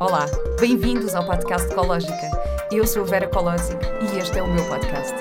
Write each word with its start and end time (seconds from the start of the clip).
Olá, 0.00 0.26
bem-vindos 0.60 1.14
ao 1.14 1.24
podcast 1.24 1.70
Ecológica. 1.70 2.30
Eu 2.72 2.86
sou 2.86 3.02
a 3.02 3.06
Vera 3.06 3.28
Colosi 3.28 3.72
e 3.72 4.18
este 4.18 4.38
é 4.38 4.42
o 4.42 4.46
meu 4.46 4.64
podcast. 4.68 5.14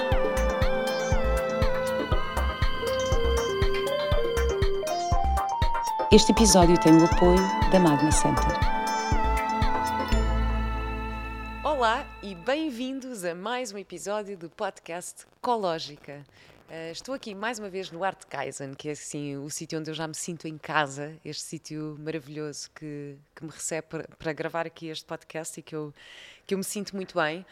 Este 6.11 6.31
episódio 6.31 6.79
tem 6.79 6.93
o 6.97 7.05
apoio 7.05 7.37
da 7.71 7.79
Magna 7.79 8.11
Center. 8.11 8.45
Olá 11.63 12.05
e 12.21 12.33
bem-vindos 12.35 13.23
a 13.23 13.35
mais 13.35 13.71
um 13.71 13.77
episódio 13.77 14.37
do 14.37 14.49
podcast 14.49 15.25
Ecológica. 15.37 16.23
Uh, 16.73 16.91
estou 16.91 17.13
aqui 17.13 17.35
mais 17.35 17.59
uma 17.59 17.69
vez 17.69 17.91
no 17.91 18.03
Art 18.03 18.23
Kaizen, 18.27 18.73
que 18.73 18.89
é 18.89 18.93
assim 18.93 19.37
o 19.37 19.47
sítio 19.47 19.77
onde 19.77 19.91
eu 19.91 19.93
já 19.93 20.07
me 20.07 20.15
sinto 20.15 20.47
em 20.47 20.57
casa, 20.57 21.15
este 21.23 21.43
sítio 21.43 21.95
maravilhoso 21.99 22.67
que, 22.73 23.15
que 23.35 23.45
me 23.45 23.51
recebe 23.51 23.85
para, 23.87 24.07
para, 24.17 24.33
gravar 24.33 24.65
aqui 24.65 24.87
este 24.87 25.05
podcast 25.05 25.59
e 25.59 25.61
que 25.61 25.75
eu, 25.75 25.93
que 26.47 26.55
eu 26.55 26.57
me 26.57 26.63
sinto 26.63 26.95
muito 26.95 27.13
bem. 27.13 27.45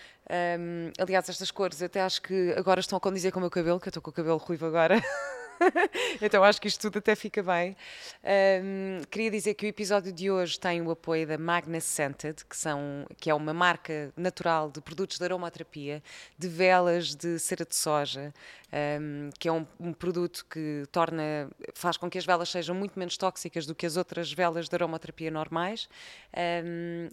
Um, 0.60 0.92
aliás, 0.98 1.30
estas 1.30 1.52
cores 1.52 1.84
até 1.84 2.02
acho 2.02 2.20
que 2.20 2.52
agora 2.58 2.80
estão 2.80 2.98
a 2.98 3.00
condizer 3.00 3.32
com 3.32 3.38
o 3.38 3.42
meu 3.42 3.52
cabelo, 3.52 3.80
que 3.80 3.90
eu 3.90 3.92
estou 3.92 4.02
com 4.02 4.10
o 4.10 4.14
cabelo 4.14 4.38
ruivo 4.38 4.66
agora. 4.66 5.00
então 6.22 6.44
acho 6.44 6.62
que 6.62 6.68
isto 6.68 6.82
tudo 6.82 7.00
até 7.00 7.16
fica 7.16 7.42
bem. 7.44 7.76
Um, 8.24 9.02
queria 9.10 9.32
dizer 9.32 9.54
que 9.54 9.66
o 9.66 9.70
episódio 9.70 10.12
de 10.12 10.30
hoje 10.30 10.60
tem 10.60 10.82
o 10.82 10.92
apoio 10.92 11.28
da 11.28 11.38
Magna 11.38 11.80
Scented, 11.80 12.46
que, 12.46 12.56
são, 12.56 13.06
que 13.18 13.30
é 13.30 13.34
uma 13.34 13.54
marca 13.54 14.12
natural 14.16 14.70
de 14.70 14.82
produtos 14.82 15.18
de 15.18 15.24
aromaterapia, 15.24 16.02
de 16.38 16.48
velas 16.48 17.16
de 17.16 17.40
cera 17.40 17.66
de 17.66 17.76
soja, 17.76 18.34
um, 18.74 19.30
que 19.38 19.48
é 19.48 19.52
um, 19.52 19.66
um, 19.80 19.94
produto 19.94 20.46
que 20.50 20.86
torna, 20.92 21.50
faz 21.74 21.98
com 21.98 22.10
que 22.10 22.18
as 22.18 22.26
velas 22.26 22.50
sejam 22.50 22.74
muito 22.74 22.98
menos 22.98 23.18
tóxicas 23.18 23.66
do 23.66 23.76
que 23.76 23.86
as 23.86 23.98
outras 23.98 24.32
velas 24.32 24.70
de 24.70 24.76
aromaterapia 24.76 25.30
normais. 25.30 25.90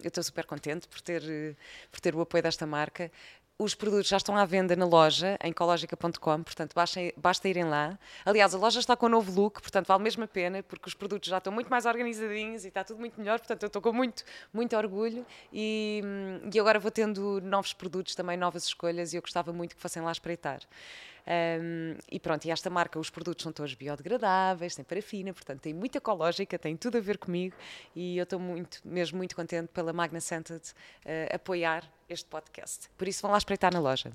eu 0.01 0.07
estou 0.07 0.23
super 0.23 0.45
contente 0.45 0.87
por 0.87 1.01
ter, 1.01 1.21
por 1.91 1.99
ter 1.99 2.15
o 2.15 2.21
apoio 2.21 2.43
desta 2.43 2.65
marca. 2.65 3.11
Os 3.61 3.75
produtos 3.75 4.07
já 4.07 4.15
estão 4.15 4.37
à 4.37 4.45
venda 4.45 4.73
na 4.73 4.85
loja, 4.85 5.37
em 5.43 5.49
ecologica.com, 5.49 6.43
portanto 6.43 6.73
basta, 6.73 7.01
basta 7.17 7.49
irem 7.49 7.65
lá. 7.65 7.99
Aliás, 8.25 8.55
a 8.55 8.57
loja 8.57 8.79
está 8.79 8.95
com 8.95 9.07
um 9.07 9.09
novo 9.09 9.29
look, 9.33 9.61
portanto 9.61 9.85
vale 9.85 10.01
mesmo 10.01 10.23
a 10.23 10.27
pena, 10.29 10.63
porque 10.63 10.87
os 10.87 10.93
produtos 10.93 11.29
já 11.29 11.39
estão 11.39 11.51
muito 11.51 11.69
mais 11.69 11.85
organizadinhos 11.85 12.63
e 12.63 12.69
está 12.69 12.85
tudo 12.85 13.01
muito 13.01 13.19
melhor, 13.19 13.37
portanto 13.37 13.61
eu 13.63 13.67
estou 13.67 13.81
com 13.81 13.91
muito, 13.91 14.23
muito 14.53 14.77
orgulho 14.77 15.25
e, 15.51 16.01
e 16.53 16.57
agora 16.57 16.79
vou 16.79 16.89
tendo 16.89 17.41
novos 17.41 17.73
produtos, 17.73 18.15
também 18.15 18.37
novas 18.37 18.63
escolhas 18.63 19.11
e 19.11 19.17
eu 19.17 19.21
gostava 19.21 19.51
muito 19.51 19.75
que 19.75 19.81
fossem 19.81 20.01
lá 20.01 20.13
espreitar. 20.13 20.61
Um, 21.29 21.95
e 22.11 22.19
pronto, 22.19 22.45
e 22.45 22.51
esta 22.51 22.71
marca, 22.71 22.97
os 22.97 23.11
produtos 23.11 23.43
são 23.43 23.51
todos 23.51 23.75
biodegradáveis, 23.75 24.75
tem 24.75 24.83
parafina, 24.83 25.31
portanto 25.31 25.61
tem 25.61 25.75
muita 25.75 25.99
ecológica, 25.99 26.57
tem 26.57 26.75
tudo 26.75 26.97
a 26.97 27.01
ver 27.01 27.19
comigo 27.19 27.55
e 27.95 28.17
eu 28.17 28.23
estou 28.23 28.39
muito, 28.39 28.81
mesmo 28.83 29.19
muito 29.19 29.35
contente 29.35 29.67
pela 29.67 29.93
Magna 29.93 30.19
Scented 30.19 30.63
uh, 31.05 31.35
apoiar 31.35 31.83
este 32.09 32.25
podcast. 32.25 32.89
Por 32.97 33.07
isso 33.07 33.21
vão 33.21 33.31
lá 33.31 33.37
espreitar 33.37 33.71
na 33.71 33.79
loja. 33.79 34.11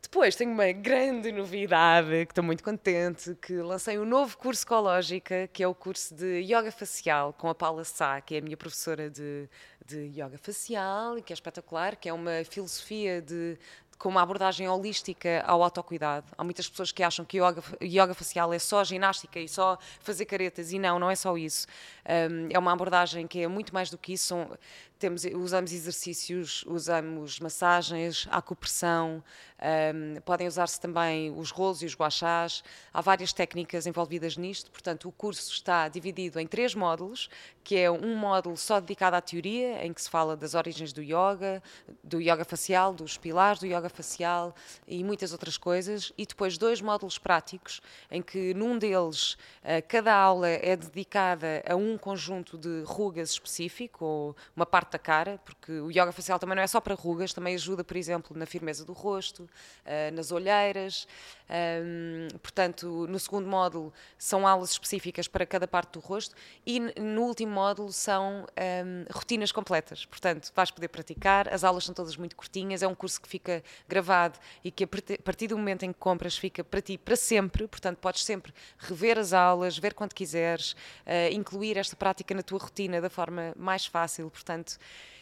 Depois 0.00 0.36
tenho 0.36 0.52
uma 0.52 0.70
grande 0.70 1.32
novidade, 1.32 2.24
que 2.26 2.32
estou 2.32 2.44
muito 2.44 2.62
contente, 2.62 3.34
que 3.42 3.54
lancei 3.54 3.98
um 3.98 4.04
novo 4.04 4.36
curso 4.38 4.64
ecológica, 4.64 5.48
que 5.52 5.62
é 5.62 5.66
o 5.66 5.74
curso 5.74 6.14
de 6.14 6.40
Yoga 6.42 6.70
Facial, 6.70 7.32
com 7.32 7.48
a 7.48 7.54
Paula 7.54 7.84
Sá, 7.84 8.20
que 8.20 8.36
é 8.36 8.38
a 8.38 8.40
minha 8.40 8.56
professora 8.56 9.10
de, 9.10 9.48
de 9.84 10.12
Yoga 10.14 10.38
Facial, 10.38 11.18
e 11.18 11.22
que 11.22 11.32
é 11.32 11.34
espetacular, 11.34 11.96
que 11.96 12.08
é 12.08 12.12
uma 12.12 12.44
filosofia 12.44 13.20
de, 13.20 13.58
com 13.98 14.08
uma 14.08 14.22
abordagem 14.22 14.68
holística 14.68 15.42
ao 15.46 15.62
autocuidado. 15.62 16.26
Há 16.36 16.44
muitas 16.44 16.68
pessoas 16.68 16.92
que 16.92 17.02
acham 17.02 17.24
que 17.24 17.38
yoga, 17.38 17.62
yoga 17.82 18.14
facial 18.14 18.52
é 18.52 18.58
só 18.58 18.84
ginástica 18.84 19.40
e 19.40 19.48
só 19.48 19.76
fazer 20.00 20.24
caretas, 20.24 20.72
e 20.72 20.78
não, 20.78 20.98
não 20.98 21.10
é 21.10 21.16
só 21.16 21.36
isso. 21.36 21.66
Um, 22.06 22.48
é 22.50 22.58
uma 22.58 22.72
abordagem 22.72 23.26
que 23.26 23.42
é 23.42 23.48
muito 23.48 23.74
mais 23.74 23.90
do 23.90 23.98
que 23.98 24.12
isso. 24.12 24.26
São, 24.26 24.58
temos, 24.98 25.24
usamos 25.24 25.72
exercícios, 25.72 26.64
usamos 26.66 27.38
massagens, 27.40 28.26
acupressão, 28.30 29.22
um, 29.58 30.20
podem 30.20 30.46
usar-se 30.46 30.80
também 30.80 31.32
os 31.36 31.50
rolos 31.50 31.82
e 31.82 31.86
os 31.86 31.94
guachás. 31.94 32.62
Há 32.92 33.00
várias 33.00 33.32
técnicas 33.32 33.86
envolvidas 33.86 34.36
nisto, 34.36 34.70
portanto, 34.70 35.08
o 35.08 35.12
curso 35.12 35.52
está 35.52 35.88
dividido 35.88 36.38
em 36.38 36.46
três 36.46 36.74
módulos, 36.74 37.28
que 37.64 37.76
é 37.76 37.90
um 37.90 38.16
módulo 38.16 38.56
só 38.56 38.80
dedicado 38.80 39.16
à 39.16 39.20
teoria, 39.20 39.84
em 39.84 39.92
que 39.92 40.00
se 40.00 40.08
fala 40.08 40.36
das 40.36 40.54
origens 40.54 40.92
do 40.92 41.02
yoga, 41.02 41.62
do 42.02 42.20
yoga 42.20 42.44
facial, 42.44 42.94
dos 42.94 43.16
pilares 43.16 43.60
do 43.60 43.66
yoga 43.66 43.88
facial 43.88 44.54
e 44.86 45.02
muitas 45.04 45.32
outras 45.32 45.56
coisas, 45.56 46.12
e 46.16 46.24
depois 46.24 46.56
dois 46.56 46.80
módulos 46.80 47.18
práticos, 47.18 47.80
em 48.10 48.22
que 48.22 48.54
num 48.54 48.78
deles 48.78 49.34
uh, 49.34 49.84
cada 49.86 50.14
aula 50.14 50.48
é 50.48 50.76
dedicada 50.76 51.62
a 51.68 51.74
um 51.74 51.98
conjunto 51.98 52.56
de 52.56 52.82
rugas 52.84 53.30
específico, 53.30 54.04
ou 54.04 54.36
uma 54.56 54.64
parte 54.64 54.87
parte 54.88 54.92
da 54.92 54.98
cara, 54.98 55.38
porque 55.44 55.72
o 55.72 55.90
yoga 55.90 56.10
facial 56.12 56.38
também 56.38 56.56
não 56.56 56.62
é 56.62 56.66
só 56.66 56.80
para 56.80 56.94
rugas, 56.94 57.32
também 57.32 57.54
ajuda, 57.54 57.84
por 57.84 57.96
exemplo, 57.96 58.36
na 58.36 58.46
firmeza 58.46 58.84
do 58.84 58.92
rosto, 58.92 59.42
uh, 59.42 60.14
nas 60.14 60.32
olheiras. 60.32 61.06
Um, 61.50 62.28
portanto, 62.38 63.06
no 63.08 63.18
segundo 63.18 63.48
módulo 63.48 63.90
são 64.18 64.46
aulas 64.46 64.72
específicas 64.72 65.26
para 65.26 65.46
cada 65.46 65.66
parte 65.66 65.92
do 65.92 66.00
rosto 66.00 66.34
e 66.66 66.78
no 66.78 67.22
último 67.22 67.52
módulo 67.52 67.90
são 67.90 68.44
um, 68.44 69.04
rotinas 69.10 69.50
completas. 69.50 70.04
Portanto, 70.04 70.52
vais 70.54 70.70
poder 70.70 70.88
praticar, 70.88 71.52
as 71.52 71.64
aulas 71.64 71.84
são 71.84 71.94
todas 71.94 72.16
muito 72.16 72.36
curtinhas, 72.36 72.82
é 72.82 72.86
um 72.86 72.94
curso 72.94 73.20
que 73.20 73.28
fica 73.28 73.62
gravado 73.88 74.38
e 74.62 74.70
que 74.70 74.84
a 74.84 74.88
partir 75.24 75.48
do 75.48 75.56
momento 75.56 75.84
em 75.84 75.92
que 75.92 75.98
compras 75.98 76.36
fica 76.36 76.62
para 76.62 76.82
ti 76.82 76.98
para 76.98 77.16
sempre, 77.16 77.66
portanto, 77.66 77.96
podes 77.98 78.24
sempre 78.24 78.52
rever 78.78 79.18
as 79.18 79.32
aulas, 79.32 79.78
ver 79.78 79.94
quando 79.94 80.12
quiseres, 80.12 80.72
uh, 80.72 81.32
incluir 81.32 81.78
esta 81.78 81.96
prática 81.96 82.34
na 82.34 82.42
tua 82.42 82.58
rotina 82.58 83.00
da 83.00 83.08
forma 83.08 83.54
mais 83.56 83.86
fácil. 83.86 84.30
Portanto, 84.30 84.77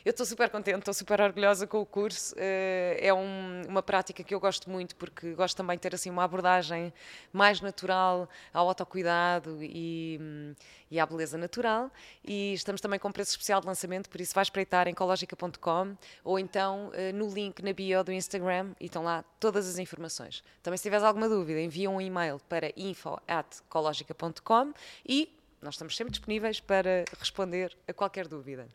eu 0.06 0.10
estou 0.10 0.24
super 0.24 0.48
contente, 0.48 0.78
estou 0.78 0.94
super 0.94 1.20
orgulhosa 1.20 1.66
com 1.66 1.80
o 1.80 1.84
curso. 1.84 2.32
Eh, 2.38 2.96
é 3.00 3.12
um, 3.12 3.62
uma 3.68 3.82
prática 3.82 4.22
que 4.22 4.32
eu 4.32 4.38
gosto 4.38 4.70
muito 4.70 4.94
porque 4.94 5.34
gosto 5.34 5.56
também 5.56 5.76
de 5.76 5.80
ter 5.80 5.96
assim 5.96 6.10
uma 6.10 6.22
abordagem 6.22 6.92
mais 7.32 7.60
natural 7.60 8.28
ao 8.54 8.68
autocuidado 8.68 9.58
e, 9.60 10.54
e 10.92 11.00
à 11.00 11.06
beleza 11.06 11.36
natural. 11.36 11.90
E 12.24 12.52
estamos 12.54 12.80
também 12.80 13.00
com 13.00 13.10
preço 13.10 13.32
especial 13.32 13.60
de 13.60 13.66
lançamento, 13.66 14.08
por 14.08 14.20
isso 14.20 14.32
vai 14.32 14.42
espreitar 14.42 14.86
em 14.86 14.92
ecologica.com 14.92 15.96
ou 16.22 16.38
então 16.38 16.92
eh, 16.94 17.10
no 17.10 17.28
link 17.28 17.60
na 17.60 17.72
bio 17.72 18.04
do 18.04 18.12
Instagram 18.12 18.74
e 18.78 18.84
estão 18.84 19.02
lá 19.02 19.24
todas 19.40 19.68
as 19.68 19.76
informações. 19.76 20.44
Também 20.62 20.78
se 20.78 20.84
tiveres 20.84 21.04
alguma 21.04 21.28
dúvida, 21.28 21.60
envia 21.60 21.90
um 21.90 22.00
e-mail 22.00 22.40
para 22.48 22.72
info.ecologica.com 22.76 24.72
e 25.04 25.36
nós 25.60 25.74
estamos 25.74 25.96
sempre 25.96 26.12
disponíveis 26.12 26.60
para 26.60 27.04
responder 27.18 27.76
a 27.88 27.92
qualquer 27.92 28.28
dúvida. 28.28 28.68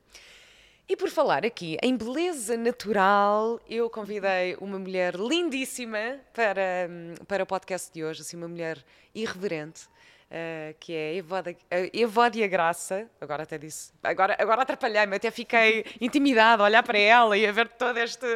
E 0.92 0.96
por 0.98 1.10
falar 1.10 1.46
aqui 1.46 1.78
em 1.82 1.96
beleza 1.96 2.58
natural, 2.58 3.62
eu 3.70 3.90
convidei 3.90 4.58
uma 4.60 4.78
mulher 4.78 5.16
lindíssima 5.16 6.20
para, 6.34 6.90
para 7.26 7.44
o 7.44 7.46
podcast 7.46 7.90
de 7.94 8.04
hoje, 8.04 8.20
assim, 8.20 8.36
uma 8.36 8.50
mulher 8.50 8.78
irreverente. 9.16 9.86
Uh, 10.30 10.76
que 10.82 10.94
é 10.94 11.16
Evódia, 11.16 11.58
Evódia 11.94 12.46
Graça, 12.46 13.10
agora 13.22 13.44
até 13.44 13.58
disse, 13.58 13.94
agora, 14.04 14.36
agora 14.38 14.64
atrapalhei-me, 14.64 15.16
até 15.16 15.32
fiquei 15.32 15.86
intimidada 16.02 16.62
a 16.62 16.66
olhar 16.66 16.84
para 16.84 17.00
ela 17.00 17.38
e 17.38 17.48
a 17.48 17.54
ver 17.54 17.70
toda 17.70 17.98
esta, 17.98 18.28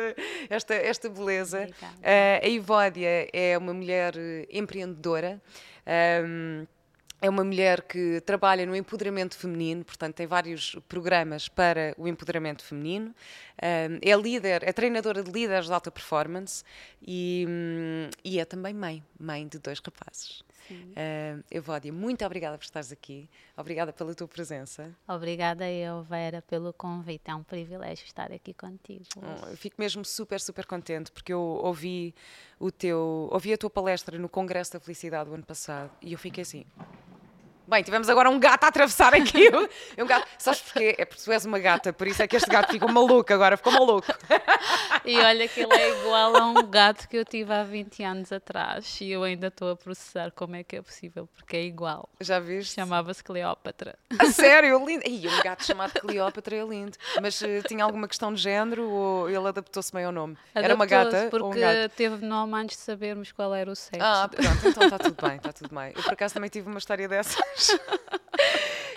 esta, 0.49 0.75
esta 0.75 1.09
beleza. 1.09 1.67
Uh, 1.81 2.41
a 2.41 2.47
Evódia 2.47 3.27
é 3.33 3.57
uma 3.57 3.73
mulher 3.73 4.13
empreendedora. 4.49 5.41
Um, 6.23 6.65
é 7.21 7.29
uma 7.29 7.43
mulher 7.43 7.81
que 7.81 8.21
trabalha 8.21 8.65
no 8.65 8.75
empoderamento 8.75 9.37
feminino, 9.37 9.83
portanto 9.83 10.15
tem 10.15 10.27
vários 10.27 10.75
programas 10.87 11.47
para 11.47 11.93
o 11.97 12.07
empoderamento 12.07 12.63
feminino. 12.63 13.13
É 13.57 14.15
líder, 14.15 14.63
é 14.63 14.73
treinadora 14.73 15.23
de 15.23 15.31
líderes 15.31 15.65
de 15.65 15.73
alta 15.73 15.89
performance 15.89 16.63
e, 17.01 17.45
hum, 17.47 18.09
e 18.23 18.39
é 18.39 18.45
também 18.45 18.73
mãe, 18.73 19.03
mãe 19.19 19.47
de 19.47 19.59
dois 19.59 19.79
rapazes. 19.79 20.43
Uh, 20.73 21.43
Evódia, 21.51 21.91
muito 21.91 22.25
obrigada 22.25 22.57
por 22.57 22.63
estares 22.63 22.91
aqui. 22.91 23.29
Obrigada 23.55 23.93
pela 23.93 24.13
tua 24.13 24.27
presença. 24.27 24.95
Obrigada 25.07 25.69
eu, 25.69 26.03
Vera, 26.03 26.41
pelo 26.41 26.73
convite. 26.73 27.29
É 27.29 27.35
um 27.35 27.43
privilégio 27.43 28.05
estar 28.05 28.31
aqui 28.31 28.53
contigo. 28.53 29.03
Oh, 29.17 29.49
eu 29.49 29.57
fico 29.57 29.75
mesmo 29.79 30.03
super, 30.03 30.39
super 30.39 30.65
contente 30.65 31.11
porque 31.11 31.31
eu 31.31 31.41
ouvi 31.41 32.13
o 32.59 32.71
teu, 32.71 33.29
ouvi 33.31 33.53
a 33.53 33.57
tua 33.57 33.69
palestra 33.69 34.17
no 34.17 34.29
Congresso 34.29 34.73
da 34.73 34.79
Felicidade 34.79 35.29
do 35.29 35.35
ano 35.35 35.43
passado 35.43 35.91
e 36.01 36.13
eu 36.13 36.19
fiquei 36.19 36.41
assim, 36.41 36.65
Bem, 37.67 37.81
tivemos 37.81 38.07
agora 38.09 38.29
um 38.29 38.39
gato 38.39 38.63
a 38.63 38.67
atravessar 38.67 39.13
aqui. 39.13 39.49
um 39.97 40.05
gato. 40.05 40.27
Sabes 40.37 40.61
porquê? 40.61 40.95
É 40.97 41.05
porque 41.05 41.23
tu 41.23 41.31
és 41.31 41.45
uma 41.45 41.57
gata, 41.57 41.91
por 41.91 42.07
isso 42.07 42.21
é 42.21 42.27
que 42.27 42.35
este 42.35 42.49
gato 42.49 42.71
ficou 42.71 42.91
maluco 42.91 43.33
agora, 43.33 43.57
ficou 43.57 43.73
maluco. 43.73 44.07
E 45.03 45.19
olha 45.19 45.47
que 45.47 45.61
ele 45.61 45.73
é 45.73 45.99
igual 45.99 46.35
a 46.35 46.45
um 46.47 46.63
gato 46.67 47.07
que 47.07 47.17
eu 47.17 47.25
tive 47.25 47.53
há 47.53 47.63
20 47.63 48.03
anos 48.03 48.31
atrás 48.31 48.99
e 49.01 49.11
eu 49.11 49.23
ainda 49.23 49.47
estou 49.47 49.71
a 49.71 49.75
processar 49.75 50.31
como 50.31 50.55
é 50.55 50.63
que 50.63 50.75
é 50.75 50.81
possível, 50.81 51.27
porque 51.35 51.57
é 51.57 51.63
igual. 51.63 52.09
Já 52.19 52.39
viste? 52.39 52.75
Chamava-se 52.75 53.23
Cleópatra. 53.23 53.95
A 54.17 54.25
sério? 54.27 54.83
Lindo. 54.85 55.07
Ih, 55.07 55.27
um 55.27 55.43
gato 55.43 55.63
chamado 55.63 55.93
Cleópatra 55.93 56.55
é 56.55 56.63
lindo. 56.63 56.97
Mas 57.21 57.39
uh, 57.41 57.61
tinha 57.67 57.83
alguma 57.83 58.07
questão 58.07 58.33
de 58.33 58.41
género 58.41 58.89
ou 58.89 59.29
ele 59.29 59.47
adaptou-se 59.47 59.91
bem 59.91 60.05
ao 60.05 60.11
nome? 60.11 60.37
Era 60.53 60.73
uma 60.73 60.85
gata 60.85 61.27
porque 61.29 61.43
ou 61.43 61.51
um 61.51 61.59
gato? 61.59 61.91
teve 61.95 62.25
nome 62.25 62.53
antes 62.55 62.77
de 62.77 62.83
sabermos 62.83 63.31
qual 63.31 63.53
era 63.53 63.71
o 63.71 63.75
sexo. 63.75 63.99
Ah, 64.01 64.27
pronto, 64.27 64.67
então 64.67 64.83
está 64.83 64.97
tudo 64.97 65.27
bem, 65.27 65.37
está 65.37 65.53
tudo 65.53 65.73
bem. 65.73 65.93
Eu 65.95 66.03
por 66.03 66.13
acaso 66.13 66.33
também 66.33 66.49
tive 66.49 66.67
uma 66.67 66.79
história 66.79 67.07
dessas. 67.55 67.79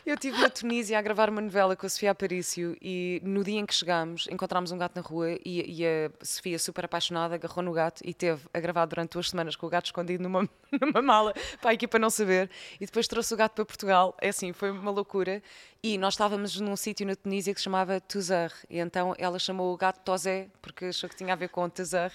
Eu 0.06 0.14
estive 0.14 0.40
na 0.40 0.49
Tunísia 0.49 0.99
a 0.99 1.02
gravar 1.02 1.28
uma 1.28 1.43
novela 1.43 1.76
com 1.76 1.84
a 1.84 1.88
Sofia 1.88 2.12
Aparício 2.12 2.75
e 2.81 3.20
no 3.22 3.44
dia 3.44 3.60
em 3.60 3.66
que 3.66 3.75
chegámos 3.75 4.26
encontramos 4.31 4.72
um 4.72 4.78
gato 4.78 4.96
na 4.96 5.02
rua 5.02 5.32
e, 5.44 5.82
e 5.82 5.87
a 5.87 6.10
Sofia, 6.25 6.58
super 6.58 6.87
apaixonada, 6.87 7.34
agarrou 7.34 7.62
no 7.62 7.75
gato 7.75 8.00
e 8.02 8.14
teve 8.14 8.40
a 8.55 8.58
gravar 8.58 8.87
durante 8.87 9.12
duas 9.12 9.28
semanas 9.28 9.55
com 9.55 9.66
o 9.66 9.69
gato 9.69 9.84
escondido 9.87 10.22
numa, 10.22 10.49
numa 10.81 11.02
mala 11.02 11.34
para 11.60 11.72
a 11.72 11.75
equipa 11.75 11.99
não 11.99 12.08
saber 12.08 12.50
e 12.81 12.87
depois 12.87 13.06
trouxe 13.06 13.34
o 13.34 13.37
gato 13.37 13.52
para 13.52 13.66
Portugal. 13.66 14.16
É 14.19 14.31
assim, 14.31 14.50
foi 14.55 14.70
uma 14.70 14.90
loucura. 14.90 15.43
E 15.82 15.99
nós 15.99 16.14
estávamos 16.14 16.58
num 16.58 16.75
sítio 16.75 17.06
na 17.06 17.14
Tunísia 17.14 17.52
que 17.52 17.61
se 17.61 17.64
chamava 17.64 18.00
Tuzar 18.00 18.50
e 18.70 18.78
então 18.78 19.14
ela 19.19 19.38
chamou 19.38 19.75
o 19.75 19.76
gato 19.76 20.00
Tozé 20.00 20.49
porque 20.62 20.87
achou 20.87 21.11
que 21.11 21.16
tinha 21.16 21.34
a 21.34 21.37
ver 21.37 21.50
com 21.50 21.69
Tuzar 21.69 22.12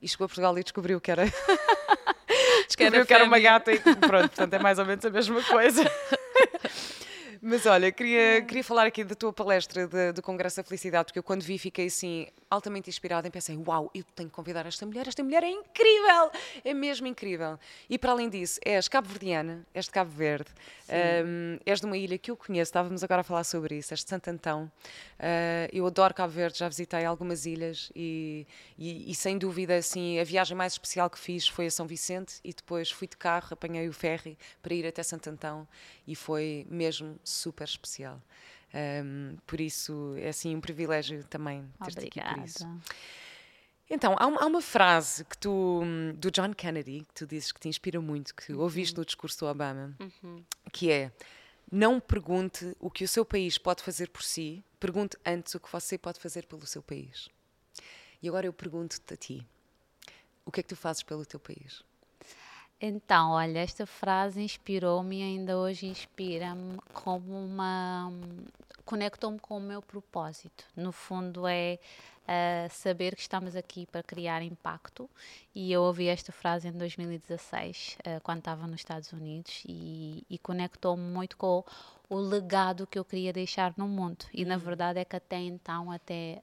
e 0.00 0.08
chegou 0.08 0.26
a 0.26 0.28
Portugal 0.28 0.56
e 0.56 0.62
descobriu 0.62 1.00
que 1.00 1.10
era. 1.10 1.24
descobriu 2.66 3.06
que 3.06 3.14
era 3.14 3.24
uma 3.24 3.38
gata 3.38 3.72
e 3.72 3.78
pronto, 3.78 4.28
portanto 4.28 4.54
é 4.54 4.58
mais 4.58 4.78
ou 4.78 4.84
menos 4.84 5.04
a 5.04 5.10
mesma 5.10 5.42
coisa. 5.42 5.82
Mas 7.44 7.66
olha, 7.66 7.90
queria, 7.90 8.40
queria 8.42 8.62
falar 8.62 8.86
aqui 8.86 9.02
da 9.02 9.16
tua 9.16 9.32
palestra 9.32 9.88
de, 9.88 10.12
do 10.12 10.22
Congresso 10.22 10.58
da 10.58 10.62
Felicidade, 10.62 11.06
porque 11.06 11.18
eu 11.18 11.24
quando 11.24 11.42
vi 11.42 11.58
fiquei 11.58 11.86
assim 11.86 12.28
altamente 12.48 12.88
inspirada 12.88 13.26
e 13.26 13.32
pensei, 13.32 13.56
uau, 13.56 13.90
eu 13.92 14.04
tenho 14.14 14.28
que 14.28 14.34
convidar 14.34 14.64
esta 14.64 14.86
mulher, 14.86 15.08
esta 15.08 15.24
mulher 15.24 15.42
é 15.42 15.48
incrível, 15.48 16.30
é 16.64 16.72
mesmo 16.72 17.08
incrível. 17.08 17.58
E 17.90 17.98
para 17.98 18.12
além 18.12 18.28
disso, 18.28 18.60
és 18.64 18.86
cabo-verdiana, 18.86 19.66
és 19.74 19.86
de 19.86 19.90
Cabo 19.90 20.12
Verde, 20.12 20.50
um, 21.26 21.58
és 21.66 21.80
de 21.80 21.86
uma 21.86 21.96
ilha 21.96 22.16
que 22.16 22.30
eu 22.30 22.36
conheço, 22.36 22.68
estávamos 22.68 23.02
agora 23.02 23.22
a 23.22 23.24
falar 23.24 23.42
sobre 23.42 23.76
isso, 23.76 23.92
és 23.92 24.04
de 24.04 24.08
Santo 24.10 24.28
Antão. 24.28 24.70
Uh, 25.18 25.66
eu 25.72 25.84
adoro 25.84 26.14
Cabo 26.14 26.32
Verde, 26.32 26.58
já 26.58 26.68
visitei 26.68 27.04
algumas 27.04 27.44
ilhas 27.44 27.90
e, 27.96 28.46
e, 28.78 29.10
e, 29.10 29.14
sem 29.16 29.36
dúvida, 29.36 29.74
assim, 29.74 30.20
a 30.20 30.24
viagem 30.24 30.56
mais 30.56 30.74
especial 30.74 31.10
que 31.10 31.18
fiz 31.18 31.48
foi 31.48 31.66
a 31.66 31.70
São 31.72 31.88
Vicente 31.88 32.34
e 32.44 32.52
depois 32.52 32.88
fui 32.88 33.08
de 33.08 33.16
carro, 33.16 33.48
apanhei 33.50 33.88
o 33.88 33.92
ferry 33.92 34.38
para 34.62 34.74
ir 34.74 34.86
até 34.86 35.02
Santo 35.02 35.28
Antão 35.28 35.66
e 36.06 36.14
foi 36.14 36.66
mesmo 36.70 37.18
super 37.32 37.64
especial. 37.64 38.20
Um, 38.74 39.36
por 39.46 39.60
isso 39.60 40.14
é 40.16 40.28
assim 40.28 40.56
um 40.56 40.60
privilégio 40.60 41.24
também 41.24 41.68
ter-te 41.84 42.06
aqui 42.06 42.20
por 42.20 42.44
isso. 42.44 42.80
Então, 43.90 44.16
há 44.18 44.26
uma, 44.26 44.40
há 44.40 44.46
uma, 44.46 44.62
frase 44.62 45.22
que 45.24 45.36
tu, 45.36 45.82
do 46.16 46.30
John 46.30 46.54
Kennedy, 46.54 47.04
que 47.06 47.14
tu 47.14 47.26
dizes 47.26 47.52
que 47.52 47.60
te 47.60 47.68
inspira 47.68 48.00
muito, 48.00 48.34
que 48.34 48.52
uhum. 48.52 48.60
ouviste 48.60 48.96
no 48.96 49.04
discurso 49.04 49.40
do 49.40 49.46
Obama, 49.46 49.94
uhum. 50.00 50.42
que 50.72 50.90
é 50.90 51.12
não 51.70 52.00
pergunte 52.00 52.74
o 52.80 52.90
que 52.90 53.04
o 53.04 53.08
seu 53.08 53.24
país 53.24 53.58
pode 53.58 53.82
fazer 53.82 54.08
por 54.08 54.22
si, 54.22 54.64
pergunte 54.80 55.16
antes 55.24 55.54
o 55.54 55.60
que 55.60 55.70
você 55.70 55.98
pode 55.98 56.20
fazer 56.20 56.46
pelo 56.46 56.66
seu 56.66 56.82
país. 56.82 57.28
E 58.22 58.28
agora 58.28 58.46
eu 58.46 58.52
pergunto-te 58.52 59.12
a 59.12 59.16
ti, 59.16 59.46
o 60.44 60.50
que 60.50 60.60
é 60.60 60.62
que 60.62 60.68
tu 60.68 60.76
fazes 60.76 61.02
pelo 61.02 61.26
teu 61.26 61.40
país? 61.40 61.82
Então, 62.84 63.30
olha, 63.30 63.60
esta 63.60 63.86
frase 63.86 64.42
inspirou-me 64.42 65.20
e 65.20 65.22
ainda 65.22 65.56
hoje 65.56 65.86
inspira-me 65.86 66.80
como 66.92 67.32
uma. 67.32 68.12
conectou-me 68.84 69.38
com 69.38 69.56
o 69.58 69.60
meu 69.60 69.80
propósito. 69.80 70.64
No 70.76 70.90
fundo, 70.90 71.46
é 71.46 71.78
uh, 72.22 72.70
saber 72.70 73.14
que 73.14 73.22
estamos 73.22 73.56
aqui 73.56 73.86
para 73.86 74.02
criar 74.02 74.42
impacto. 74.42 75.08
E 75.54 75.72
eu 75.72 75.82
ouvi 75.82 76.08
esta 76.08 76.32
frase 76.32 76.68
em 76.68 76.72
2016, 76.72 77.98
uh, 78.00 78.20
quando 78.22 78.38
estava 78.38 78.66
nos 78.66 78.80
Estados 78.80 79.12
Unidos, 79.12 79.62
e, 79.66 80.24
e 80.28 80.38
conectou-me 80.38 81.02
muito 81.02 81.36
com 81.36 81.64
o 82.12 82.16
legado 82.16 82.86
que 82.86 82.98
eu 82.98 83.04
queria 83.04 83.32
deixar 83.32 83.72
no 83.76 83.88
mundo. 83.88 84.26
E 84.34 84.44
na 84.44 84.56
uhum. 84.56 84.60
verdade 84.60 85.00
é 85.00 85.04
que 85.04 85.16
até 85.16 85.38
então, 85.38 85.90
até 85.90 86.42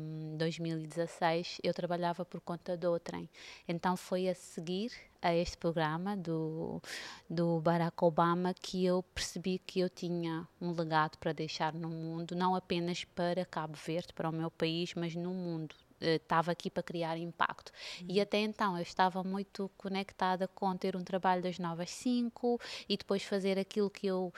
um, 0.00 0.36
2016, 0.38 1.58
eu 1.62 1.74
trabalhava 1.74 2.24
por 2.24 2.40
conta 2.40 2.78
do 2.78 2.98
trem. 2.98 3.28
Então 3.68 3.94
foi 3.94 4.26
a 4.26 4.34
seguir 4.34 4.90
a 5.20 5.34
este 5.34 5.56
programa 5.56 6.16
do, 6.16 6.82
do 7.28 7.60
Barack 7.60 8.02
Obama 8.02 8.54
que 8.54 8.84
eu 8.84 9.02
percebi 9.14 9.58
que 9.58 9.80
eu 9.80 9.88
tinha 9.88 10.48
um 10.60 10.72
legado 10.72 11.16
para 11.18 11.32
deixar 11.32 11.74
no 11.74 11.90
mundo, 11.90 12.34
não 12.34 12.56
apenas 12.56 13.04
para 13.04 13.44
Cabo 13.44 13.76
Verde, 13.76 14.14
para 14.14 14.30
o 14.30 14.32
meu 14.32 14.50
país, 14.50 14.94
mas 14.94 15.11
no 15.14 15.32
mundo 15.32 15.74
estava 16.02 16.50
aqui 16.50 16.68
para 16.68 16.82
criar 16.82 17.16
impacto. 17.16 17.72
Uhum. 18.00 18.06
E 18.08 18.20
até 18.20 18.38
então 18.38 18.76
eu 18.76 18.82
estava 18.82 19.22
muito 19.22 19.70
conectada 19.76 20.48
com 20.48 20.76
ter 20.76 20.96
um 20.96 21.04
trabalho 21.04 21.42
das 21.42 21.58
novas 21.58 21.90
cinco 21.90 22.60
e 22.88 22.96
depois 22.96 23.22
fazer 23.22 23.58
aquilo 23.58 23.88
que 23.88 24.06
eu 24.06 24.32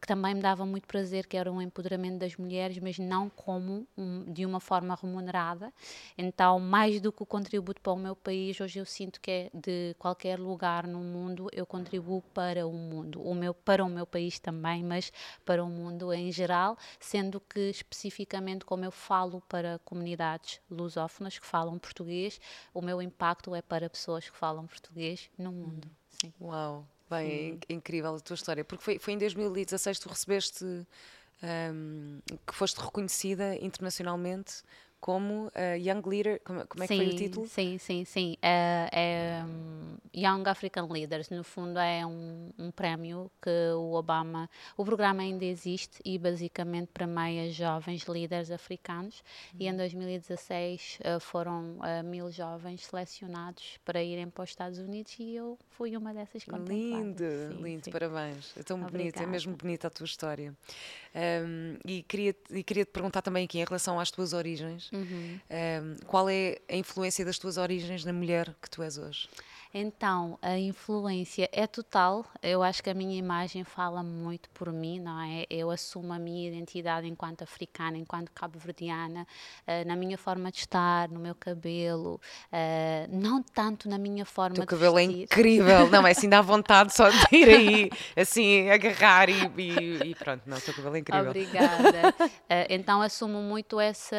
que 0.00 0.06
também 0.06 0.34
me 0.34 0.40
dava 0.40 0.64
muito 0.64 0.86
prazer, 0.86 1.26
que 1.26 1.36
era 1.36 1.52
um 1.52 1.60
empoderamento 1.60 2.18
das 2.18 2.36
mulheres, 2.36 2.78
mas 2.78 2.98
não 2.98 3.28
como 3.28 3.86
um, 3.96 4.24
de 4.32 4.46
uma 4.46 4.58
forma 4.58 4.96
remunerada. 5.00 5.72
Então, 6.16 6.58
mais 6.58 7.00
do 7.00 7.12
que 7.12 7.22
o 7.22 7.26
contributo 7.26 7.80
para 7.80 7.92
o 7.92 7.96
meu 7.96 8.16
país, 8.16 8.58
hoje 8.60 8.78
eu 8.78 8.86
sinto 8.86 9.20
que 9.20 9.30
é 9.30 9.50
de 9.52 9.94
qualquer 9.98 10.38
lugar 10.38 10.86
no 10.86 11.00
mundo 11.00 11.48
eu 11.52 11.66
contribuo 11.66 12.22
para 12.34 12.66
o 12.66 12.72
mundo, 12.72 13.22
o 13.22 13.34
meu 13.34 13.52
para 13.52 13.84
o 13.84 13.88
meu 13.88 14.06
país 14.06 14.38
também, 14.38 14.82
mas 14.82 15.12
para 15.44 15.62
o 15.62 15.68
mundo 15.68 16.12
em 16.12 16.32
geral, 16.32 16.78
sendo 16.98 17.40
que 17.40 17.70
especificamente 17.70 18.64
como 18.64 18.84
eu 18.84 18.90
falo 18.90 19.42
para 19.48 19.78
comunidades 19.84 20.60
lusófonas 20.70 21.38
que 21.38 21.46
falam 21.46 21.78
português, 21.78 22.40
o 22.72 22.80
meu 22.80 23.02
impacto 23.02 23.54
é 23.54 23.60
para 23.60 23.90
pessoas 23.90 24.28
que 24.28 24.36
falam 24.36 24.66
português 24.66 25.30
no 25.36 25.52
mundo. 25.52 25.90
Sim. 26.08 26.32
Uau. 26.40 26.86
Bem, 27.10 27.58
é 27.68 27.72
incrível 27.72 28.14
a 28.14 28.20
tua 28.20 28.34
história, 28.34 28.64
porque 28.64 28.84
foi, 28.84 28.98
foi 28.98 29.14
em 29.14 29.18
2016 29.18 29.98
que 29.98 30.04
tu 30.04 30.08
recebeste, 30.08 30.64
um, 31.42 32.20
que 32.46 32.54
foste 32.54 32.80
reconhecida 32.80 33.56
internacionalmente 33.56 34.62
como 35.00 35.46
uh, 35.46 35.76
Young 35.76 36.02
Leader, 36.06 36.40
como, 36.44 36.66
como 36.66 36.84
é 36.84 36.86
sim, 36.86 36.98
que 36.98 37.04
foi 37.04 37.14
o 37.14 37.16
título? 37.16 37.48
Sim, 37.48 37.78
sim, 37.78 38.04
sim. 38.04 38.36
É, 38.42 38.88
é 38.92 39.44
um, 39.44 39.96
Young 40.14 40.48
African 40.48 40.86
Leaders, 40.90 41.30
no 41.30 41.42
fundo 41.42 41.78
é 41.78 42.04
um, 42.04 42.50
um, 42.58 42.70
prémio 42.70 43.30
que 43.40 43.50
o 43.74 43.94
Obama, 43.94 44.48
o 44.76 44.84
programa 44.84 45.22
ainda 45.22 45.44
existe 45.44 46.00
e 46.04 46.18
basicamente 46.18 46.88
premia 46.92 47.50
jovens 47.50 48.02
líderes 48.02 48.50
africanos 48.50 49.22
uhum. 49.54 49.60
e 49.60 49.68
em 49.68 49.76
2016 49.76 50.98
uh, 51.00 51.08
eh, 51.08 51.20
foram 51.20 51.78
uh, 51.78 52.04
mil 52.04 52.30
jovens 52.30 52.84
selecionados 52.84 53.78
para 53.84 54.02
irem 54.02 54.28
para 54.28 54.44
os 54.44 54.50
Estados 54.50 54.78
Unidos 54.78 55.16
e 55.18 55.34
eu 55.34 55.58
fui 55.70 55.96
uma 55.96 56.12
dessas. 56.12 56.42
Lindo, 56.44 56.68
sim, 56.68 57.62
lindo, 57.62 57.84
sim. 57.84 57.90
parabéns. 57.90 58.52
É 58.56 58.62
tão 58.62 58.76
Obrigada. 58.76 58.98
bonito, 58.98 59.22
é 59.22 59.26
mesmo 59.26 59.56
bonita 59.56 59.86
a 59.86 59.90
tua 59.90 60.04
história. 60.04 60.54
Um, 61.14 61.76
e 61.84 62.02
queria, 62.02 62.34
e 62.50 62.62
queria 62.62 62.84
te 62.84 62.90
perguntar 62.90 63.22
também 63.22 63.44
aqui 63.44 63.58
em 63.58 63.64
relação 63.64 63.98
às 63.98 64.10
tuas 64.10 64.32
origens, 64.32 64.89
Uhum. 64.92 65.40
Um, 65.50 65.96
qual 66.06 66.28
é 66.28 66.58
a 66.68 66.76
influência 66.76 67.24
das 67.24 67.38
tuas 67.38 67.56
origens 67.56 68.04
na 68.04 68.12
mulher 68.12 68.54
que 68.60 68.68
tu 68.68 68.82
és 68.82 68.98
hoje? 68.98 69.28
Então, 69.72 70.36
a 70.42 70.58
influência 70.58 71.48
é 71.52 71.64
total. 71.64 72.26
Eu 72.42 72.60
acho 72.60 72.82
que 72.82 72.90
a 72.90 72.94
minha 72.94 73.16
imagem 73.16 73.62
fala 73.62 74.02
muito 74.02 74.50
por 74.50 74.72
mim, 74.72 74.98
não 74.98 75.20
é? 75.20 75.46
Eu 75.48 75.70
assumo 75.70 76.12
a 76.12 76.18
minha 76.18 76.48
identidade 76.48 77.06
enquanto 77.06 77.42
africana, 77.42 77.96
enquanto 77.96 78.32
cabo-verdiana, 78.32 79.24
uh, 79.66 79.86
na 79.86 79.94
minha 79.94 80.18
forma 80.18 80.50
de 80.50 80.58
estar, 80.58 81.08
no 81.08 81.20
meu 81.20 81.36
cabelo, 81.36 82.20
uh, 82.52 83.16
não 83.16 83.42
tanto 83.42 83.88
na 83.88 83.96
minha 83.96 84.24
forma 84.24 84.56
de 84.56 84.62
O 84.62 84.66
cabelo 84.66 84.98
é 84.98 85.04
incrível, 85.04 85.88
não 85.88 86.04
é 86.04 86.10
assim, 86.10 86.28
dá 86.28 86.42
vontade 86.42 86.92
só 86.92 87.08
de 87.08 87.16
ir 87.30 87.48
aí, 87.48 87.90
assim, 88.16 88.68
agarrar 88.70 89.28
e, 89.28 89.52
e, 89.56 90.10
e 90.10 90.14
pronto, 90.16 90.42
não, 90.46 90.56
o 90.56 90.60
teu 90.60 90.74
cabelo 90.74 90.96
é 90.96 90.98
incrível. 90.98 91.30
Obrigada. 91.30 92.10
Uh, 92.10 92.66
então, 92.70 93.00
assumo 93.00 93.40
muito 93.40 93.78
essa 93.78 94.16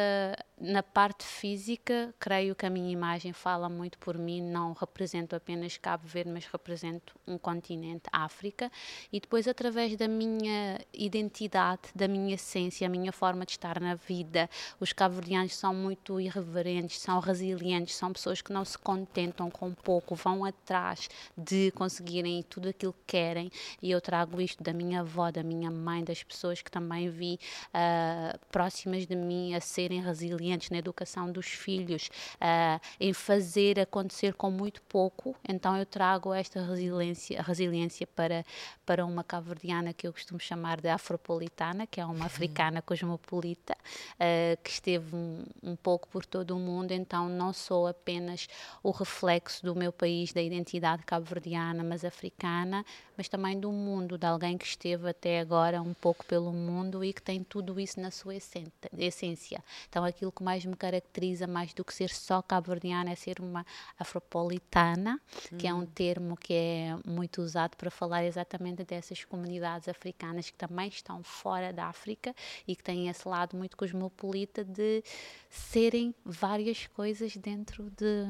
na 0.62 0.82
parte 0.82 1.24
física, 1.24 2.14
creio 2.20 2.54
que 2.54 2.64
a 2.64 2.70
minha 2.70 2.90
imagem 2.90 3.32
fala 3.32 3.68
muito 3.68 3.98
por 3.98 4.16
mim, 4.16 4.40
não 4.40 4.72
represento 4.72 5.34
apenas 5.42 5.76
Cabo 5.76 6.06
Verde, 6.06 6.30
mas 6.30 6.46
represento 6.46 7.14
um 7.26 7.36
continente, 7.36 8.04
África, 8.12 8.70
e 9.12 9.18
depois 9.18 9.48
através 9.48 9.96
da 9.96 10.06
minha 10.06 10.80
identidade, 10.94 11.82
da 11.94 12.06
minha 12.06 12.34
essência, 12.34 12.86
a 12.86 12.90
minha 12.90 13.12
forma 13.12 13.44
de 13.44 13.52
estar 13.52 13.80
na 13.80 13.96
vida, 13.96 14.48
os 14.78 14.92
cabo-verdianos 14.92 15.56
são 15.56 15.74
muito 15.74 16.20
irreverentes, 16.20 17.00
são 17.00 17.18
resilientes, 17.18 17.96
são 17.96 18.12
pessoas 18.12 18.40
que 18.40 18.52
não 18.52 18.64
se 18.64 18.78
contentam 18.78 19.50
com 19.50 19.74
pouco, 19.74 20.14
vão 20.14 20.44
atrás 20.44 21.08
de 21.36 21.72
conseguirem 21.72 22.42
tudo 22.44 22.68
aquilo 22.68 22.92
que 22.92 23.04
querem, 23.06 23.50
e 23.82 23.90
eu 23.90 24.00
trago 24.00 24.40
isto 24.40 24.62
da 24.62 24.72
minha 24.72 25.00
avó, 25.00 25.30
da 25.30 25.42
minha 25.42 25.70
mãe, 25.70 26.04
das 26.04 26.22
pessoas 26.22 26.62
que 26.62 26.70
também 26.70 27.08
vi 27.08 27.38
uh, 27.68 28.38
próximas 28.50 29.06
de 29.06 29.16
mim 29.16 29.54
a 29.54 29.60
serem 29.60 30.00
resilientes 30.00 30.70
na 30.70 30.78
educação 30.78 31.30
dos 31.30 31.46
filhos, 31.46 32.08
uh, 32.36 32.80
em 33.00 33.12
fazer 33.12 33.80
acontecer 33.80 34.34
com 34.34 34.50
muito 34.50 34.80
pouco. 34.82 35.31
Então 35.48 35.76
eu 35.76 35.86
trago 35.86 36.32
esta 36.34 36.62
resiliência, 36.62 37.42
resiliência 37.42 38.06
para, 38.06 38.44
para 38.84 39.04
uma 39.06 39.24
cabo-verdiana 39.24 39.92
que 39.92 40.06
eu 40.06 40.12
costumo 40.12 40.38
chamar 40.38 40.80
de 40.80 40.88
afropolitana, 40.88 41.86
que 41.86 42.00
é 42.00 42.04
uma 42.04 42.26
africana 42.26 42.82
cosmopolita, 42.82 43.74
uh, 43.74 44.62
que 44.62 44.70
esteve 44.70 45.16
um, 45.16 45.44
um 45.62 45.76
pouco 45.76 46.06
por 46.08 46.26
todo 46.26 46.54
o 46.54 46.58
mundo. 46.58 46.92
Então 46.92 47.28
não 47.28 47.52
sou 47.52 47.86
apenas 47.86 48.46
o 48.82 48.90
reflexo 48.90 49.64
do 49.64 49.74
meu 49.74 49.92
país, 49.92 50.34
da 50.34 50.42
identidade 50.42 51.02
cabo-verdiana, 51.04 51.82
mas 51.82 52.04
africana, 52.04 52.84
mas 53.16 53.26
também 53.26 53.58
do 53.58 53.72
mundo, 53.72 54.18
de 54.18 54.26
alguém 54.26 54.58
que 54.58 54.66
esteve 54.66 55.08
até 55.08 55.40
agora 55.40 55.80
um 55.80 55.94
pouco 55.94 56.24
pelo 56.26 56.52
mundo 56.52 57.02
e 57.02 57.12
que 57.12 57.22
tem 57.22 57.42
tudo 57.42 57.80
isso 57.80 57.98
na 58.00 58.10
sua 58.10 58.34
essência. 58.34 59.64
Então 59.88 60.04
aquilo 60.04 60.30
que 60.30 60.42
que 60.42 60.44
mais 60.44 60.64
me 60.64 60.76
caracteriza, 60.76 61.46
mais 61.46 61.72
do 61.72 61.84
que 61.84 61.94
ser 61.94 62.10
só 62.10 62.42
cabo-verdiana, 62.42 63.12
é 63.12 63.14
ser 63.14 63.40
uma 63.40 63.64
afropolitana, 63.96 65.20
uhum. 65.50 65.58
que 65.58 65.66
é 65.66 65.74
um 65.74 65.80
hum. 65.80 65.86
termo 65.86 66.36
que 66.36 66.52
é 66.52 66.96
muito 67.06 67.42
usado 67.42 67.76
para 67.76 67.90
falar 67.90 68.24
exatamente 68.24 68.84
dessas 68.84 69.24
comunidades 69.24 69.88
africanas 69.88 70.50
que 70.50 70.56
também 70.56 70.88
estão 70.88 71.22
fora 71.22 71.72
da 71.72 71.86
África 71.86 72.34
e 72.66 72.76
que 72.76 72.82
têm 72.82 73.08
esse 73.08 73.26
lado 73.26 73.56
muito 73.56 73.76
cosmopolita 73.76 74.64
de 74.64 75.02
serem 75.50 76.14
várias 76.24 76.86
coisas 76.86 77.36
dentro 77.36 77.90
de 77.90 78.26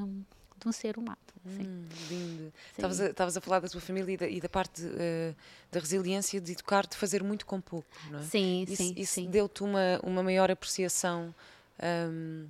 de 0.63 0.69
um 0.69 0.73
ser 0.73 0.97
humano. 0.97 1.19
Hum, 1.45 1.87
lindo. 2.09 2.53
Estavas 2.71 3.37
a, 3.37 3.39
a, 3.39 3.43
falar 3.43 3.61
da 3.61 3.69
tua 3.69 3.81
família 3.81 4.13
e 4.13 4.17
da, 4.17 4.29
e 4.29 4.41
da 4.41 4.49
parte 4.49 4.83
uh, 4.85 5.35
da 5.71 5.81
resiliência 5.81 6.41
de 6.41 6.53
educar, 6.53 6.87
de 6.87 6.97
fazer 6.97 7.23
muito 7.23 7.45
com 7.45 7.61
pouco, 7.61 7.89
não 8.11 8.21
é? 8.21 8.23
Sim, 8.23 8.63
isso, 8.63 8.77
sim. 8.77 8.95
Isso 8.97 9.15
sim. 9.15 9.29
deu-te 9.29 9.63
uma, 9.63 10.01
uma 10.05 10.23
maior 10.23 10.51
apreciação 10.51 11.35
um, 11.83 12.47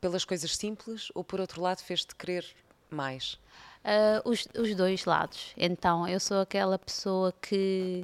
pelas 0.00 0.24
coisas 0.24 0.56
simples 0.56 1.10
ou, 1.14 1.22
por 1.22 1.40
outro 1.40 1.62
lado, 1.62 1.80
fez-te 1.80 2.14
querer 2.14 2.44
mais? 2.90 3.38
Uh, 3.84 4.28
os, 4.28 4.48
os 4.58 4.74
dois 4.74 5.04
lados. 5.04 5.52
Então, 5.58 6.08
eu 6.08 6.18
sou 6.18 6.40
aquela 6.40 6.78
pessoa 6.78 7.34
que 7.42 8.02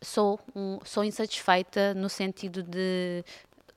sou, 0.00 0.38
um, 0.54 0.78
sou 0.84 1.04
insatisfeita 1.04 1.94
no 1.94 2.08
sentido 2.08 2.62
de 2.62 3.24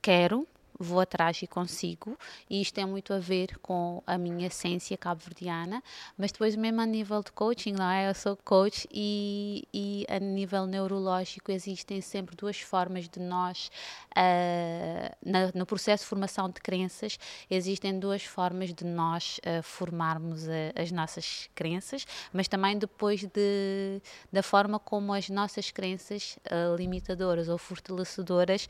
quero, 0.02 0.48
vou 0.80 1.00
atrás 1.00 1.42
e 1.42 1.48
consigo, 1.48 2.18
e 2.50 2.62
isto 2.62 2.74
tem 2.74 2.86
muito 2.86 3.14
a 3.14 3.20
ver 3.20 3.58
com 3.60 4.02
a 4.06 4.18
minha 4.18 4.48
essência 4.48 4.98
cabo-verdiana, 4.98 5.84
mas 6.18 6.32
depois 6.32 6.56
mesmo 6.56 6.82
a 6.82 6.86
nível 6.86 7.22
de 7.22 7.32
coaching, 7.32 7.74
não 7.74 7.90
é? 7.90 8.10
Eu 8.10 8.14
sou 8.16 8.36
coach 8.38 8.88
e, 8.92 9.68
e 9.74 10.06
a 10.10 10.20
nível 10.20 10.66
neurológico 10.66 11.52
existem 11.52 12.02
sempre 12.02 12.36
duas 12.36 12.60
formas 12.60 13.08
de 13.08 13.20
nós, 13.20 13.70
uh, 14.12 15.16
na, 15.24 15.52
no 15.54 15.66
processo 15.66 16.04
de 16.04 16.10
formação 16.10 16.50
de 16.50 16.62
crenças, 16.62 17.18
existem 17.50 18.00
duas 18.00 18.24
formas 18.24 18.74
de 18.74 18.86
nós 18.86 19.40
uh, 19.40 19.62
formarmos 19.62 20.48
a, 20.50 20.82
as 20.82 20.92
nossas 20.92 21.50
crenças, 21.54 22.06
mas 22.32 22.48
também 22.48 22.78
depois 22.78 23.22
de, 23.22 24.02
da 24.32 24.42
forma 24.42 24.80
como 24.80 25.14
as 25.14 25.30
nossas 25.30 25.72
crenças 25.72 26.38
uh, 26.48 26.76
limitadoras 26.76 27.48
ou 27.48 27.58
fortalecedoras 27.58 28.68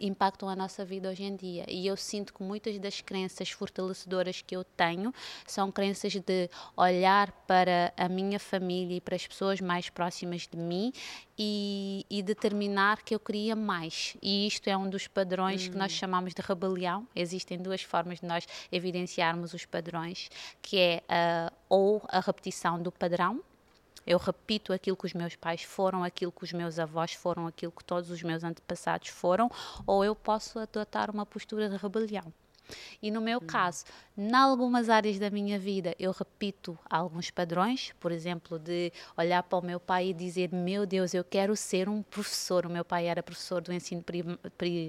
impactam 0.00 0.48
a 0.48 0.56
nossa 0.56 0.84
vida 0.84 1.08
hoje 1.08 1.17
hoje 1.18 1.24
em 1.24 1.36
dia. 1.36 1.64
E 1.68 1.86
eu 1.86 1.96
sinto 1.96 2.32
que 2.32 2.42
muitas 2.42 2.78
das 2.78 3.00
crenças 3.00 3.50
fortalecedoras 3.50 4.40
que 4.40 4.54
eu 4.54 4.62
tenho 4.62 5.12
são 5.46 5.70
crenças 5.72 6.14
de 6.14 6.48
olhar 6.76 7.32
para 7.46 7.92
a 7.96 8.08
minha 8.08 8.38
família 8.38 8.96
e 8.96 9.00
para 9.00 9.16
as 9.16 9.26
pessoas 9.26 9.60
mais 9.60 9.90
próximas 9.90 10.46
de 10.46 10.56
mim 10.56 10.92
e, 11.36 12.06
e, 12.08 12.22
determinar 12.22 13.02
que 13.02 13.14
eu 13.14 13.20
queria 13.20 13.56
mais. 13.56 14.16
E 14.22 14.46
isto 14.46 14.68
é 14.68 14.76
um 14.76 14.88
dos 14.88 15.06
padrões 15.06 15.66
hum. 15.66 15.70
que 15.72 15.76
nós 15.76 15.92
hum. 15.92 15.96
chamamos 15.96 16.34
de 16.34 16.42
rebelião. 16.42 17.06
Existem 17.14 17.58
duas 17.58 17.82
formas 17.82 18.20
de 18.20 18.26
nós 18.26 18.46
evidenciarmos 18.70 19.54
os 19.54 19.64
padrões, 19.64 20.30
que 20.62 20.78
é 20.78 21.02
uh, 21.08 21.54
ou 21.68 22.02
a 22.08 22.20
repetição 22.20 22.80
do 22.80 22.90
padrão, 22.90 23.42
eu 24.06 24.18
repito 24.18 24.72
aquilo 24.72 24.96
que 24.96 25.06
os 25.06 25.14
meus 25.14 25.36
pais 25.36 25.62
foram, 25.62 26.04
aquilo 26.04 26.32
que 26.32 26.44
os 26.44 26.52
meus 26.52 26.78
avós 26.78 27.12
foram, 27.12 27.46
aquilo 27.46 27.72
que 27.72 27.84
todos 27.84 28.10
os 28.10 28.22
meus 28.22 28.44
antepassados 28.44 29.08
foram, 29.08 29.50
ou 29.86 30.04
eu 30.04 30.14
posso 30.14 30.58
adotar 30.58 31.10
uma 31.10 31.26
postura 31.26 31.68
de 31.68 31.76
rebelião. 31.76 32.32
E 33.00 33.10
no 33.10 33.20
meu 33.20 33.40
caso, 33.40 33.84
em 34.16 34.34
algumas 34.34 34.88
áreas 34.88 35.18
da 35.18 35.30
minha 35.30 35.58
vida, 35.58 35.94
eu 35.98 36.10
repito 36.10 36.78
alguns 36.88 37.30
padrões, 37.30 37.92
por 38.00 38.10
exemplo, 38.10 38.58
de 38.58 38.92
olhar 39.16 39.42
para 39.42 39.58
o 39.58 39.62
meu 39.62 39.78
pai 39.78 40.08
e 40.08 40.12
dizer: 40.14 40.52
Meu 40.52 40.84
Deus, 40.84 41.14
eu 41.14 41.22
quero 41.22 41.54
ser 41.54 41.88
um 41.88 42.02
professor. 42.02 42.66
O 42.66 42.70
meu 42.70 42.84
pai 42.84 43.06
era 43.06 43.22
professor 43.22 43.60
do 43.60 43.72
ensino 43.72 44.04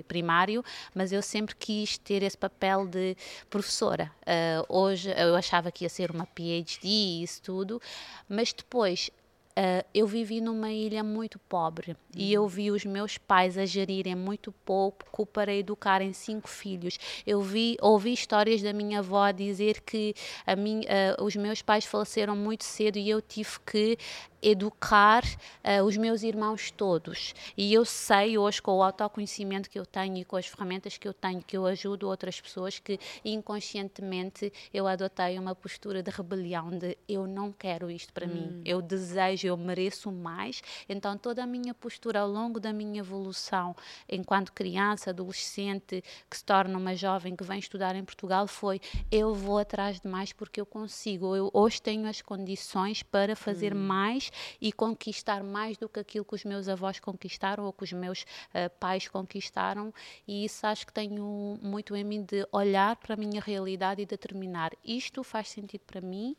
primário, 0.07 0.63
mas 0.93 1.12
eu 1.12 1.21
sempre 1.21 1.55
quis 1.55 1.98
ter 1.98 2.24
esse 2.24 2.38
papel 2.38 2.88
de 2.88 3.15
professora. 3.50 4.12
Uh, 4.21 4.65
hoje 4.67 5.12
eu 5.12 5.36
achava 5.36 5.71
que 5.71 5.86
ia 5.86 5.89
ser 5.89 6.12
uma 6.12 6.25
PhD 6.25 6.88
e 6.88 7.24
isso 7.24 7.41
tudo, 7.41 7.81
mas 8.27 8.51
depois 8.51 9.12
Uh, 9.58 9.84
eu 9.94 10.08
vivi 10.08 10.39
numa 10.39 10.72
ilha 10.72 11.03
muito 11.03 11.38
pobre 11.38 11.91
uhum. 11.91 11.96
e 12.15 12.32
eu 12.32 12.48
vi 12.48 12.72
os 12.72 12.86
meus 12.86 13.18
pais 13.18 13.58
a 13.58 13.65
gerirem 13.65 14.15
muito 14.15 14.53
pouco 14.63 15.25
para 15.25 15.53
educarem 15.53 16.13
cinco 16.13 16.48
filhos. 16.48 16.98
Eu 17.27 17.41
vi, 17.41 17.75
ouvi 17.82 18.13
histórias 18.13 18.62
da 18.62 18.72
minha 18.72 19.00
avó 19.00 19.29
dizer 19.32 19.82
que 19.82 20.13
a 20.46 20.56
mim, 20.56 20.82
uh, 20.82 21.24
os 21.24 21.36
meus 21.36 21.62
pais 21.62 21.84
faleceram 21.84 22.36
muito 22.38 22.63
cedo 22.63 22.98
e 22.98 23.10
eu 23.10 23.22
tive 23.22 23.60
que 23.65 23.98
educar 24.41 25.24
uh, 25.25 25.84
os 25.84 25.98
meus 25.98 26.24
irmãos 26.24 26.72
todos. 26.72 27.34
E 27.58 27.74
eu 27.74 27.86
sei 27.86 28.38
hoje, 28.38 28.62
com 28.62 28.77
o 28.77 28.84
autoconhecimento 28.84 29.69
que 29.69 29.79
eu 29.79 29.86
tenho 29.86 30.17
e 30.17 30.25
com 30.25 30.36
as 30.36 30.48
ferramentas 30.48 30.98
que 30.98 31.08
eu 31.08 31.13
tenho, 31.13 31.41
que 31.41 31.58
eu 31.58 31.65
ajudo 31.65 32.08
outras 32.08 32.39
pessoas, 32.39 32.79
que 32.79 33.00
inconscientemente 33.24 34.51
eu 34.74 34.88
adotei 34.88 35.38
uma 35.38 35.53
postura 35.53 36.01
de 36.01 36.12
rebelião, 36.12 36.69
de 36.69 36.98
eu 37.08 37.27
não 37.27 37.51
quero 37.51 37.89
isto 37.91 38.13
para 38.13 38.25
hum. 38.25 38.29
mim, 38.29 38.62
eu 38.65 38.81
desejo, 38.81 39.48
eu 39.48 39.58
mereço 39.58 40.12
mais. 40.12 40.62
Então, 40.88 41.17
toda 41.17 41.43
a 41.43 41.48
minha 41.48 41.74
postura 41.74 42.22
ao 42.22 42.29
longo 42.29 42.60
da 42.60 42.72
minha 42.72 43.00
evolução, 43.00 43.75
enquanto 44.08 44.53
criança, 44.53 45.10
adolescente, 45.10 46.03
que 46.29 46.38
se 46.38 46.43
torna 46.43 46.77
uma 46.77 46.96
jovem 46.96 47.36
que 47.36 47.43
vem 47.43 47.60
estudar 47.60 47.96
em 47.96 48.03
Portugal, 48.03 48.48
foi 48.48 48.79
eu 49.12 49.34
vou 49.34 49.58
atrás 49.58 50.00
de 50.00 50.08
mais 50.08 50.31
porque 50.31 50.62
eu 50.62 50.65
consigo. 50.65 51.36
Eu 51.36 51.50
hoje 51.53 51.81
tenho 51.81 52.08
as 52.08 52.22
condições 52.22 53.03
para 53.03 53.36
fazer 53.36 53.74
hum. 53.74 53.79
mais 53.79 54.28
e 54.62 54.71
conquistar 54.71 55.43
mais 55.43 55.77
do 55.77 55.89
que 55.89 56.00
aquilo 56.00 56.25
que 56.25 56.36
os 56.36 56.43
meus 56.43 56.67
avós 56.67 57.00
conquistaram 57.00 57.65
ou 57.65 57.74
que 57.74 57.83
os 57.83 57.93
meus 57.93 58.24
uh, 58.24 58.69
pais 58.79 59.07
conquistaram. 59.07 59.93
E 60.27 60.45
isso 60.45 60.65
acho 60.65 60.86
que 60.86 60.93
tenho 60.93 61.59
muito 61.62 61.95
em 61.95 62.03
mim 62.03 62.24
de 62.24 62.48
olhar 62.51 62.95
para 62.95 63.13
a 63.13 63.17
minha 63.17 63.41
realidade 63.41 64.01
e 64.01 64.05
determinar 64.05 64.71
isto 64.83 65.24
faz 65.24 65.50
sentido 65.50 65.81
para 65.86 66.01
mim, 66.01 66.36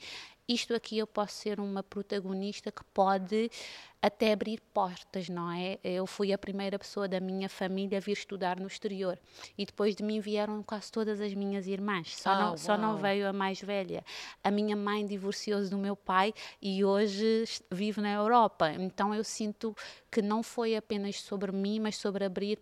isto 0.53 0.75
aqui 0.75 0.99
eu 0.99 1.07
posso 1.07 1.35
ser 1.35 1.61
uma 1.61 1.81
protagonista 1.81 2.73
que 2.73 2.83
pode 2.93 3.49
até 4.03 4.33
abrir 4.33 4.61
portas, 4.73 5.29
não 5.29 5.51
é? 5.53 5.79
Eu 5.85 6.07
fui 6.07 6.33
a 6.33 6.39
primeira 6.39 6.79
pessoa 6.79 7.07
da 7.07 7.21
minha 7.21 7.49
família 7.49 7.99
a 7.99 8.01
vir 8.01 8.13
estudar 8.13 8.59
no 8.59 8.67
exterior. 8.67 9.19
E 9.59 9.67
depois 9.67 9.95
de 9.95 10.03
mim 10.03 10.21
vieram 10.21 10.63
quase 10.63 10.91
todas 10.91 11.21
as 11.21 11.35
minhas 11.35 11.67
irmãs, 11.67 12.17
só, 12.17 12.35
não, 12.35 12.57
só 12.57 12.79
não 12.79 12.97
veio 12.97 13.29
a 13.29 13.33
mais 13.33 13.61
velha. 13.61 14.03
A 14.43 14.51
minha 14.51 14.75
mãe 14.75 15.05
divorciou-se 15.05 15.69
do 15.69 15.77
meu 15.77 15.95
pai 15.95 16.33
e 16.63 16.83
hoje 16.85 17.45
vive 17.71 18.01
na 18.01 18.13
Europa, 18.13 18.73
então 18.73 19.15
eu 19.15 19.23
sinto 19.23 19.77
que 20.11 20.23
não 20.23 20.43
foi 20.43 20.77
apenas 20.77 21.21
sobre 21.21 21.53
mim, 21.53 21.79
mas 21.79 21.97
sobre 21.97 22.25
abrir 22.25 22.59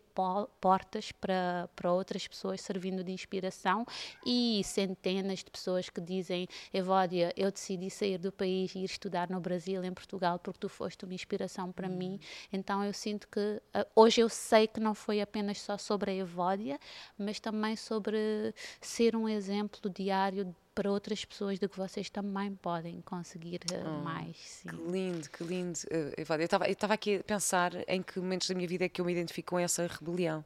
portas 0.61 1.12
para, 1.12 1.71
para 1.76 1.92
outras 1.92 2.26
pessoas 2.26 2.61
servindo 2.61 3.04
de 3.04 3.12
inspiração. 3.12 3.87
E 4.26 4.61
centenas 4.64 5.38
de 5.38 5.50
pessoas 5.50 5.88
que 5.88 6.00
dizem 6.00 6.49
Evódia, 6.75 7.33
eu 7.37 7.50
decidi 7.50 7.88
sair 7.88 8.18
do 8.18 8.33
país 8.33 8.75
e 8.75 8.80
ir 8.80 8.85
estudar 8.85 9.30
no 9.30 9.40
Brasil, 9.40 9.83
em 9.85 9.92
Portugal, 9.92 10.38
porque 10.38 10.59
tu 10.59 10.68
foste 10.68 11.04
uma 11.04 11.14
inspiração 11.14 11.27
para 11.75 11.88
mim. 11.88 12.12
Uhum. 12.12 12.18
Então 12.52 12.85
eu 12.85 12.92
sinto 12.92 13.28
que 13.28 13.40
uh, 13.40 13.87
hoje 13.94 14.20
eu 14.20 14.28
sei 14.28 14.66
que 14.66 14.80
não 14.80 14.94
foi 14.94 15.20
apenas 15.20 15.61
só 15.61 15.76
sobre 15.76 16.11
a 16.11 16.14
Evódia, 16.14 16.78
mas 17.18 17.40
também 17.40 17.76
sobre 17.76 18.54
ser 18.80 19.16
um 19.16 19.28
exemplo 19.28 19.90
diário 19.90 20.54
para 20.75 20.92
outras 20.92 21.25
pessoas 21.25 21.58
de 21.58 21.68
que 21.68 21.76
vocês 21.76 22.08
também 22.08 22.54
podem 22.54 23.00
conseguir 23.00 23.61
uh, 23.73 23.85
oh, 23.85 24.04
mais. 24.04 24.37
Sim. 24.37 24.68
Que 24.68 24.76
lindo, 24.76 25.30
que 25.30 25.42
lindo. 25.42 25.78
Uh, 25.87 26.14
eu 26.16 26.73
estava 26.73 26.94
aqui 26.94 27.16
a 27.16 27.25
pensar 27.25 27.73
em 27.88 28.00
que 28.00 28.20
momentos 28.20 28.49
da 28.49 28.54
minha 28.54 28.68
vida 28.68 28.85
é 28.85 28.88
que 28.88 29.00
eu 29.00 29.04
me 29.04 29.12
identifico 29.12 29.50
com 29.50 29.58
essa 29.58 29.87
rebelião. 29.87 30.44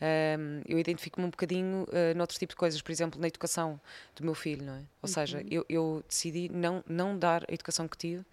Um, 0.00 0.60
eu 0.66 0.78
identifico-me 0.78 1.26
um 1.26 1.30
bocadinho 1.30 1.84
uh, 1.84 2.16
noutro 2.16 2.36
tipo 2.36 2.50
de 2.50 2.56
coisas, 2.56 2.82
por 2.82 2.90
exemplo, 2.90 3.20
na 3.20 3.28
educação 3.28 3.80
do 4.16 4.24
meu 4.24 4.34
filho, 4.34 4.64
não 4.64 4.74
é? 4.74 4.78
Ou 4.78 4.84
uhum. 5.04 5.08
seja, 5.08 5.44
eu, 5.48 5.64
eu, 5.68 6.04
decidi 6.08 6.50
não, 6.52 6.82
não 6.86 7.16
dar 7.16 7.44
a 7.48 7.54
educação 7.54 7.86
que 7.86 7.96
tive 7.96 8.24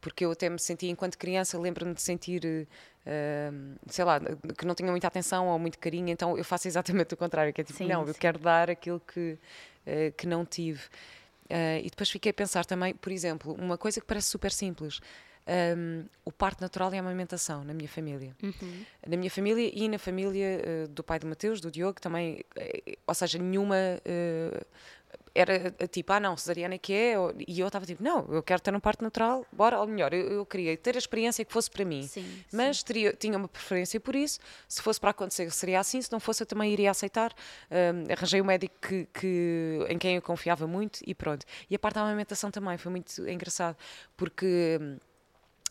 porque 0.00 0.24
eu 0.24 0.30
até 0.30 0.48
me 0.48 0.58
sentia, 0.58 0.90
enquanto 0.90 1.16
criança, 1.16 1.58
lembro-me 1.58 1.94
de 1.94 2.02
sentir, 2.02 2.44
uh, 2.44 3.78
sei 3.88 4.04
lá, 4.04 4.20
que 4.56 4.64
não 4.64 4.74
tinha 4.74 4.90
muita 4.90 5.06
atenção 5.06 5.48
ou 5.48 5.58
muito 5.58 5.78
carinho, 5.78 6.08
então 6.08 6.36
eu 6.36 6.44
faço 6.44 6.68
exatamente 6.68 7.14
o 7.14 7.16
contrário, 7.16 7.52
que 7.52 7.60
é 7.60 7.64
tipo, 7.64 7.78
sim, 7.78 7.88
não, 7.88 8.04
sim. 8.04 8.10
eu 8.10 8.14
quero 8.14 8.38
dar 8.38 8.70
aquilo 8.70 9.00
que, 9.00 9.38
uh, 9.86 10.12
que 10.16 10.26
não 10.26 10.44
tive. 10.44 10.82
Uh, 11.46 11.80
e 11.82 11.88
depois 11.90 12.10
fiquei 12.10 12.30
a 12.30 12.34
pensar 12.34 12.64
também, 12.64 12.94
por 12.94 13.10
exemplo, 13.10 13.54
uma 13.54 13.78
coisa 13.78 14.00
que 14.00 14.06
parece 14.06 14.28
super 14.28 14.52
simples, 14.52 15.00
um, 15.76 16.04
o 16.26 16.30
parto 16.30 16.60
natural 16.60 16.92
e 16.92 16.98
a 16.98 17.00
amamentação 17.00 17.64
na 17.64 17.72
minha 17.72 17.88
família. 17.88 18.36
Uhum. 18.42 18.84
Na 19.06 19.16
minha 19.16 19.30
família 19.30 19.72
e 19.74 19.88
na 19.88 19.98
família 19.98 20.86
do 20.90 21.02
pai 21.02 21.18
do 21.18 21.26
Mateus, 21.26 21.58
do 21.58 21.70
Diogo, 21.70 21.98
também, 21.98 22.44
ou 23.06 23.14
seja, 23.14 23.38
nenhuma 23.38 23.76
era 25.38 25.70
tipo, 25.88 26.12
ah 26.12 26.20
não, 26.20 26.36
cesariana 26.36 26.74
é 26.74 26.78
que 26.78 26.92
é, 26.92 27.14
e 27.46 27.60
eu 27.60 27.66
estava 27.66 27.86
tipo, 27.86 28.02
não, 28.02 28.26
eu 28.30 28.42
quero 28.42 28.60
ter 28.60 28.74
um 28.74 28.80
parto 28.80 29.02
natural, 29.02 29.46
bora, 29.52 29.78
ou 29.78 29.86
melhor, 29.86 30.12
eu, 30.12 30.26
eu 30.28 30.46
queria 30.46 30.76
ter 30.76 30.94
a 30.94 30.98
experiência 30.98 31.44
que 31.44 31.52
fosse 31.52 31.70
para 31.70 31.84
mim, 31.84 32.06
sim, 32.06 32.42
mas 32.52 32.78
sim. 32.78 32.84
Teria, 32.84 33.12
tinha 33.12 33.36
uma 33.36 33.48
preferência 33.48 34.00
por 34.00 34.16
isso, 34.16 34.40
se 34.66 34.82
fosse 34.82 34.98
para 35.00 35.10
acontecer 35.10 35.50
seria 35.50 35.80
assim, 35.80 36.00
se 36.02 36.10
não 36.10 36.20
fosse 36.20 36.42
eu 36.42 36.46
também 36.46 36.72
iria 36.72 36.90
aceitar, 36.90 37.32
um, 37.70 38.12
arranjei 38.12 38.40
um 38.40 38.44
médico 38.44 38.74
que, 38.80 39.06
que, 39.12 39.86
em 39.88 39.98
quem 39.98 40.16
eu 40.16 40.22
confiava 40.22 40.66
muito 40.66 41.00
e 41.06 41.14
pronto. 41.14 41.44
E 41.70 41.74
a 41.74 41.78
parte 41.78 41.94
da 41.94 42.02
amamentação 42.02 42.50
também 42.50 42.76
foi 42.78 42.90
muito 42.90 43.28
engraçado, 43.28 43.76
porque... 44.16 44.78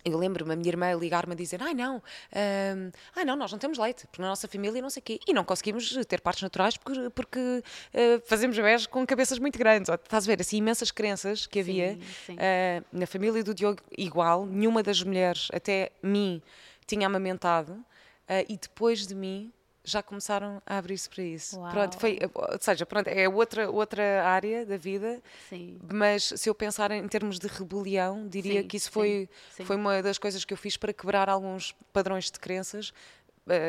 Eu 0.07 0.17
lembro-me 0.17 0.53
a 0.53 0.55
minha 0.55 0.69
irmã 0.69 0.93
ligar-me 0.93 1.33
a 1.33 1.35
dizer: 1.35 1.61
ai 1.61 1.73
não, 1.73 1.97
hum, 1.97 2.91
ai 3.15 3.25
não, 3.25 3.35
nós 3.35 3.51
não 3.51 3.59
temos 3.59 3.77
leite, 3.77 4.07
porque 4.07 4.21
na 4.21 4.29
nossa 4.29 4.47
família 4.47 4.81
não 4.81 4.89
sei 4.89 5.01
o 5.01 5.03
quê. 5.03 5.19
E 5.27 5.33
não 5.33 5.43
conseguimos 5.43 5.89
ter 6.05 6.21
partos 6.21 6.43
naturais 6.43 6.77
porque, 6.77 7.09
porque 7.11 7.39
uh, 7.39 8.21
fazemos 8.25 8.55
bebés 8.55 8.85
com 8.87 9.05
cabeças 9.05 9.39
muito 9.39 9.57
grandes. 9.57 9.89
Estás 9.89 10.23
a 10.23 10.27
ver, 10.27 10.41
assim, 10.41 10.57
imensas 10.57 10.91
crenças 10.91 11.45
que 11.45 11.59
havia 11.59 11.93
Sim, 11.93 12.01
sim. 12.25 12.33
uh, 12.35 12.85
na 12.91 13.05
família 13.07 13.43
do 13.43 13.53
Diogo, 13.53 13.81
igual. 13.97 14.45
Nenhuma 14.45 14.81
das 14.83 15.01
mulheres, 15.03 15.49
até 15.53 15.91
mim, 16.01 16.41
tinha 16.85 17.07
amamentado. 17.07 17.73
uh, 17.73 18.45
e 18.47 18.57
depois 18.57 19.07
de 19.07 19.15
mim, 19.15 19.51
já 19.87 20.03
começaram 20.03 20.61
a 20.65 20.77
abrir-se 20.77 21.09
para 21.09 21.23
isso. 21.23 21.57
Uau. 21.57 21.71
Pronto, 21.71 21.97
foi, 21.97 22.19
ou 22.33 22.57
seja, 22.59 22.85
pronto, 22.85 23.07
é 23.07 23.27
outra, 23.29 23.71
outra 23.71 24.25
área 24.25 24.65
da 24.65 24.75
vida, 24.75 25.21
Sim. 25.49 25.79
mas 25.91 26.33
se 26.35 26.49
eu 26.49 26.53
pensar 26.53 26.91
em 26.91 27.07
termos 27.07 27.39
de 27.39 27.47
rebelião, 27.47 28.27
diria 28.27 28.61
Sim, 28.61 28.67
que 28.67 28.75
isso 28.75 28.91
foi, 28.91 29.29
sim. 29.55 29.63
foi 29.63 29.77
uma 29.77 30.03
das 30.03 30.17
coisas 30.17 30.43
que 30.43 30.53
eu 30.53 30.57
fiz 30.57 30.75
para 30.75 30.91
quebrar 30.91 31.29
alguns 31.29 31.73
padrões 31.93 32.29
de 32.29 32.37
crenças 32.37 32.93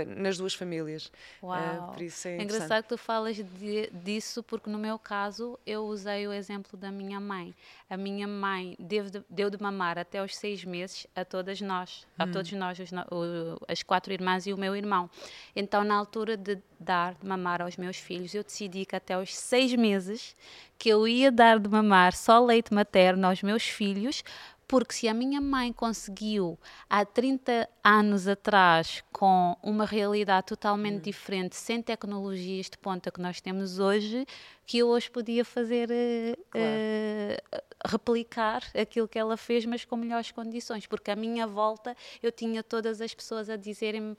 nas 0.07 0.37
duas 0.39 0.55
famílias. 0.55 1.11
Uau. 1.43 1.57
Eh, 1.57 1.93
por 1.95 2.03
isso 2.03 2.29
é, 2.29 2.39
É 2.39 2.43
engraçado 2.43 2.83
que 2.83 2.89
tu 2.89 2.99
falas 2.99 3.37
de- 3.37 3.91
disso, 3.93 4.43
porque 4.43 4.69
no 4.69 4.79
meu 4.79 4.99
caso 4.99 5.59
eu 5.67 5.85
usei 5.85 6.27
o 6.27 6.33
exemplo 6.33 6.77
da 6.79 6.91
minha 6.91 7.21
mãe. 7.21 7.55
A 7.89 7.97
minha 7.97 8.27
mãe 8.27 8.77
deu 8.79 9.05
de, 9.09 9.23
deu 9.31 9.49
de 9.51 9.61
mamar 9.63 9.99
até 9.99 10.23
os 10.23 10.37
seis 10.37 10.65
meses 10.65 11.07
a 11.15 11.25
todas 11.25 11.61
nós, 11.61 12.07
a 12.19 12.25
Hum. 12.25 12.33
todos 12.33 12.53
nós, 12.53 12.79
os 12.79 12.91
o- 12.93 13.59
as 13.69 13.83
quatro 13.83 14.13
irmãs 14.13 14.47
e 14.47 14.53
o 14.53 14.59
meu 14.59 14.75
irmão. 14.77 15.09
Então, 15.55 15.85
na 15.85 15.95
altura 15.95 16.37
de 16.37 16.59
dar 16.79 17.15
de 17.15 17.27
mamar 17.27 17.63
aos 17.63 17.77
meus 17.77 17.97
filhos, 17.97 18.35
eu 18.35 18.43
decidi 18.45 18.85
que 18.85 18.95
até 18.97 19.17
os 19.19 19.35
seis 19.35 19.75
meses 19.75 20.37
que 20.79 20.89
eu 20.89 21.09
ia 21.09 21.33
dar 21.33 21.59
de 21.59 21.69
mamar 21.69 22.15
só 22.15 22.39
leite 22.45 22.73
materno 22.73 23.27
aos 23.27 23.43
meus 23.43 23.65
filhos, 23.65 24.23
porque 24.69 24.93
se 24.93 25.09
a 25.09 25.15
minha 25.15 25.41
mãe 25.41 25.73
conseguiu 25.73 26.59
há 26.91 27.03
30 27.03 27.67
anos 27.83 28.29
atrás, 28.29 29.03
com 29.11 29.57
uma 29.63 29.87
realidade 29.87 30.49
totalmente 30.49 31.05
diferente, 31.05 31.57
sem 31.57 31.81
tecnologias 31.81 32.69
de 32.69 32.77
ponta 32.77 33.11
que 33.11 33.19
nós 33.19 33.41
temos 33.41 33.79
hoje, 33.79 34.27
que 34.67 34.77
eu 34.77 34.89
hoje 34.89 35.11
podia 35.11 35.43
fazer, 35.43 35.91
eh, 35.91 36.37
eh, 36.55 37.43
replicar 37.87 38.63
aquilo 38.79 39.09
que 39.09 39.19
ela 39.19 39.39
fez, 39.39 39.65
mas 39.65 39.87
com 39.87 39.97
melhores 39.97 40.31
condições. 40.31 40.87
Porque 40.87 41.11
à 41.11 41.17
minha 41.17 41.47
volta 41.47 41.97
eu 42.23 42.31
tinha 42.31 42.63
todas 42.63 43.01
as 43.01 43.15
pessoas 43.15 43.49
a 43.49 43.57
dizerem-me. 43.57 44.15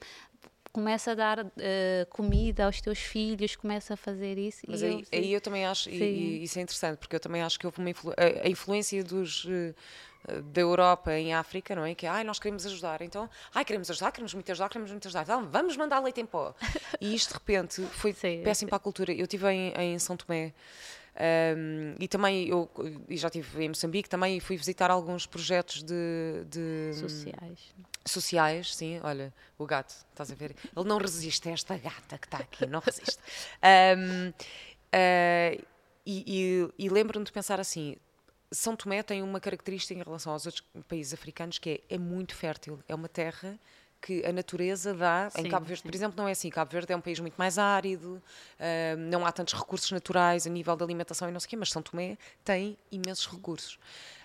Começa 0.72 1.12
a 1.12 1.14
dar 1.14 1.46
eh, 1.58 2.06
comida 2.10 2.64
aos 2.64 2.80
teus 2.80 2.98
filhos, 2.98 3.54
começa 3.54 3.94
a 3.94 3.96
fazer 3.96 4.36
isso. 4.38 4.62
Mas 4.68 4.82
e 4.82 4.86
aí, 4.86 4.92
eu, 5.12 5.18
aí 5.18 5.32
eu 5.32 5.40
também 5.40 5.64
acho, 5.64 5.88
e, 5.90 5.94
e 5.94 6.44
isso 6.44 6.58
é 6.58 6.62
interessante, 6.62 6.98
porque 6.98 7.14
eu 7.14 7.20
também 7.20 7.42
acho 7.42 7.58
que 7.58 7.66
houve 7.66 7.78
uma 7.78 7.90
influ 7.90 8.12
a, 8.12 8.46
a 8.46 8.48
influência 8.48 9.02
dos. 9.04 9.46
Eh, 10.28 10.36
eh, 10.36 10.42
da 10.42 10.60
Europa 10.60 11.12
em 11.12 11.34
África, 11.34 11.74
não 11.74 11.84
é? 11.84 11.94
Que 11.94 12.06
ai, 12.06 12.24
nós 12.24 12.38
queremos 12.38 12.64
ajudar, 12.66 13.02
então, 13.02 13.28
ai, 13.54 13.64
queremos 13.64 13.90
ajudar, 13.90 14.12
queremos 14.12 14.34
muito 14.34 14.50
ajudar, 14.52 14.68
queremos 14.68 14.90
muito 14.90 15.06
ajudar, 15.08 15.22
então 15.22 15.48
vamos 15.48 15.76
mandar 15.76 16.00
leite 16.00 16.20
em 16.20 16.26
pó. 16.26 16.54
E 17.00 17.14
isto 17.14 17.28
de 17.28 17.34
repente 17.34 17.82
foi 17.86 18.12
Sim, 18.12 18.42
péssimo 18.42 18.68
para 18.68 18.76
a 18.76 18.80
cultura. 18.80 19.12
Eu 19.12 19.24
estive 19.24 19.48
em, 19.50 19.72
em 19.76 19.98
São 19.98 20.16
Tomé 20.16 20.52
um, 21.56 21.94
e 21.98 22.08
também 22.08 22.48
eu 22.48 22.70
e 23.08 23.16
já 23.16 23.28
estive 23.28 23.64
em 23.64 23.68
Moçambique, 23.68 24.08
também 24.08 24.40
fui 24.40 24.56
visitar 24.56 24.90
alguns 24.90 25.26
projetos 25.26 25.82
de, 25.82 26.44
de 26.46 26.92
sociais. 26.94 27.74
sociais, 28.06 28.74
sim, 28.74 29.00
olha, 29.02 29.32
o 29.58 29.66
gato, 29.66 29.90
estás 30.10 30.30
a 30.30 30.34
ver? 30.34 30.54
Ele 30.76 30.88
não 30.88 30.98
resiste 30.98 31.48
a 31.48 31.52
esta 31.52 31.76
gata 31.76 32.16
que 32.18 32.26
está 32.26 32.38
aqui, 32.38 32.66
não 32.66 32.80
resiste. 32.84 33.18
Ahm, 33.62 34.32
ah, 34.92 35.52
e 36.06 36.24
e, 36.78 36.86
e 36.86 36.88
lembro-me 36.88 37.24
de 37.24 37.32
pensar 37.32 37.60
assim: 37.60 37.96
São 38.52 38.74
Tomé 38.74 39.02
tem 39.02 39.22
uma 39.22 39.38
característica 39.40 39.98
em 39.98 40.02
relação 40.02 40.32
aos 40.32 40.46
outros 40.46 40.64
países 40.88 41.14
africanos 41.14 41.58
que 41.58 41.82
é, 41.88 41.94
é 41.94 41.98
muito 41.98 42.34
fértil, 42.34 42.80
é 42.88 42.94
uma 42.94 43.08
terra 43.08 43.58
que 44.00 44.24
a 44.24 44.32
natureza 44.32 44.94
dá. 44.94 45.28
em 45.36 45.42
Sim, 45.42 45.48
Cabo 45.50 45.66
Verde, 45.66 45.82
sim. 45.82 45.88
por 45.88 45.94
exemplo, 45.94 46.16
não 46.16 46.26
é 46.26 46.32
assim. 46.32 46.48
Cabo 46.48 46.70
Verde 46.70 46.92
é 46.92 46.96
um 46.96 47.00
país 47.02 47.20
muito 47.20 47.34
mais 47.36 47.58
árido, 47.58 48.20
ahm, 48.58 48.96
não 49.10 49.26
há 49.26 49.30
tantos 49.30 49.54
recursos 49.54 49.90
naturais 49.92 50.46
a 50.46 50.50
nível 50.50 50.74
de 50.74 50.82
alimentação 50.82 51.28
e 51.28 51.32
não 51.32 51.38
sei 51.38 51.46
o 51.46 51.50
quê, 51.50 51.56
mas 51.56 51.70
São 51.70 51.82
Tomé 51.82 52.16
tem 52.42 52.76
imensos 52.90 53.26
recursos. 53.28 53.78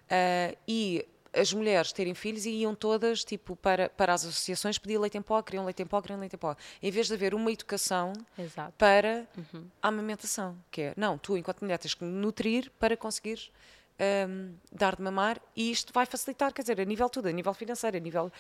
Ah, 0.10 0.56
e 0.68 1.06
as 1.34 1.52
mulheres 1.52 1.92
terem 1.92 2.14
filhos 2.16 2.46
e 2.46 2.52
iam 2.52 2.74
todas 2.74 3.26
tipo 3.26 3.56
para, 3.58 3.90
para 3.90 4.14
as 4.14 4.24
associações 4.24 4.78
pedir 4.78 4.98
leite 4.98 5.18
em 5.18 5.22
pó, 5.22 5.42
queriam 5.42 5.66
leite 5.66 5.84
em 5.84 5.86
pó, 5.86 6.02
queriam 6.02 6.18
leite 6.20 6.36
em 6.36 6.40
pó. 6.40 6.56
Em 6.82 6.90
vez 6.90 7.08
de 7.08 7.14
haver 7.14 7.36
uma 7.36 7.52
educação 7.52 8.14
Exato. 8.40 8.74
para 8.78 9.28
Uhum. 9.38 9.66
a 9.82 9.88
amamentação, 9.90 10.58
que 10.72 10.82
é, 10.82 10.94
não, 10.96 11.18
tu 11.18 11.36
enquanto 11.38 11.62
mulher 11.62 11.78
tens 11.78 11.94
que 11.94 12.06
nutrir 12.06 12.72
para 12.80 12.96
conseguires 12.96 13.52
ahm, 14.00 14.56
dar 14.72 14.96
de 14.96 15.02
mamar 15.02 15.42
e 15.56 15.72
isto 15.72 15.94
vai 15.94 16.06
facilitar, 16.06 16.54
quer 16.54 16.62
dizer, 16.62 16.80
a 16.80 16.86
nível 16.86 17.10
tudo, 17.10 17.28
a 17.28 17.32
nível 17.32 17.54
financeiro, 17.54 17.98
a 17.98 18.00
nível... 18.00 18.32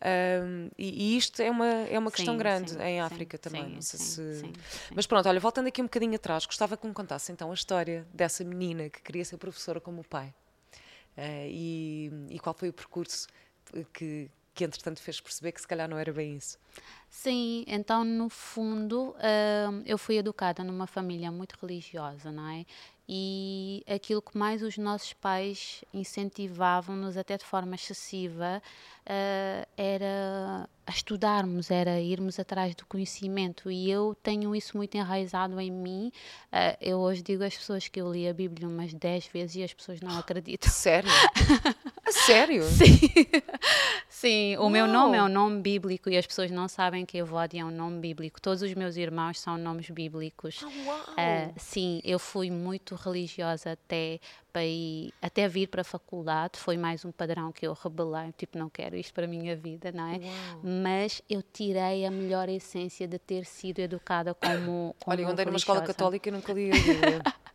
ahm, 0.00 0.68
e, 0.76 1.14
e 1.14 1.16
isto 1.16 1.40
é 1.40 1.50
uma, 1.50 1.66
é 1.66 1.98
uma 1.98 2.10
questão 2.10 2.34
Sim, 2.34 2.38
grande 2.38 2.70
sim, 2.72 2.82
em 2.82 3.00
África 3.00 3.38
também, 3.38 3.80
sim, 3.80 3.98
sim, 3.98 4.52
se... 4.52 4.52
Mas 4.94 5.06
pronto, 5.06 5.28
olha, 5.28 5.40
voltando 5.40 5.68
aqui 5.68 5.80
um 5.80 5.86
bocadinho 5.86 6.14
atrás, 6.14 6.46
gostava 6.46 6.76
que 6.76 6.86
me 6.86 6.92
contasse 6.92 7.30
então 7.32 7.50
a 7.50 7.54
história 7.54 8.06
dessa 8.12 8.44
menina 8.44 8.88
que 8.90 9.00
queria 9.02 9.24
ser 9.24 9.36
professora 9.38 9.80
como 9.80 10.00
o 10.00 10.04
pai. 10.04 10.34
Eh, 11.16 11.48
e, 11.50 12.10
e 12.30 12.38
qual 12.38 12.54
foi 12.54 12.68
o 12.68 12.72
percurso 12.72 13.26
que, 13.92 14.30
que 14.54 14.64
entretanto 14.64 15.00
fez 15.00 15.20
perceber 15.20 15.52
que 15.52 15.60
se 15.60 15.66
calhar 15.66 15.88
não 15.88 15.98
era 15.98 16.12
bem 16.12 16.36
isso? 16.36 16.58
Sim, 17.08 17.64
então 17.66 18.04
no 18.04 18.28
fundo 18.28 19.14
eu 19.86 19.96
fui 19.96 20.18
educada 20.18 20.62
numa 20.62 20.86
família 20.86 21.30
muito 21.30 21.56
religiosa, 21.60 22.30
não 22.30 22.48
é? 22.48 22.66
E 23.08 23.84
aquilo 23.88 24.20
que 24.20 24.36
mais 24.36 24.62
os 24.62 24.76
nossos 24.76 25.12
pais 25.12 25.84
incentivavam-nos, 25.94 27.16
até 27.16 27.36
de 27.36 27.44
forma 27.44 27.76
excessiva, 27.76 28.60
eh, 29.06 29.66
era 29.76 30.68
a 30.86 30.90
estudarmos, 30.90 31.70
era 31.70 32.00
irmos 32.00 32.38
atrás 32.38 32.74
do 32.74 32.86
conhecimento. 32.86 33.70
E 33.70 33.90
eu 33.90 34.16
tenho 34.22 34.54
isso 34.54 34.76
muito 34.76 34.96
enraizado 34.96 35.60
em 35.60 35.70
mim. 35.70 36.12
Eh, 36.52 36.76
eu 36.80 36.98
hoje 36.98 37.22
digo 37.22 37.42
às 37.42 37.56
pessoas 37.56 37.88
que 37.88 38.00
eu 38.00 38.12
li 38.12 38.28
a 38.28 38.32
Bíblia 38.32 38.68
umas 38.68 38.94
10 38.94 39.26
vezes 39.26 39.56
e 39.56 39.62
as 39.64 39.74
pessoas 39.74 40.00
não 40.00 40.16
acreditam. 40.18 40.70
Sério? 40.70 41.10
sério? 42.08 42.62
Sim, 44.08 44.56
o 44.58 44.68
meu 44.68 44.86
nome 44.86 45.16
é 45.16 45.22
um 45.22 45.28
nome 45.28 45.60
bíblico 45.60 46.08
e 46.08 46.16
as 46.16 46.26
pessoas 46.26 46.50
não 46.50 46.68
sabem 46.68 47.04
que 47.04 47.18
Evódia 47.18 47.60
é 47.60 47.64
um 47.64 47.70
nome 47.70 48.00
bíblico. 48.00 48.40
Todos 48.40 48.62
os 48.62 48.72
meus 48.74 48.96
irmãos 48.96 49.40
são 49.40 49.58
nomes 49.58 49.90
bíblicos. 49.90 50.62
Uau! 50.62 51.04
Ah, 51.16 51.50
sim, 51.56 52.00
eu 52.04 52.18
fui 52.18 52.50
muito 52.50 52.94
religiosa 52.94 53.72
até, 53.72 54.20
para 54.56 54.64
ir- 54.64 55.12
até 55.20 55.46
vir 55.46 55.66
para 55.68 55.82
a 55.82 55.84
faculdade. 55.84 56.58
Foi 56.58 56.78
mais 56.78 57.04
um 57.04 57.12
padrão 57.12 57.52
que 57.52 57.66
eu 57.66 57.74
rebelei, 57.74 58.32
tipo, 58.38 58.56
não 58.56 58.70
quero 58.70 58.96
isto 58.96 59.12
para 59.12 59.26
a 59.26 59.28
minha 59.28 59.54
vida, 59.54 59.92
não 59.92 60.06
é? 60.06 60.12
Uau. 60.16 60.60
Mas 60.82 61.20
eu 61.28 61.42
tirei 61.42 62.06
a 62.06 62.10
melhor 62.10 62.48
essência 62.48 63.06
de 63.06 63.18
ter 63.18 63.44
sido 63.44 63.80
educada 63.80 64.32
como, 64.32 64.96
como 64.98 65.14
Olha, 65.14 65.20
eu 65.20 65.28
andei 65.28 65.44
numa 65.44 65.58
escola 65.58 65.80
religiosa. 65.80 65.98
católica 65.98 66.28
e 66.30 66.32
nunca 66.32 66.54
li 66.54 66.70
a 66.70 66.74
Bíblia. 66.74 67.22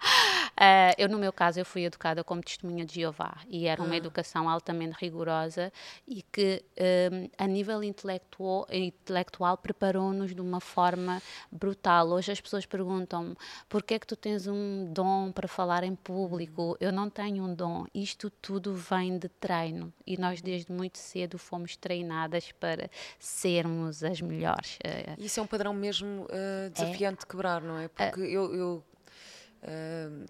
Ah, 0.63 0.93
eu, 0.95 1.09
no 1.09 1.17
meu 1.17 1.33
caso, 1.33 1.59
eu 1.59 1.65
fui 1.65 1.85
educada 1.85 2.23
como 2.23 2.39
testemunha 2.39 2.85
de 2.85 2.93
Jeová 2.93 3.35
e 3.49 3.65
era 3.65 3.81
Ah. 3.81 3.85
uma 3.85 3.95
educação 3.97 4.47
altamente 4.47 4.95
rigorosa 5.01 5.73
e 6.07 6.21
que, 6.21 6.63
hum, 7.11 7.27
a 7.35 7.47
nível 7.47 7.83
intelectual, 7.83 8.67
intelectual 8.71 9.57
preparou-nos 9.57 10.35
de 10.35 10.39
uma 10.39 10.59
forma 10.59 11.19
brutal. 11.51 12.09
Hoje 12.09 12.31
as 12.31 12.39
pessoas 12.39 12.63
perguntam-me 12.67 13.35
porquê 13.67 13.95
é 13.95 13.99
que 13.99 14.05
tu 14.05 14.15
tens 14.15 14.45
um 14.45 14.85
dom 14.93 15.31
para 15.31 15.47
falar 15.47 15.83
em 15.83 15.95
público? 15.95 16.77
Eu 16.79 16.91
não 16.91 17.09
tenho 17.09 17.43
um 17.43 17.55
dom. 17.55 17.85
Isto 17.91 18.29
tudo 18.29 18.75
vem 18.75 19.17
de 19.17 19.29
treino 19.29 19.91
e 20.05 20.15
nós 20.15 20.43
desde 20.43 20.71
muito 20.71 20.99
cedo 20.99 21.39
fomos 21.39 21.75
treinadas 21.75 22.51
para 22.51 22.87
sermos 23.17 24.03
as 24.03 24.21
melhores. 24.21 24.77
Ah, 24.83 25.15
Isso 25.17 25.39
é 25.39 25.43
um 25.43 25.47
padrão 25.47 25.73
mesmo 25.73 26.27
ah, 26.29 26.69
desafiante 26.69 27.21
de 27.21 27.25
quebrar, 27.25 27.61
não 27.63 27.79
é? 27.79 27.87
Porque 27.87 28.21
eu, 28.21 28.53
eu, 28.53 28.83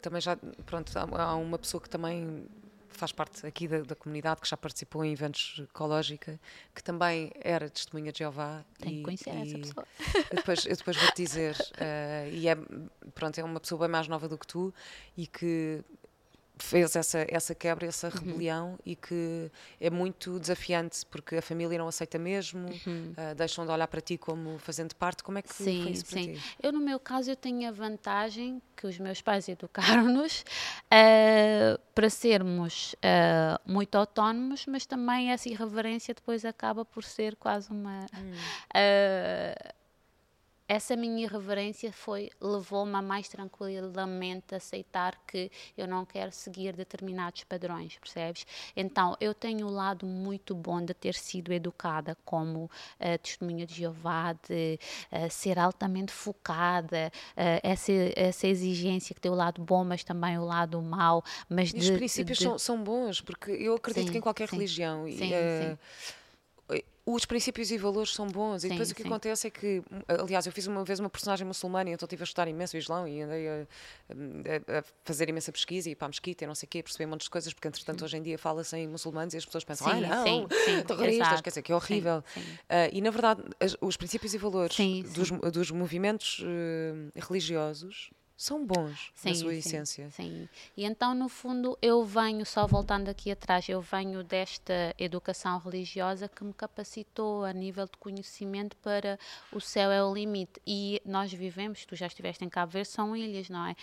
também 0.02 0.22
já, 0.22 0.38
pronto, 0.66 0.92
há, 0.98 1.36
uma 1.36 1.58
pessoa 1.58 1.82
que 1.82 1.90
também 1.90 2.46
faz 2.90 3.12
parte 3.12 3.46
aqui 3.46 3.68
da, 3.68 3.82
da 3.82 3.96
comunidade, 3.96 4.42
que 4.42 4.48
já 4.48 4.58
participou 4.58 5.04
em 5.04 5.14
eventos 5.14 5.60
ecológica, 5.64 6.40
que 6.76 6.84
também 6.84 7.32
era 7.40 7.70
testemunha 7.70 8.12
de 8.12 8.20
Jeová. 8.20 8.64
tenho 8.80 8.98
que 8.98 9.04
conhecer 9.04 9.30
essa 9.32 9.58
e- 9.58 9.62
pessoa. 9.62 9.88
Eu 10.30 10.36
depois, 10.36 10.66
eu 10.66 10.76
depois 10.76 10.98
vou-te 10.98 11.24
dizer, 11.24 11.56
eh, 11.78 12.30
e 12.34 12.48
é, 12.48 12.56
pronto, 13.16 13.40
é 13.40 13.44
uma 13.44 13.60
pessoa 13.60 13.80
bem 13.80 13.90
mais 13.90 14.08
nova 14.08 14.28
do 14.28 14.38
que 14.38 14.46
tu 14.46 14.74
e 15.18 15.26
que 15.26 15.84
fez 16.62 16.96
essa, 16.96 17.26
essa 17.28 17.54
quebra, 17.56 17.86
essa 17.88 18.08
Uhum. 18.08 18.14
rebelião 18.20 18.80
e 18.86 18.96
que 18.96 19.52
é 19.80 19.90
muito 19.90 20.40
desafiante 20.40 21.06
porque 21.10 21.36
a 21.36 21.42
família 21.42 21.78
não 21.78 21.88
aceita 21.88 22.18
mesmo, 22.20 22.68
eh, 23.18 23.34
deixam 23.36 23.66
de 23.66 23.72
olhar 23.72 23.88
para 23.88 24.02
ti 24.02 24.18
como 24.18 24.58
fazendo 24.60 24.96
parte. 24.96 25.24
Como 25.24 25.38
é 25.38 25.42
que 25.42 25.54
foi 25.54 25.66
Uhum. 25.68 25.84
Sim, 25.84 25.90
isso 25.92 26.06
para 26.06 26.22
sim. 26.22 26.34
ti? 26.34 26.42
Eu, 26.62 26.72
no 26.72 26.80
meu 26.80 27.00
caso, 27.00 27.30
eu 27.32 27.36
tenho 27.36 27.68
a 27.68 27.72
vantagem 27.72 28.62
que 28.76 28.88
os 28.88 28.98
meus 29.00 29.22
pais 29.22 29.48
educaram-nos 29.50 30.44
eh, 30.90 31.80
para 31.96 32.10
sermos 32.10 32.96
eh, 33.02 33.58
muito 33.66 33.96
autónomos, 33.96 34.66
mas 34.68 34.86
também 34.86 35.32
essa 35.32 35.50
irreverência 35.50 36.14
depois 36.14 36.44
acaba 36.46 36.84
por 36.86 37.04
ser 37.04 37.36
quase 37.36 37.70
uma. 37.72 38.06
Hum. 38.18 38.32
Essa 40.72 40.96
minha 40.96 41.26
irreverência 41.26 41.92
foi 41.92 42.30
levou-me 42.40 42.96
a 42.96 43.02
mais 43.02 43.28
tranquilamente 43.28 44.56
aceitar 44.56 45.20
que 45.28 45.52
eu 45.78 45.86
não 45.86 46.06
quero 46.06 46.32
seguir 46.32 46.74
determinados 46.74 47.44
padrões, 47.44 47.98
percebes? 47.98 48.48
Então, 48.74 49.18
eu 49.20 49.34
tenho 49.34 49.68
o 49.68 49.70
lado 49.70 50.06
muito 50.06 50.56
bom 50.56 50.82
de 50.82 50.94
ter 50.94 51.14
sido 51.14 51.52
educada 51.52 52.18
como 52.24 52.64
uh, 52.66 53.18
testemunha 53.22 53.66
de 53.66 53.76
Jeová, 53.76 54.32
de 54.32 54.80
uh, 55.12 55.30
ser 55.30 55.60
altamente 55.60 56.14
focada, 56.14 57.12
uh, 57.32 57.60
essa, 57.62 57.92
essa 58.16 58.48
exigência 58.48 59.14
que 59.14 59.20
tem 59.20 59.30
o 59.30 59.36
lado 59.36 59.62
bom, 59.62 59.84
mas 59.84 60.06
também 60.06 60.38
o 60.38 60.46
lado 60.46 60.82
mau. 60.82 61.22
Mas 61.50 61.72
e 61.72 61.80
de, 61.80 61.80
os 61.80 61.90
princípios 61.90 62.38
de... 62.38 62.46
São, 62.46 62.58
são, 62.58 62.82
bons, 62.82 63.20
porque 63.20 63.52
eu 63.52 63.76
acredito 63.76 64.06
sim, 64.06 64.12
que 64.14 64.20
em 64.20 64.22
qualquer 64.22 64.48
sim, 64.48 64.56
religião. 64.56 65.06
Sim, 65.06 65.18
sim 65.18 65.78
os 67.06 67.26
princípios 67.26 67.72
e 67.72 67.78
valores 67.78 68.14
são 68.14 68.28
bons. 68.28 68.62
Sim, 68.62 68.68
e 68.68 68.70
depois 68.72 68.92
o 68.92 68.96
que 68.96 69.02
sim. 69.02 69.08
acontece 69.08 69.48
é 69.48 69.50
que, 69.50 69.82
aliás, 70.08 70.46
eu 70.46 70.52
fiz 70.52 70.68
uma 70.68 70.84
vez 70.84 71.00
uma 71.00 71.10
personagem 71.10 71.46
muçulmana 71.46 71.90
e 71.90 71.94
então 71.94 72.06
estive 72.06 72.22
a 72.22 72.26
estudar 72.26 72.48
imenso 72.48 72.76
o 72.76 72.80
Islão 72.80 73.08
e 73.08 73.22
andei 73.22 73.48
a, 73.48 73.54
a, 73.54 74.80
a, 74.80 74.84
fazer 75.04 75.28
imensa 75.30 75.52
pesquisa 75.52 75.90
e 75.90 75.94
ir 75.94 75.96
para 75.96 76.06
a 76.06 76.10
mesquita 76.10 76.44
e 76.44 76.48
não 76.48 76.56
sei 76.56 76.68
o 76.68 76.70
quê, 76.70 76.84
perceber 76.84 77.06
um 77.06 77.10
monte 77.10 77.24
de 77.24 77.30
coisas, 77.30 77.54
porque 77.54 77.68
entretanto 77.68 78.06
hoje 78.06 78.18
em 78.18 78.22
dia 78.22 78.38
fala-se 78.38 78.78
em 78.78 78.88
muçulmanos 78.88 79.34
e 79.34 79.38
as 79.38 79.46
pessoas 79.46 79.64
pensam, 79.64 79.88
sim, 79.88 80.06
ah, 80.06 80.16
não, 80.16 80.24
sim, 80.26 80.48
sim, 80.66 80.84
terroristas, 80.86 81.28
exato. 81.28 81.44
quer 81.44 81.50
dizer, 81.50 81.62
que 81.62 81.72
é 81.72 81.76
horrível. 81.76 82.24
Uh, 82.38 82.90
e 82.92 83.02
na 83.02 83.10
verdade, 83.10 83.44
as, 83.60 83.76
os 83.82 83.98
princípios 83.98 84.34
e 84.34 84.38
valores 84.38 84.78
dos, 85.14 85.32
dos, 85.52 85.72
movimentos 85.72 86.40
uh, 86.40 87.20
religiosos 87.28 88.12
são 88.42 88.66
bons 88.66 89.12
sim, 89.14 89.30
na 89.30 89.36
sua 89.36 89.52
sim, 89.52 89.58
essência. 89.60 90.10
Sim. 90.10 90.50
E 90.76 90.84
então, 90.84 91.14
no 91.14 91.30
fundo, 91.30 91.78
eu 91.80 92.04
venho, 92.04 92.44
só 92.44 92.66
voltando 92.66 93.08
aqui 93.08 93.30
atrás, 93.30 93.70
eu 93.70 93.80
venho 93.82 94.24
desta 94.24 94.96
educação 94.98 95.60
religiosa 95.60 96.28
que 96.28 96.44
me 96.44 96.52
capacitou 96.52 97.46
a 97.46 97.54
nível 97.54 97.86
de 97.86 97.98
conhecimento 98.00 98.76
para 98.78 99.20
o 99.52 99.62
céu 99.62 99.92
é 99.92 100.04
o 100.04 100.12
limite. 100.12 100.60
E 100.66 101.00
nós 101.06 101.32
vivemos, 101.32 101.86
tu 101.86 101.96
já 101.96 102.08
estiveste 102.08 102.44
em 102.44 102.50
Cabo 102.50 102.72
Verde, 102.72 102.90
são 102.90 103.16
ilhas, 103.16 103.48
não 103.48 103.64
é? 103.68 103.76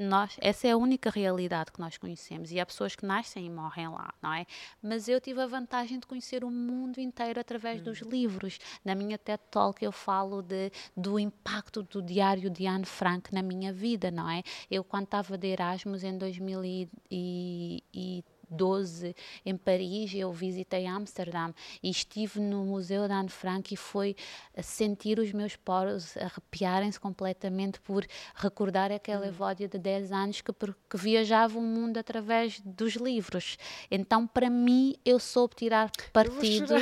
Nós, 0.00 0.36
essa 0.40 0.66
é 0.66 0.70
a 0.70 0.76
única 0.76 1.10
realidade 1.10 1.70
que 1.70 1.78
nós 1.78 1.98
conhecemos 1.98 2.50
e 2.50 2.58
há 2.58 2.64
pessoas 2.64 2.96
que 2.96 3.04
nascem 3.04 3.46
e 3.46 3.50
morrem 3.50 3.88
lá, 3.88 4.12
não 4.22 4.32
é? 4.32 4.46
Mas 4.82 5.08
eu 5.08 5.20
tive 5.20 5.40
a 5.40 5.46
vantagem 5.46 5.98
de 5.98 6.06
conhecer 6.06 6.42
o 6.42 6.50
mundo 6.50 6.98
inteiro 6.98 7.38
através 7.38 7.80
hum. 7.80 7.84
dos 7.84 7.98
livros. 7.98 8.58
Na 8.84 8.94
minha 8.94 9.18
TED 9.18 9.40
Talk 9.50 9.84
eu 9.84 9.92
falo 9.92 10.42
de, 10.42 10.72
do 10.96 11.18
impacto 11.18 11.82
do 11.82 12.00
diário 12.00 12.48
de 12.48 12.66
Anne 12.66 12.86
Frank 12.86 13.32
na 13.34 13.42
minha 13.42 13.72
vida, 13.72 14.10
não 14.10 14.28
é? 14.28 14.42
Eu 14.70 14.82
quando 14.82 15.04
estava 15.04 15.36
de 15.36 15.48
Erasmus 15.48 16.02
em 16.02 16.16
2013 16.16 18.24
12 18.50 19.14
em 19.44 19.56
Paris, 19.56 20.12
eu 20.14 20.32
visitei 20.32 20.86
Amsterdã 20.86 21.52
e 21.82 21.90
estive 21.90 22.40
no 22.40 22.64
Museu 22.64 23.06
de 23.06 23.12
Anne 23.14 23.28
Frank 23.28 23.72
e 23.72 23.76
foi 23.76 24.16
sentir 24.62 25.18
os 25.18 25.32
meus 25.32 25.56
poros 25.56 26.16
arrepiarem-se 26.16 26.98
completamente 26.98 27.80
por 27.80 28.06
recordar 28.34 28.90
aquela 28.92 29.26
hum. 29.26 29.28
Evódia 29.28 29.68
de 29.68 29.78
10 29.78 30.12
anos 30.12 30.40
que, 30.40 30.52
que 30.52 30.96
viajava 30.96 31.58
o 31.58 31.62
mundo 31.62 31.98
através 31.98 32.60
dos 32.60 32.94
livros. 32.94 33.56
Então, 33.90 34.26
para 34.26 34.50
mim, 34.50 34.94
eu 35.04 35.18
soube 35.18 35.54
tirar 35.54 35.90
partido. 36.12 36.74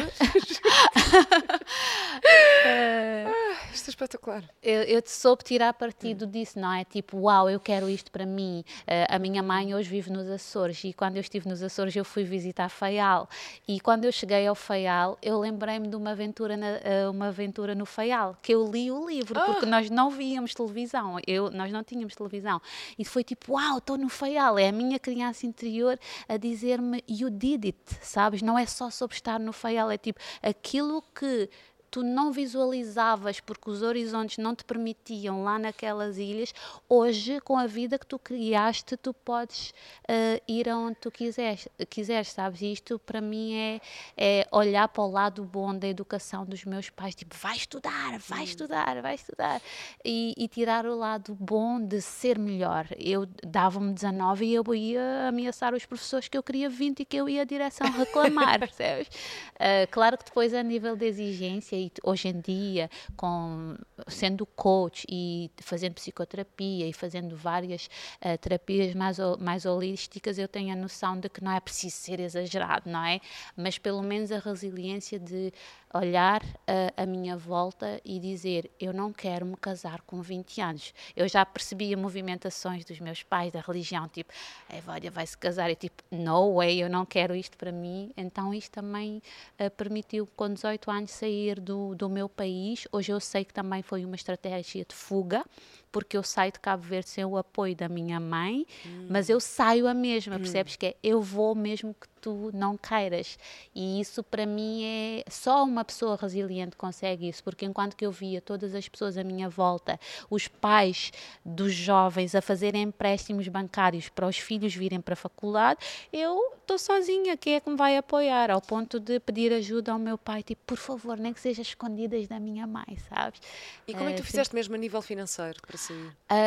ah, 2.64 3.28
isto 3.72 3.88
é 3.88 3.90
espetacular. 3.90 4.44
Eu, 4.62 4.82
eu 4.82 5.02
soube 5.06 5.44
tirar 5.44 5.72
partido 5.74 6.26
hum. 6.26 6.30
disso, 6.30 6.58
não 6.58 6.72
é? 6.72 6.84
Tipo, 6.84 7.18
uau, 7.18 7.48
eu 7.50 7.60
quero 7.60 7.88
isto 7.88 8.10
para 8.10 8.26
mim. 8.26 8.64
Uh, 8.82 9.06
a 9.08 9.18
minha 9.18 9.42
mãe 9.42 9.74
hoje 9.74 9.88
vive 9.88 10.10
nos 10.10 10.28
Açores 10.28 10.82
e 10.84 10.92
quando 10.92 11.16
eu 11.16 11.20
estive 11.20 11.48
nos 11.48 11.57
nos 11.58 11.62
Açores 11.62 11.94
eu 11.94 12.04
fui 12.04 12.24
visitar 12.24 12.68
Faial 12.68 13.28
e 13.66 13.80
quando 13.80 14.04
eu 14.04 14.12
cheguei 14.12 14.46
ao 14.46 14.54
Faial 14.54 15.18
eu 15.20 15.38
lembrei-me 15.38 15.88
de 15.88 15.96
uma 15.96 16.10
aventura, 16.10 16.56
na, 16.56 16.66
eh, 16.66 17.08
uma 17.08 17.28
aventura 17.28 17.74
no 17.74 17.84
Faial, 17.84 18.36
que 18.40 18.54
eu 18.54 18.70
li 18.70 18.90
o 18.90 19.08
livro, 19.08 19.34
porque 19.34 19.64
ah! 19.64 19.68
nós 19.68 19.90
não 19.90 20.10
víamos 20.10 20.54
televisão, 20.54 21.16
eu, 21.26 21.50
nós 21.50 21.72
não 21.72 21.82
tínhamos 21.82 22.14
televisão 22.14 22.60
e 22.98 23.04
foi 23.04 23.24
tipo, 23.24 23.52
uau, 23.52 23.78
estou 23.78 23.98
no 23.98 24.08
Faial, 24.08 24.58
é 24.58 24.68
a 24.68 24.72
minha 24.72 24.98
criança 24.98 25.46
interior 25.46 25.98
a 26.28 26.36
dizer-me 26.36 27.02
you 27.08 27.30
did 27.30 27.64
it, 27.64 27.78
sabes? 28.00 28.42
Não 28.42 28.58
é 28.58 28.66
só 28.66 28.90
sobre 28.90 29.16
estar 29.16 29.40
no 29.40 29.52
Faial, 29.52 29.90
é 29.90 29.98
tipo, 29.98 30.20
aquilo 30.42 31.02
que 31.14 31.50
tu 31.90 32.02
não 32.02 32.32
visualizavas 32.32 33.40
porque 33.40 33.70
os 33.70 33.82
horizontes 33.82 34.38
não 34.38 34.54
te 34.54 34.64
permitiam 34.64 35.42
lá 35.42 35.58
naquelas 35.58 36.18
ilhas, 36.18 36.52
hoje, 36.88 37.40
com 37.40 37.56
a 37.56 37.66
vida 37.66 37.98
que 37.98 38.06
tu 38.06 38.18
criaste, 38.18 38.96
tu 38.96 39.12
podes 39.12 39.70
uh, 40.04 40.42
ir 40.46 40.68
aonde 40.68 40.96
tu 40.96 41.10
quiseres, 41.10 41.68
quiseres, 41.88 42.28
sabes? 42.28 42.60
E 42.60 42.72
isto 42.72 42.98
para 42.98 43.20
mim 43.20 43.54
é, 43.54 43.80
é 44.16 44.48
olhar 44.52 44.88
para 44.88 45.02
o 45.02 45.10
lado 45.10 45.44
bom 45.44 45.74
da 45.76 45.88
educação 45.88 46.44
dos 46.44 46.64
meus 46.64 46.90
pais, 46.90 47.14
tipo, 47.14 47.34
vai 47.36 47.56
estudar, 47.56 48.18
vai 48.18 48.44
estudar, 48.44 49.00
vai 49.00 49.14
estudar, 49.14 49.60
e, 50.04 50.34
e, 50.36 50.48
tirar 50.48 50.86
o 50.86 50.96
lado 50.96 51.34
bom 51.34 51.80
de 51.80 52.00
ser 52.00 52.38
melhor. 52.38 52.86
Eu 52.98 53.26
dava-me 53.46 53.92
19 53.92 54.44
e 54.44 54.54
eu 54.54 54.74
ia 54.74 55.28
ameaçar 55.28 55.74
os 55.74 55.86
professores 55.86 56.28
que 56.28 56.36
eu 56.36 56.42
queria 56.42 56.68
20 56.68 57.00
e 57.00 57.04
que 57.04 57.16
eu 57.16 57.28
ia 57.28 57.42
a 57.42 57.44
direção 57.44 57.90
reclamar, 57.90 58.58
percebes? 58.60 59.08
Uh, 59.54 59.88
claro 59.90 60.18
que 60.18 60.24
depois 60.24 60.52
a 60.52 60.62
nível 60.62 60.96
de 60.96 61.06
exigência 61.06 61.77
e 61.78 61.92
hoje 62.02 62.28
em 62.28 62.40
dia, 62.40 62.90
com, 63.16 63.76
sendo 64.06 64.44
coach 64.44 65.06
e 65.08 65.50
fazendo 65.62 65.94
psicoterapia 65.94 66.86
e 66.86 66.92
fazendo 66.92 67.36
várias 67.36 67.88
uh, 68.22 68.36
terapias 68.38 68.94
mais, 68.94 69.18
mais 69.38 69.64
holísticas, 69.64 70.38
eu 70.38 70.48
tenho 70.48 70.72
a 70.72 70.76
noção 70.76 71.18
de 71.18 71.28
que 71.28 71.42
não 71.42 71.52
é 71.52 71.60
preciso 71.60 71.96
ser 71.96 72.20
exagerado, 72.20 72.90
não 72.90 73.04
é? 73.04 73.20
Mas 73.56 73.78
pelo 73.78 74.02
menos 74.02 74.32
a 74.32 74.38
resiliência 74.38 75.18
de 75.18 75.52
olhar 75.92 76.42
a, 76.66 77.02
a, 77.02 77.06
minha 77.06 77.36
volta 77.36 78.00
e 78.04 78.18
dizer: 78.18 78.70
Eu 78.78 78.92
não 78.92 79.12
quero 79.12 79.46
me 79.46 79.56
casar 79.56 80.02
com 80.02 80.20
20 80.20 80.60
anos. 80.60 80.94
Eu 81.16 81.28
já 81.28 81.44
percebia 81.44 81.96
movimentações 81.96 82.84
dos 82.84 83.00
meus 83.00 83.22
pais, 83.22 83.52
da 83.52 83.60
religião, 83.60 84.08
tipo, 84.08 84.32
a 84.68 84.76
Evódia 84.76 85.10
vai 85.10 85.26
se 85.26 85.36
casar. 85.36 85.70
E 85.70 85.76
tipo, 85.76 86.02
no 86.10 86.56
way, 86.56 86.82
eu 86.82 86.90
não 86.90 87.04
quero 87.06 87.34
isto 87.34 87.56
para 87.56 87.72
mim. 87.72 88.12
Então, 88.16 88.52
isto 88.52 88.72
também 88.72 89.22
uh, 89.58 89.70
permitiu, 89.70 90.28
com 90.36 90.52
18 90.52 90.90
anos, 90.90 91.10
sair 91.10 91.60
do, 91.68 91.94
do 91.94 92.08
meu 92.08 92.28
país. 92.28 92.88
Hoje 92.90 93.12
eu 93.12 93.20
sei 93.20 93.44
que 93.44 93.52
também 93.52 93.82
foi 93.82 94.04
uma 94.04 94.16
estratégia 94.16 94.84
de 94.84 94.94
fuga, 94.94 95.44
porque 95.90 96.16
eu 96.16 96.22
saio 96.22 96.52
de 96.52 96.60
Cabo 96.60 96.82
Verde 96.82 97.08
sem 97.08 97.24
o 97.24 97.36
apoio 97.36 97.74
da 97.74 97.88
minha 97.88 98.20
mãe, 98.20 98.66
hum. 98.86 99.06
mas 99.08 99.28
eu 99.28 99.40
saio 99.40 99.86
a 99.86 99.94
mesma, 99.94 100.36
hum. 100.36 100.38
percebes? 100.38 100.76
Que 100.76 100.86
é 100.86 100.96
eu 101.02 101.20
vou 101.20 101.54
mesmo 101.54 101.94
que 101.94 102.08
tu 102.20 102.50
não 102.52 102.76
queiras. 102.76 103.38
E 103.74 104.00
isso 104.00 104.22
para 104.22 104.44
mim 104.44 104.84
é 104.84 105.24
só 105.30 105.64
uma 105.64 105.84
pessoa 105.84 106.16
resiliente 106.16 106.76
consegue 106.76 107.28
isso, 107.28 107.42
porque 107.42 107.64
enquanto 107.64 107.96
que 107.96 108.04
eu 108.04 108.12
via 108.12 108.40
todas 108.40 108.74
as 108.74 108.88
pessoas 108.88 109.16
à 109.16 109.24
minha 109.24 109.48
volta, 109.48 109.98
os 110.28 110.48
pais 110.48 111.12
dos 111.44 111.72
jovens 111.72 112.34
a 112.34 112.42
fazerem 112.42 112.82
empréstimos 112.82 113.48
bancários 113.48 114.08
para 114.08 114.26
os 114.26 114.38
filhos 114.38 114.74
virem 114.74 115.00
para 115.00 115.14
a 115.14 115.16
faculdade, 115.16 115.80
eu 116.12 116.54
estou 116.60 116.78
sozinha, 116.78 117.36
quem 117.36 117.54
é 117.54 117.60
que 117.60 117.70
me 117.70 117.76
vai 117.76 117.96
apoiar? 117.96 118.50
Ao 118.50 118.60
ponto 118.60 119.00
de 119.00 119.18
pedir 119.20 119.52
ajuda 119.52 119.92
ao 119.92 119.98
meu 119.98 120.18
pai, 120.18 120.42
tipo, 120.42 120.60
por 120.66 120.76
favor, 120.76 121.16
nem 121.16 121.32
que 121.32 121.40
seja 121.40 121.62
escondidas 121.62 122.28
da 122.28 122.38
minha 122.38 122.66
mãe, 122.66 122.98
sabes? 123.08 123.40
E 123.86 123.94
como 123.94 124.08
é 124.08 124.12
que 124.12 124.18
tu 124.18 124.24
eh, 124.24 124.26
fizeste 124.26 124.54
mesmo 124.54 124.74
a 124.74 124.78
nível 124.78 125.00
financeiro 125.00 125.60
para 125.66 125.77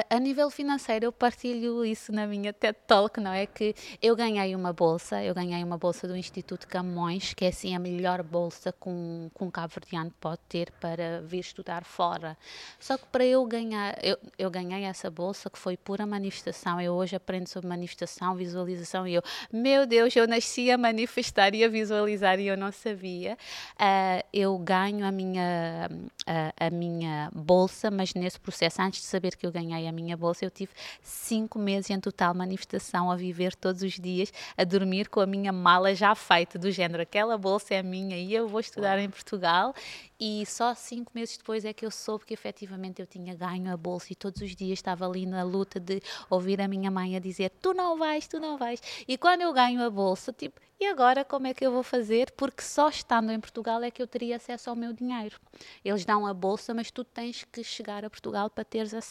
a 0.10 0.20
nível 0.20 0.50
financeiro, 0.50 1.06
eu 1.06 1.12
partilho 1.12 1.86
isso 1.86 2.12
na 2.12 2.28
minha 2.28 2.54
TED 2.54 2.78
Talk, 2.86 3.20
não 3.20 3.32
é? 3.32 3.46
Que 3.46 3.74
eu 4.02 4.16
ganhei 4.16 4.56
uma 4.56 4.74
bolsa, 4.74 5.24
eu 5.24 5.34
ganhei 5.34 5.64
uma 5.64 5.78
bolsa 5.78 6.08
do 6.08 6.16
Instituto 6.16 6.68
Camões, 6.68 7.34
que 7.34 7.46
é 7.46 7.48
assim 7.50 7.76
a 7.76 7.80
melhor 7.80 8.22
bolsa 8.24 8.72
que 8.72 8.90
um, 8.90 9.30
que 9.36 9.44
um 9.44 9.50
cabo-verdiano 9.50 10.12
pode 10.20 10.40
ter 10.50 10.72
para 10.80 11.22
vir 11.22 11.40
estudar 11.40 11.84
fora. 11.84 12.38
Só 12.80 12.98
que 12.98 13.06
para 13.08 13.26
eu 13.26 13.46
ganhar, 13.46 13.98
eu, 14.04 14.18
eu 14.38 14.50
ganhei 14.50 14.84
essa 14.84 15.10
bolsa 15.10 15.50
que 15.50 15.58
foi 15.58 15.78
pura 15.78 16.06
manifestação. 16.06 16.80
Eu 16.80 16.94
hoje 16.94 17.16
aprendo 17.16 17.48
sobre 17.48 17.68
manifestação, 17.68 18.36
visualização 18.36 19.08
e 19.08 19.16
eu, 19.16 19.24
meu 19.52 19.86
Deus, 19.86 20.16
eu 20.16 20.28
nasci 20.28 20.72
a 20.72 20.78
manifestar 20.78 21.54
e 21.54 21.64
a 21.64 21.68
visualizar 21.68 22.40
e 22.40 22.48
eu 22.48 22.58
não 22.58 22.72
sabia. 22.72 23.38
Uh, 23.74 24.26
eu 24.34 24.58
ganho 24.58 25.06
a 25.06 25.12
minha, 25.12 25.90
a, 26.26 26.68
a 26.68 26.70
minha 26.70 27.30
bolsa, 27.34 27.92
mas 27.92 28.14
nesse 28.14 28.40
processo, 28.40 28.82
antes 28.82 29.02
de 29.02 29.08
saber 29.08 29.21
que 29.30 29.46
eu 29.46 29.52
ganhei 29.52 29.88
a 29.88 29.92
minha 29.92 30.18
bolsa, 30.18 30.44
eu 30.46 30.50
tive 30.50 30.72
cinco 31.02 31.60
meses 31.60 31.90
em 31.90 32.00
total 32.00 32.34
manifestação, 32.34 33.12
a 33.12 33.16
viver 33.16 33.56
todos 33.56 33.82
os 33.84 33.94
dias, 34.00 34.34
a 34.58 34.64
dormir 34.64 35.10
com 35.10 35.20
a 35.20 35.26
minha 35.26 35.52
mala 35.52 35.94
já 35.94 36.16
feita, 36.16 36.58
do 36.58 36.72
género, 36.72 37.04
aquela 37.04 37.38
bolsa 37.38 37.76
é 37.76 37.84
minha 37.84 38.18
e 38.18 38.34
eu 38.34 38.48
vou 38.48 38.60
estudar 38.60 38.98
em 39.00 39.10
Portugal. 39.10 39.74
E 40.20 40.46
só 40.46 40.76
cinco 40.76 41.12
meses 41.16 41.38
depois 41.38 41.66
é 41.66 41.74
que 41.74 41.86
eu 41.86 41.90
soube 41.90 42.26
que 42.26 42.34
efetivamente 42.34 43.02
eu 43.02 43.08
tinha 43.08 43.34
ganho 43.34 43.72
a 43.74 43.78
bolsa 43.78 44.08
e 44.12 44.16
todos 44.16 44.42
os 44.42 44.56
dias 44.56 44.78
estava 44.78 45.08
ali 45.08 45.26
na 45.26 45.44
luta 45.44 45.80
de 45.80 46.00
ouvir 46.30 46.62
a 46.62 46.68
minha 46.68 46.92
mãe 46.92 47.16
a 47.16 47.20
dizer: 47.20 47.50
Tu 47.62 47.74
não 47.74 47.98
vais, 47.98 48.28
tu 48.28 48.40
não 48.40 48.58
vais. 48.58 48.80
E 49.08 49.18
quando 49.18 49.42
eu 49.42 49.52
ganho 49.52 49.82
a 49.82 49.90
bolsa, 49.90 50.32
tipo, 50.32 50.62
e 50.82 50.86
agora 50.88 51.24
como 51.24 51.46
é 51.46 51.54
que 51.54 51.64
eu 51.64 51.72
vou 51.72 51.84
fazer? 51.84 52.32
Porque 52.32 52.64
só 52.64 52.90
estando 52.90 53.32
em 53.32 53.40
Portugal 53.40 53.84
é 53.84 53.92
que 53.92 54.02
eu 54.02 54.08
teria 54.08 54.38
acesso 54.38 54.68
ao 54.68 54.76
meu 54.76 54.92
dinheiro. 54.92 55.40
Eles 55.86 56.06
dão 56.06 56.26
a 56.26 56.34
bolsa, 56.34 56.74
mas 56.74 56.90
tu 56.90 57.04
tens 57.04 57.44
que 57.44 57.64
chegar 57.64 58.04
a 58.04 58.10
Portugal 58.10 58.50
para 58.50 58.64
teres 58.64 58.92
acesso 58.92 59.11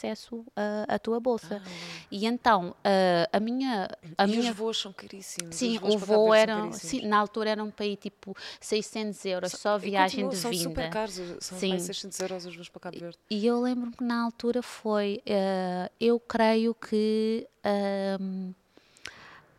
à 0.87 0.99
tua 0.99 1.19
bolsa. 1.19 1.61
Ah, 1.63 1.69
e 2.11 2.25
então, 2.25 2.69
uh, 2.69 3.29
a 3.31 3.39
minha. 3.39 3.89
A 4.17 4.25
e 4.25 4.27
minha... 4.27 4.51
os 4.51 4.57
voos 4.57 4.79
são 4.79 4.93
caríssimos. 4.93 5.55
Sim, 5.55 5.79
o 5.81 5.97
voo 5.97 6.33
era. 6.33 6.71
Sim, 6.71 7.07
na 7.07 7.17
altura 7.17 7.51
era 7.51 7.63
um 7.63 7.71
país 7.71 7.97
tipo 7.99 8.35
600 8.59 9.25
euros, 9.25 9.51
só, 9.51 9.57
só 9.57 9.77
viagem 9.77 10.27
de 10.27 10.35
são 10.35 10.51
vinda. 10.51 10.63
Super 10.63 10.89
caros, 10.89 11.15
são 11.39 11.57
Sim. 11.57 11.69
mais 11.69 11.83
600 11.83 12.19
euros 12.19 12.45
os 12.45 12.55
voos 12.55 12.69
para 12.69 12.81
Cabo 12.81 12.99
Verde. 12.99 13.17
E 13.29 13.45
eu 13.45 13.61
lembro-me 13.61 13.95
que 13.95 14.03
na 14.03 14.23
altura 14.23 14.61
foi, 14.61 15.21
eh, 15.25 15.91
eu 15.99 16.19
creio 16.19 16.73
que 16.73 17.47
ahm, 17.63 18.53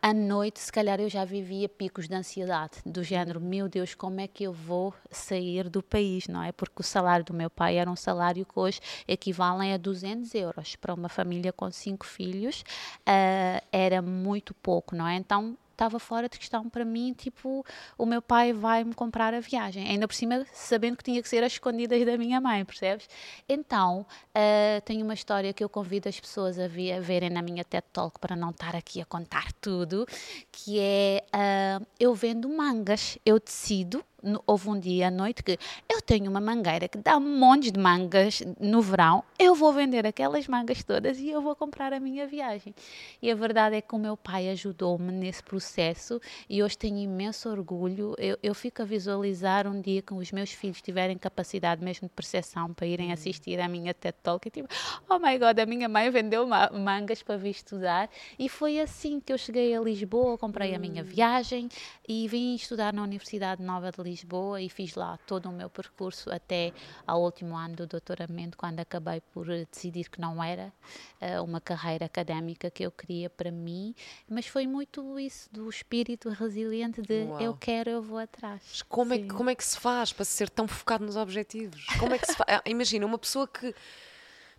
à 0.03 0.13
noite, 0.13 0.59
se 0.59 0.69
calhar 0.69 0.99
eu 0.99 1.07
já 1.07 1.23
vivia 1.23 1.69
picos 1.69 2.09
de 2.09 2.13
ansiedade, 2.13 2.79
do 2.85 3.01
género, 3.01 3.39
meu 3.39 3.69
Deus, 3.69 3.95
como 3.95 4.19
é 4.19 4.27
que 4.27 4.43
eu 4.43 4.51
vou 4.51 4.93
sair 5.09 5.69
do 5.69 5.81
país, 5.81 6.27
não 6.27 6.43
é? 6.43 6.51
Porque 6.51 6.81
o 6.81 6.83
salário 6.83 7.23
do 7.23 7.33
meu 7.33 7.49
pai 7.49 7.77
era 7.77 7.89
um 7.89 7.95
salário 7.95 8.45
que 8.45 8.59
hoje 8.59 8.81
equivale 9.07 9.71
a 9.71 9.77
200 9.77 10.35
euros 10.35 10.75
para 10.75 10.93
uma 10.93 11.07
família 11.07 11.53
com 11.53 11.71
cinco 11.71 12.05
filhos, 12.05 12.65
ah, 13.05 13.63
era 13.71 14.01
muito 14.01 14.53
pouco, 14.55 14.93
não 14.93 15.07
é? 15.07 15.15
Então 15.15 15.57
estava 15.73 15.99
fora 15.99 16.29
de 16.29 16.39
questão 16.39 16.69
para 16.69 16.85
mim, 16.85 17.13
tipo, 17.13 17.65
o 17.97 18.05
meu 18.05 18.21
pai 18.21 18.53
vai-me 18.53 18.93
comprar 18.93 19.33
a 19.33 19.39
viagem, 19.39 19.87
ainda 19.87 20.07
por 20.07 20.13
cima 20.13 20.45
sabendo 20.53 20.95
que 20.97 21.03
tinha 21.03 21.21
que 21.21 21.27
ser 21.27 21.43
às 21.43 21.51
escondidas 21.53 22.03
da 22.05 22.17
minha 22.17 22.39
mãe, 22.39 22.63
percebes? 22.63 23.09
Então, 23.49 24.05
ah, 24.33 24.81
tenho 24.85 25.03
uma 25.03 25.13
história 25.13 25.51
que 25.51 25.63
eu 25.63 25.69
convido 25.69 26.07
as 26.07 26.19
pessoas 26.19 26.57
a, 26.57 26.67
vi- 26.67 26.91
a 26.93 26.99
verem 27.01 27.29
na 27.29 27.41
minha 27.41 27.63
TED 27.63 27.83
Talk 27.91 28.19
para 28.19 28.35
não 28.35 28.51
estar 28.51 28.75
aqui 28.75 29.01
a 29.01 29.05
contar 29.05 29.51
tudo, 29.53 30.05
que 30.51 30.79
é, 30.79 31.23
ah, 31.33 31.81
eu 31.99 32.13
vendo 32.15 32.47
mangas, 32.47 33.17
eu 33.25 33.39
decido, 33.39 34.03
houve 34.47 34.69
um 34.69 34.79
dia 34.79 35.07
à 35.07 35.11
noite 35.11 35.43
que 35.43 35.57
eu 35.89 36.01
tenho 36.01 36.29
uma 36.29 36.39
mangueira 36.39 36.87
que 36.87 36.97
dá 36.97 37.19
montes 37.19 37.71
de 37.71 37.79
mangas 37.79 38.41
no 38.59 38.81
verão, 38.81 39.23
eu 39.37 39.53
vou 39.53 39.73
vender 39.73 40.05
aquelas 40.05 40.47
mangas 40.47 40.83
todas 40.83 41.19
e 41.19 41.29
eu 41.29 41.41
vou 41.41 41.55
comprar 41.55 41.91
a 41.93 41.99
minha 41.99 42.25
viagem. 42.25 42.73
E 43.21 43.29
a 43.29 43.35
verdade 43.35 43.75
é 43.75 43.81
que 43.81 43.93
o 43.93 43.99
meu 43.99 44.15
pai 44.15 44.49
ajudou-me 44.49 45.11
nesse 45.11 45.43
processo 45.43 46.21
e 46.49 46.63
hoje 46.63 46.77
tenho 46.77 46.97
imenso 46.97 47.49
orgulho. 47.49 48.15
Eu, 48.17 48.37
eu 48.41 48.55
fico 48.55 48.81
a 48.81 48.85
visualizar 48.85 49.67
um 49.67 49.81
dia 49.81 50.01
que 50.01 50.13
os 50.13 50.31
meus 50.31 50.51
filhos 50.51 50.81
tiverem 50.81 51.17
capacidade 51.17 51.83
mesmo 51.83 52.07
de 52.07 52.13
percepção 52.13 52.73
para 52.73 52.87
irem 52.87 53.11
assistir 53.11 53.59
à 53.59 53.67
minha 53.67 53.93
TED 53.93 54.15
Talk 54.23 54.47
e 54.47 54.51
tipo, 54.51 54.69
oh 55.09 55.19
my 55.19 55.37
God, 55.37 55.59
a 55.59 55.65
minha 55.65 55.89
mãe 55.89 56.09
vendeu 56.09 56.47
ma- 56.47 56.69
mangas 56.71 57.21
para 57.21 57.37
vir 57.37 57.51
estudar 57.51 58.09
e 58.39 58.47
foi 58.47 58.79
assim 58.79 59.19
que 59.19 59.33
eu 59.33 59.37
cheguei 59.37 59.75
a 59.75 59.81
Lisboa, 59.81 60.37
comprei 60.37 60.73
a 60.73 60.79
minha 60.79 61.03
viagem 61.03 61.67
e 62.07 62.27
vim 62.27 62.55
estudar 62.55 62.93
na 62.93 63.03
Universidade 63.03 63.61
Nova 63.61 63.91
de 63.91 64.01
Lisboa 64.01 64.12
e 64.59 64.69
fiz 64.69 64.95
lá 64.95 65.17
todo 65.25 65.49
o 65.49 65.51
meu 65.51 65.69
percurso 65.69 66.31
até 66.31 66.71
ao 67.07 67.21
último 67.21 67.55
ano 67.55 67.75
do 67.75 67.87
doutoramento, 67.87 68.57
quando 68.57 68.79
acabei 68.79 69.21
por 69.33 69.49
eh, 69.49 69.65
decidir 69.71 70.09
que 70.09 70.19
não 70.21 70.43
era 70.43 70.71
eh, 71.19 71.39
uma 71.41 71.59
carreira 71.59 72.05
académica 72.05 72.69
que 72.69 72.83
eu 72.83 72.91
queria 72.91 73.29
para 73.29 73.51
mim, 73.51 73.95
mas 74.29 74.45
foi 74.47 74.67
muito 74.67 75.19
isso 75.19 75.49
do 75.51 75.69
espírito 75.69 76.29
resiliente 76.29 77.01
de 77.01 77.23
Uau. 77.23 77.41
eu 77.41 77.53
quero, 77.53 77.89
eu 77.89 78.01
vou 78.01 78.17
atrás. 78.17 78.61
Mas 78.69 78.81
como 78.83 79.13
é, 79.13 79.17
que, 79.19 79.27
como 79.27 79.49
é 79.49 79.55
que 79.55 79.63
se 79.63 79.77
faz 79.79 80.11
para 80.13 80.25
ser 80.25 80.49
tão 80.49 80.67
focado 80.67 81.05
nos 81.05 81.15
objetivos? 81.15 81.85
Como 81.99 82.13
é 82.13 82.19
que 82.19 82.27
se 82.27 82.35
faz? 82.35 82.61
Imagina, 82.65 83.05
uma 83.05 83.17
pessoa 83.17 83.47
que. 83.47 83.73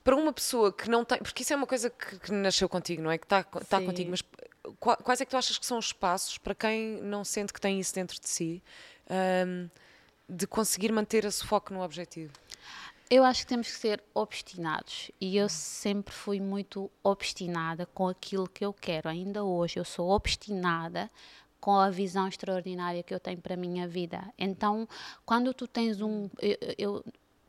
Para 0.03 0.17
uma 0.17 0.33
pessoa 0.35 0.71
que 0.71 0.91
não 0.91 1.03
tem. 1.05 1.19
Porque 1.19 1.43
isso 1.43 1.53
é 1.53 1.57
uma 1.57 1.67
coisa 1.67 1.89
que, 1.89 2.19
que 2.19 2.31
nasceu 2.33 2.69
contigo, 2.69 3.01
não 3.03 3.11
é? 3.11 3.17
Que 3.17 3.25
está 3.25 3.43
tá 3.43 3.79
Sim. 3.81 3.87
contigo, 3.87 4.11
mas 4.11 4.23
qua- 4.79 4.97
quais 4.99 5.21
é 5.21 5.25
que 5.25 5.31
tu 5.31 5.37
achas 5.37 5.57
que 5.57 5.65
são 5.65 5.79
os 5.79 5.93
passos 5.95 6.37
para 6.37 6.55
quem 6.55 7.01
não 7.01 7.25
sente 7.25 7.53
que 7.55 7.61
tem 7.61 7.81
isso 7.81 7.95
dentro 7.95 8.21
de 8.21 8.29
si 8.29 8.63
ahm, 9.09 9.69
de 10.29 10.47
conseguir 10.47 10.93
manter 10.93 11.25
esse 11.25 11.45
foco 11.45 11.73
no 11.75 11.83
objetivo? 11.83 12.33
Eu 13.11 13.23
acho 13.23 13.43
que 13.43 13.47
temos 13.47 13.69
que 13.69 13.77
ser 13.79 14.03
obstinados 14.15 15.11
e 15.21 15.37
eu 15.37 15.49
sempre 15.49 16.13
fui 16.13 16.41
muito 16.41 16.91
obstinada 17.03 17.87
com 17.87 18.09
aquilo 18.09 18.49
que 18.49 18.65
eu 18.65 18.73
quero. 18.73 19.09
Ainda 19.09 19.45
hoje 19.45 19.79
eu 19.79 19.85
sou 19.85 20.09
obstinada 20.11 21.11
com 21.61 21.77
a 21.77 21.91
visão 21.91 22.27
extraordinária 22.29 23.03
que 23.03 23.15
eu 23.15 23.21
tenho 23.21 23.41
para 23.41 23.55
a 23.55 23.57
minha 23.57 23.87
vida. 23.87 24.23
Então, 24.39 24.89
quando 25.25 25.53
tu 25.55 25.67
tens 25.69 26.01
um 26.01 26.29
eu, 26.41 26.57
eu- 26.79 27.05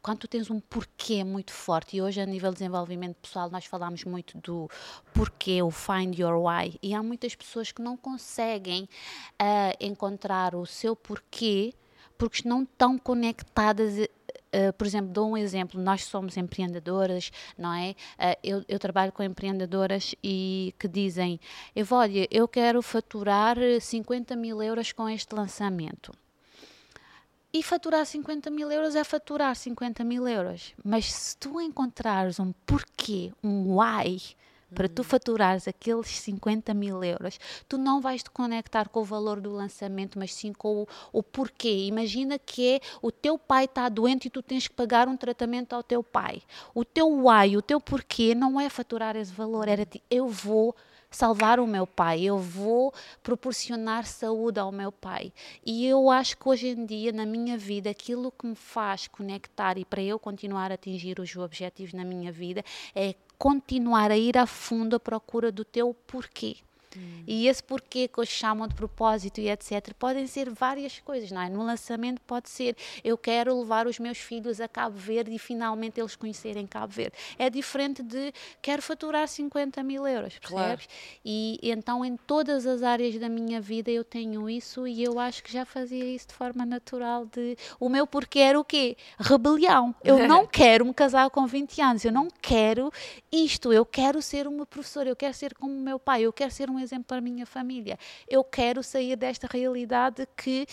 quando 0.05 0.19
tu 0.19 0.27
tens 0.27 0.51
um 0.51 0.59
porquê 0.59 1.23
muito 1.23 1.51
forte, 1.51 1.97
e 1.97 2.01
hoje 2.01 2.21
a 2.21 2.27
nível 2.27 2.51
de 2.51 2.59
desenvolvimento 2.59 3.15
pessoal 3.15 3.49
nós 3.49 3.65
falamos 3.65 4.03
muito 4.03 4.37
do 4.37 4.69
porquê, 5.15 5.63
o 5.63 5.71
find 5.71 6.19
your 6.19 6.35
why, 6.35 6.77
e 6.79 6.93
há 6.93 7.01
muitas 7.01 7.33
pessoas 7.33 7.71
que 7.71 7.81
não 7.81 7.97
conseguem 7.97 8.87
ah, 9.39 9.73
encontrar 9.79 10.53
o 10.53 10.63
seu 10.63 10.95
porquê 10.95 11.73
porque 12.19 12.47
não 12.47 12.61
estão 12.61 12.99
conectadas 12.99 14.07
Uh, 14.55 14.71
por 14.77 14.87
exemplo, 14.87 15.11
dou 15.11 15.31
um 15.31 15.35
exemplo, 15.35 15.81
nós 15.81 16.05
somos 16.05 16.37
empreendedoras, 16.37 17.29
não 17.57 17.73
é? 17.73 17.89
Uh, 17.91 18.39
eu, 18.41 18.65
eu 18.69 18.79
trabalho 18.79 19.11
com 19.11 19.21
empreendedoras 19.21 20.15
e 20.23 20.73
que 20.79 20.87
dizem, 20.87 21.41
olha, 21.91 22.25
eu 22.31 22.47
quero 22.47 22.81
faturar 22.81 23.57
eh, 23.57 23.81
50 23.81 24.33
mil 24.37 24.63
euros 24.63 24.93
com 24.93 25.09
este 25.09 25.35
lançamento. 25.35 26.13
E 27.55 27.63
faturar 27.63 28.05
50 28.05 28.49
mil 28.49 28.69
euros 28.69 28.97
é 28.97 29.03
faturar 29.05 29.55
50 29.55 30.03
mil 30.03 30.27
euros. 30.27 30.73
Mas 30.83 31.05
se 31.05 31.37
tu 31.37 31.61
encontrares 31.61 32.37
um 32.37 32.51
porquê, 32.65 33.31
um 33.41 33.77
why, 33.79 34.21
para 34.75 34.89
tu 34.89 35.05
faturares 35.05 35.65
aqueles 35.65 36.09
50 36.09 36.73
mil 36.73 37.01
euros, 37.01 37.39
tu 37.69 37.77
não 37.77 38.01
vais 38.01 38.21
te 38.21 38.29
conectar 38.29 38.89
com 38.89 38.99
o 38.99 39.05
valor 39.05 39.39
do 39.39 39.53
lançamento, 39.53 40.19
mas 40.19 40.33
sim 40.33 40.51
com 40.51 40.81
o, 40.81 40.87
o 41.13 41.23
porquê. 41.23 41.85
Imagina 41.87 42.37
que 42.37 42.73
é 42.73 42.79
o 43.01 43.09
teu 43.09 43.39
pai 43.39 43.63
está 43.63 43.87
doente 43.87 44.25
e 44.25 44.29
tu 44.29 44.41
tens 44.41 44.67
que 44.67 44.73
pagar 44.73 45.07
um 45.07 45.15
tratamento 45.15 45.71
ao 45.71 45.81
teu 45.81 46.03
pai. 46.03 46.41
O 46.73 46.83
teu 46.83 47.07
why, 47.07 47.55
o 47.55 47.61
teu 47.61 47.79
porquê 47.79 48.35
não 48.35 48.59
é 48.59 48.67
faturar 48.67 49.15
esse 49.15 49.31
valor, 49.31 49.69
era 49.69 49.85
ti, 49.85 50.03
eu 50.11 50.27
vou 50.27 50.75
salvar 51.15 51.59
o 51.59 51.65
meu 51.65 51.87
pai, 51.87 52.23
eu 52.23 52.37
vou 52.37 52.93
proporcionar 53.23 54.05
saúde 54.05 54.59
ao 54.59 54.71
meu 54.71 54.91
pai. 54.91 55.31
E 55.65 55.85
eu 55.85 56.11
acho 56.11 56.37
que 56.37 56.49
hoje 56.49 56.67
em 56.67 56.85
dia, 56.85 57.11
na 57.13 57.25
minha 57.25 57.57
vida, 57.57 57.89
aquilo 57.89 58.31
que 58.31 58.45
me 58.45 58.55
faz 58.55 59.07
conectar 59.07 59.77
e 59.77 59.85
para 59.85 60.01
eu 60.01 60.19
continuar 60.19 60.71
a 60.71 60.75
atingir 60.75 61.19
os 61.19 61.33
objetivos 61.37 61.93
na 61.93 62.03
minha 62.03 62.31
vida 62.31 62.63
é 62.93 63.15
continuar 63.37 64.11
a 64.11 64.17
ir 64.17 64.37
a 64.37 64.45
fundo 64.45 64.97
à 64.97 64.99
procura 64.99 65.51
do 65.51 65.63
teu 65.63 65.93
porquê. 66.05 66.57
E 67.27 67.47
esse 67.47 67.63
porquê 67.63 68.07
que 68.07 68.19
hoje 68.19 68.31
chamam 68.31 68.67
de 68.67 68.75
propósito 68.75 69.39
e 69.39 69.49
etc. 69.49 69.93
podem 69.97 70.27
ser 70.27 70.49
várias 70.49 70.99
coisas, 70.99 71.31
não 71.31 71.41
é? 71.41 71.49
No 71.49 71.63
lançamento 71.63 72.21
pode 72.21 72.49
ser 72.49 72.75
eu 73.03 73.17
quero 73.17 73.57
levar 73.59 73.87
os 73.87 73.99
meus 73.99 74.17
filhos 74.17 74.59
a 74.61 74.67
Cabo 74.67 74.97
Verde 74.97 75.33
e 75.33 75.39
finalmente 75.39 75.99
eles 75.99 76.15
conhecerem 76.15 76.65
Cabo 76.67 76.93
Verde. 76.93 77.13
É 77.37 77.49
diferente 77.49 78.03
de 78.03 78.33
quero 78.61 78.81
faturar 78.81 79.27
50 79.27 79.81
mil 79.83 80.07
euros, 80.07 80.37
Claro. 80.41 80.77
percebes? 80.77 80.87
E 81.23 81.59
então 81.63 82.03
em 82.05 82.15
todas 82.17 82.65
as 82.65 82.83
áreas 82.83 83.17
da 83.19 83.29
minha 83.29 83.59
vida 83.59 83.89
eu 83.91 84.03
tenho 84.03 84.49
isso 84.49 84.87
e 84.87 85.03
eu 85.03 85.19
acho 85.19 85.43
que 85.43 85.51
já 85.51 85.65
fazia 85.65 86.03
isso 86.05 86.27
de 86.29 86.33
forma 86.33 86.65
natural 86.65 87.25
de 87.25 87.57
o 87.79 87.89
meu 87.89 88.05
porquê 88.07 88.39
era 88.39 88.59
o 88.59 88.63
quê? 88.63 88.95
Rebelião. 89.19 89.93
Eu 90.03 90.27
não 90.27 90.45
quero 90.47 90.85
me 90.85 90.93
casar 90.93 91.29
com 91.29 91.45
20 91.47 91.81
anos, 91.81 92.05
eu 92.05 92.11
não 92.11 92.27
quero 92.41 92.91
isto, 93.31 93.71
eu 93.73 93.85
quero 93.85 94.21
ser 94.21 94.47
uma 94.47 94.65
professora, 94.65 95.09
eu 95.09 95.15
quero 95.15 95.33
ser 95.33 95.53
como 95.55 95.73
o 95.73 95.81
meu 95.81 95.99
pai, 95.99 96.21
eu 96.23 96.33
quero 96.33 96.51
ser 96.51 96.69
um 96.69 96.79
exemplo 96.85 97.05
para 97.05 97.17
a 97.17 97.21
minha 97.21 97.45
família. 97.45 97.99
Eu 98.27 98.43
quero 98.43 98.81
sair 98.81 99.15
desta 99.15 99.47
realidade 99.51 100.27
que 100.37 100.65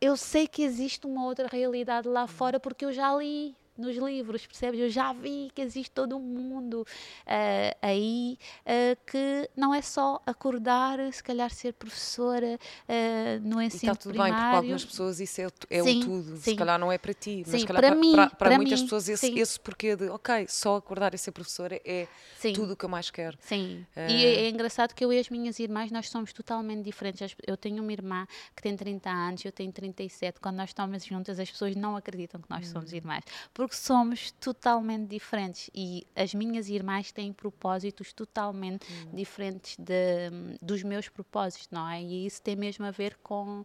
eu 0.00 0.16
sei 0.16 0.48
que 0.48 0.62
existe 0.62 1.06
uma 1.06 1.24
outra 1.24 1.46
realidade 1.46 2.08
lá 2.08 2.26
fora 2.26 2.58
porque 2.58 2.84
eu 2.84 2.92
já 2.92 3.14
li 3.16 3.54
nos 3.80 3.96
livros, 3.96 4.46
percebes? 4.46 4.80
Eu 4.80 4.90
já 4.90 5.12
vi 5.12 5.50
que 5.54 5.62
existe 5.62 5.90
todo 5.90 6.16
um 6.16 6.20
mundo 6.20 6.86
ah, 7.26 7.76
aí 7.82 8.38
ah, 8.66 8.96
que 9.06 9.48
não 9.56 9.74
é 9.74 9.82
só 9.82 10.20
acordar, 10.26 10.98
se 11.12 11.22
calhar 11.22 11.50
ser 11.50 11.72
professora 11.74 12.58
ah, 12.88 13.38
no 13.42 13.60
E 13.60 13.64
ensino 13.66 13.92
está 13.92 13.94
tudo 13.94 14.12
bem, 14.12 14.32
porque 14.34 14.48
para 14.48 14.58
primário. 14.58 14.58
algumas 14.58 14.84
pessoas 14.84 15.20
isso 15.20 15.40
é, 15.40 15.46
é 15.70 15.82
Sim, 15.82 16.00
o 16.00 16.04
tudo. 16.04 16.36
Se 16.36 16.42
sim. 16.50 16.56
calhar 16.56 16.78
não 16.78 16.90
é 16.92 16.98
para 16.98 17.14
ti, 17.14 17.42
mas 17.46 17.50
Sim, 17.50 17.58
se 17.60 17.66
calhar 17.66 17.80
para 17.80 17.90
para, 17.90 18.00
mim, 18.00 18.12
para- 18.12 18.26
para 18.30 18.36
para 18.38 18.56
muitas 18.56 18.80
mim, 18.80 18.86
pessoas 18.86 19.08
esse, 19.08 19.38
esse 19.38 19.60
porquê 19.60 19.96
de, 19.96 20.08
ok, 20.08 20.46
só 20.48 20.76
acordar 20.76 21.14
e 21.14 21.18
ser 21.18 21.32
professora 21.32 21.80
é 21.84 22.06
tudo 22.54 22.72
o 22.72 22.76
que 22.76 22.84
eu 22.84 22.88
mais 22.88 23.10
quero. 23.10 23.36
Sim, 23.40 23.86
e 23.96 24.24
é, 24.24 24.34
é 24.46 24.48
engraçado 24.48 24.94
que 24.94 25.04
eu 25.04 25.12
e 25.12 25.18
as 25.18 25.28
minhas 25.28 25.58
irmãs, 25.58 25.90
nós 25.90 26.08
somos 26.08 26.32
totalmente 26.32 26.82
diferentes. 26.84 27.34
Eu 27.46 27.56
tenho 27.56 27.82
uma 27.82 27.92
irmã 27.92 28.26
que 28.56 28.62
tem 28.62 28.76
30 28.76 29.10
anos, 29.10 29.44
eu 29.44 29.52
tenho 29.52 29.72
37. 29.72 30.40
Quando 30.40 30.56
nós 30.56 30.70
estamos 30.70 31.04
juntas, 31.04 31.38
as 31.38 31.50
pessoas 31.50 31.76
não 31.76 31.96
acreditam 31.96 32.40
que 32.40 32.48
nós 32.50 32.66
Hum. 32.66 32.72
somos 32.72 32.92
irmãs, 32.92 33.24
porque 33.54 33.69
somos 33.70 34.30
totalmente 34.32 35.06
diferentes. 35.08 35.70
E 35.74 36.06
as 36.14 36.34
minhas 36.34 36.68
irmãs 36.68 37.12
têm 37.12 37.32
propósitos 37.32 38.12
totalmente 38.12 38.86
Hum. 38.90 39.14
diferentes 39.14 39.76
de- 39.78 40.56
dos 40.60 40.82
meus 40.82 41.08
propósitos, 41.08 41.68
não 41.70 41.88
é? 41.88 42.02
E 42.02 42.26
isso 42.26 42.42
tem 42.42 42.56
mesmo 42.56 42.84
a 42.86 42.90
ver 42.90 43.16
com 43.22 43.64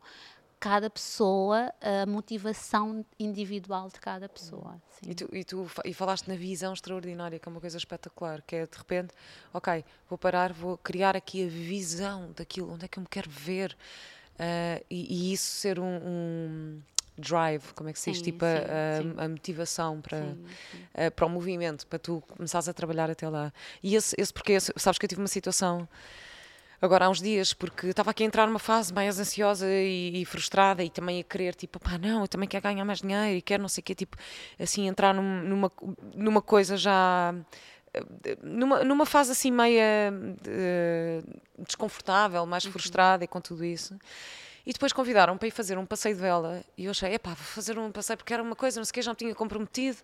cada 0.59 0.89
pessoa, 0.89 1.71
a 1.81 2.05
motivação 2.07 3.05
individual 3.19 3.87
de 3.89 3.99
cada 3.99 4.27
pessoa. 4.27 4.81
Sim. 4.89 5.11
E 5.11 5.15
tu, 5.15 5.29
e 5.35 5.43
tu 5.43 5.67
e 5.83 5.93
falaste 5.93 6.27
na 6.27 6.35
visão 6.35 6.73
extraordinária, 6.73 7.37
que 7.37 7.47
é 7.47 7.51
uma 7.51 7.61
coisa 7.61 7.77
espetacular, 7.77 8.41
que 8.41 8.55
é 8.55 8.65
de 8.65 8.77
repente, 8.77 9.13
ok, 9.53 9.83
vou 10.09 10.17
parar, 10.17 10.53
vou 10.53 10.77
criar 10.77 11.15
aqui 11.15 11.45
a 11.45 11.47
visão 11.49 12.31
daquilo, 12.35 12.73
onde 12.73 12.85
é 12.85 12.87
que 12.87 12.97
eu 12.97 13.01
me 13.01 13.07
quero 13.07 13.29
ver, 13.29 13.77
ah, 14.39 14.81
e, 14.89 15.29
e 15.29 15.33
isso 15.33 15.51
ser 15.51 15.79
um, 15.79 15.97
um 16.03 16.81
drive, 17.17 17.63
como 17.73 17.89
é 17.89 17.93
que 17.93 17.99
se 17.99 18.11
diz, 18.11 18.21
tipo 18.21 18.43
a, 18.45 19.23
a- 19.23 19.27
motivação 19.29 20.01
para, 20.01 20.19
Sim, 20.19 20.45
sim. 20.71 20.77
ah, 20.93 21.11
para 21.11 21.25
o 21.25 21.29
movimento, 21.29 21.87
para 21.87 21.99
tu 21.99 22.21
começares 22.27 22.67
a 22.67 22.73
trabalhar 22.73 23.09
até 23.09 23.27
lá. 23.27 23.53
E 23.81 23.95
esse, 23.95 24.15
esse 24.19 24.33
porque, 24.33 24.59
sabes 24.59 24.97
que 24.97 25.05
eu 25.05 25.09
tive 25.09 25.21
uma 25.21 25.27
situação 25.27 25.87
agora 26.81 27.05
há 27.05 27.09
uns 27.09 27.21
dias, 27.21 27.53
porque 27.53 27.87
estava 27.87 28.11
aqui 28.11 28.23
a 28.23 28.25
entrar 28.25 28.47
numa 28.47 28.59
fase 28.59 28.93
mais 28.93 29.19
ansiosa 29.19 29.67
e, 29.67 30.21
e, 30.21 30.25
frustrada 30.25 30.83
e 30.83 30.89
também 30.89 31.19
a 31.19 31.23
querer, 31.23 31.55
tipo, 31.55 31.79
pá, 31.79 31.97
não, 31.97 32.21
eu 32.21 32.27
também 32.27 32.47
quero 32.47 32.63
ganhar 32.63 32.85
mais 32.85 32.99
dinheiro 33.01 33.37
e 33.37 33.41
quero 33.41 33.61
não 33.61 33.69
sei 33.69 33.81
o 33.81 33.83
quê, 33.83 33.95
tipo, 33.95 34.17
assim, 34.59 34.87
entrar 34.87 35.13
num, 35.13 35.43
numa, 35.43 35.71
numa 36.13 36.41
coisa 36.41 36.77
já. 36.77 37.33
Numa, 38.43 38.83
numa 38.83 39.05
fase 39.05 39.31
assim 39.31 39.49
meia 39.49 40.11
uh, 40.11 41.63
desconfortável, 41.65 42.45
mais 42.45 42.65
uhum. 42.65 42.71
frustrada 42.73 43.23
e 43.23 43.27
com 43.27 43.39
tudo 43.39 43.63
isso. 43.63 43.97
E 44.65 44.73
depois 44.73 44.91
convidaram 44.91 45.37
para 45.37 45.47
ir 45.47 45.51
fazer 45.51 45.77
um 45.77 45.85
passeio 45.85 46.15
de 46.15 46.21
vela. 46.21 46.63
E 46.77 46.85
eu 46.85 46.91
achei, 46.91 47.13
epá, 47.13 47.29
vou 47.29 47.45
fazer 47.45 47.77
um 47.77 47.91
passeio 47.91 48.17
porque 48.17 48.33
era 48.33 48.41
uma 48.41 48.55
coisa, 48.55 48.79
não 48.79 48.85
sei 48.85 48.91
o 48.91 48.93
que, 48.95 49.01
já 49.01 49.11
me 49.11 49.17
tinha 49.17 49.35
comprometido. 49.35 49.97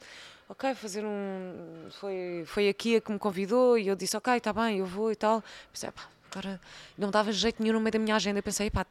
Ok, 0.48 0.76
fazer 0.76 1.04
um. 1.04 1.88
Foi, 1.92 2.44
foi 2.46 2.70
aqui 2.70 2.98
a 2.98 3.02
que 3.02 3.12
me 3.12 3.18
convidou 3.18 3.78
e 3.78 3.88
eu 3.88 3.96
disse, 3.96 4.16
ok, 4.16 4.36
está 4.36 4.54
bem, 4.54 4.78
eu 4.78 4.86
vou 4.86 5.12
e 5.12 5.16
tal. 5.16 5.44
Pensei, 5.72 5.90
epá, 5.90 6.04
agora 6.30 6.62
não 6.98 7.10
dava 7.10 7.32
jeito 7.32 7.62
nenhum 7.62 7.76
no 7.76 7.80
meio 7.80 7.92
da 7.92 8.00
minha 8.00 8.16
agenda. 8.16 8.40
Eu 8.40 8.44
pensei, 8.44 8.70
pá, 8.70 8.86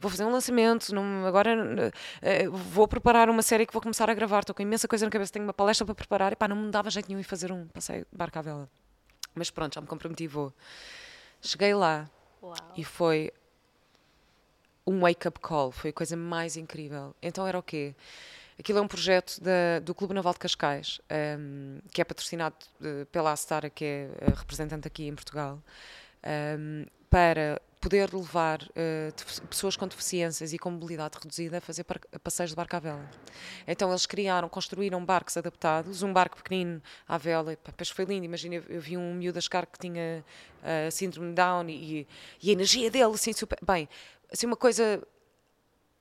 vou 0.00 0.10
fazer 0.10 0.24
um 0.24 0.32
lançamento, 0.32 0.92
não, 0.94 1.24
agora 1.26 1.54
uh, 1.54 2.50
vou 2.50 2.88
preparar 2.88 3.30
uma 3.30 3.42
série 3.42 3.66
que 3.66 3.72
vou 3.72 3.82
começar 3.82 4.10
a 4.10 4.14
gravar, 4.14 4.40
estou 4.40 4.54
com 4.54 4.62
imensa 4.62 4.88
coisa 4.88 5.04
na 5.04 5.10
cabeça, 5.10 5.32
tenho 5.32 5.44
uma 5.44 5.54
palestra 5.54 5.84
para 5.84 5.94
preparar, 5.94 6.32
e 6.32 6.36
pá, 6.36 6.48
não 6.48 6.56
me 6.56 6.70
dava 6.70 6.90
jeito 6.90 7.08
nenhum 7.08 7.20
ir 7.20 7.24
fazer 7.24 7.52
um 7.52 7.66
passeio 7.68 8.06
de 8.10 8.16
barco 8.16 8.38
à 8.38 8.42
vela. 8.42 8.68
Mas 9.34 9.50
pronto, 9.50 9.74
já 9.74 9.80
me 9.80 9.86
comprometi, 9.86 10.26
vou. 10.26 10.52
Cheguei 11.40 11.74
lá 11.74 12.08
Uau. 12.42 12.54
e 12.76 12.84
foi 12.84 13.32
um 14.86 15.00
wake-up 15.00 15.40
call, 15.40 15.72
foi 15.72 15.90
a 15.90 15.92
coisa 15.92 16.16
mais 16.16 16.56
incrível. 16.56 17.14
Então 17.22 17.46
era 17.46 17.58
o 17.58 17.62
quê? 17.62 17.94
Aquilo 18.58 18.78
é 18.78 18.82
um 18.82 18.88
projeto 18.88 19.40
da, 19.40 19.80
do 19.80 19.94
Clube 19.94 20.14
Naval 20.14 20.32
de 20.32 20.38
Cascais, 20.38 21.00
um, 21.38 21.80
que 21.90 22.00
é 22.00 22.04
patrocinado 22.04 22.56
uh, 22.80 23.04
pela 23.06 23.32
Astara, 23.32 23.68
que 23.68 23.84
é 23.84 24.10
representante 24.36 24.86
aqui 24.86 25.06
em 25.06 25.14
Portugal 25.14 25.60
um, 26.24 26.86
para 27.10 27.60
poder 27.80 28.14
levar 28.14 28.62
uh, 28.62 29.46
pessoas 29.46 29.76
com 29.76 29.86
deficiências 29.86 30.54
e 30.54 30.58
com 30.58 30.70
mobilidade 30.70 31.18
reduzida 31.22 31.58
a 31.58 31.60
fazer 31.60 31.84
passeios 32.22 32.50
de 32.50 32.56
barco 32.56 32.74
à 32.76 32.78
vela. 32.78 33.10
Então 33.66 33.90
eles 33.90 34.06
criaram, 34.06 34.48
construíram 34.48 35.04
barcos 35.04 35.36
adaptados, 35.36 36.02
um 36.02 36.10
barco 36.10 36.38
pequenino 36.38 36.82
à 37.06 37.18
vela, 37.18 37.56
depois 37.62 37.90
foi 37.90 38.06
lindo, 38.06 38.24
imagina, 38.24 38.54
eu, 38.54 38.80
vi 38.80 38.96
um 38.96 39.14
miúdo 39.14 39.38
a 39.38 39.42
chegar 39.42 39.66
que 39.66 39.78
tinha 39.78 40.24
uh, 40.62 40.90
síndrome 40.90 41.28
de 41.28 41.34
Down 41.34 41.68
e, 41.68 42.06
e, 42.42 42.48
a 42.48 42.52
energia 42.52 42.90
dele, 42.90 43.12
assim, 43.12 43.34
super, 43.34 43.58
bem, 43.62 43.86
assim 44.34 44.46
uma 44.46 44.56
coisa 44.56 45.00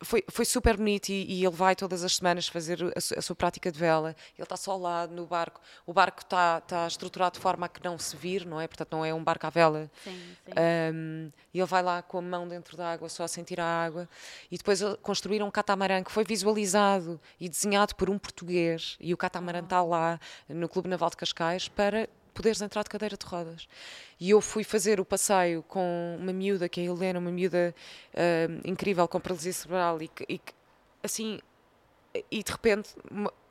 foi, 0.04 0.24
foi 0.28 0.44
super 0.44 0.76
bonito 0.76 1.10
e, 1.10 1.40
e, 1.40 1.46
ele 1.46 1.56
vai 1.56 1.76
todas 1.76 2.04
as 2.04 2.18
semanas 2.18 2.48
fazer 2.48 2.84
a, 2.84 3.20
a, 3.20 3.22
sua 3.22 3.36
prática 3.36 3.72
de 3.72 3.80
vela. 3.80 4.16
Ele 4.36 4.44
está 4.44 4.58
só 4.58 4.76
lá 4.76 5.08
no 5.08 5.26
barco. 5.26 5.62
O 5.86 5.94
barco 5.94 6.22
está, 6.22 6.58
está 6.58 6.88
estruturado 6.88 7.36
de 7.36 7.40
forma 7.40 7.66
a 7.66 7.70
que 7.70 7.82
não 7.84 7.98
se 7.98 8.16
vir, 8.16 8.46
não 8.46 8.60
é? 8.60 8.68
Portanto, 8.68 8.92
não 8.92 9.06
é 9.06 9.14
um 9.14 9.24
barco 9.24 9.48
à 9.48 9.50
vela. 9.50 9.90
Sim, 10.04 10.36
sim. 10.46 10.52
Um, 10.94 11.32
e 11.54 11.60
ele 11.60 11.68
vai 11.68 11.82
lá 11.82 12.02
com 12.02 12.18
a 12.18 12.22
mão 12.22 12.48
dentro 12.48 12.76
da 12.76 12.92
água, 12.92 13.08
só 13.08 13.24
a 13.24 13.28
sentir 13.28 13.60
a 13.60 13.66
água. 13.66 14.10
E 14.52 14.58
depois 14.58 14.82
construíram 15.02 15.48
um 15.48 15.52
catamarã 15.52 16.04
que 16.04 16.12
foi 16.12 16.26
visualizado 16.26 17.20
e 17.40 17.48
desenhado 17.48 17.96
por 17.96 18.10
um 18.10 18.18
português. 18.18 18.98
E 19.00 19.14
o 19.14 19.18
catamarã 19.18 19.60
está 19.60 19.82
lá 19.82 20.20
no 20.50 20.68
Clube 20.68 20.90
Naval 20.90 21.10
de 21.10 21.18
Cascais 21.18 21.68
para 21.68 22.10
poderes 22.34 22.62
entrar 22.62 22.84
de 22.84 22.90
cadeira 22.90 23.16
de 23.16 23.26
rodas. 23.26 23.68
E 24.20 24.30
eu 24.32 24.42
fui 24.42 24.64
fazer 24.64 25.00
o 25.00 25.06
passeio 25.06 25.64
com 25.64 26.18
uma 26.20 26.34
miúda, 26.34 26.68
que 26.68 26.82
é 26.82 26.84
a 26.84 26.88
Helena, 26.88 27.20
uma 27.20 27.32
miúda 27.32 27.74
uh, 28.14 28.68
incrível, 28.68 29.08
com 29.08 29.20
paralisia 29.20 29.54
cerebral, 29.54 30.02
e, 30.02 30.10
e 30.28 30.42
assim, 31.04 31.40
e 32.30 32.44
de 32.44 32.52
repente 32.52 32.96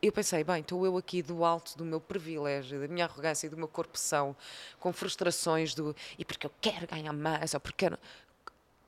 eu 0.00 0.12
pensei, 0.12 0.44
bem, 0.44 0.60
estou 0.60 0.84
eu 0.84 0.96
aqui 0.96 1.22
do 1.22 1.44
alto 1.44 1.76
do 1.76 1.84
meu 1.84 2.00
privilégio, 2.00 2.80
da 2.80 2.88
minha 2.88 3.04
arrogância 3.04 3.46
e 3.46 3.50
do 3.50 3.56
meu 3.56 3.68
corrupção, 3.68 4.36
com 4.78 4.92
frustrações 4.92 5.74
do 5.74 5.94
e 6.18 6.24
porque 6.24 6.46
eu 6.46 6.52
quero 6.60 6.86
ganhar 6.86 7.12
mais, 7.12 7.54
ou 7.54 7.60
porque 7.60 7.86
eu 7.86 7.98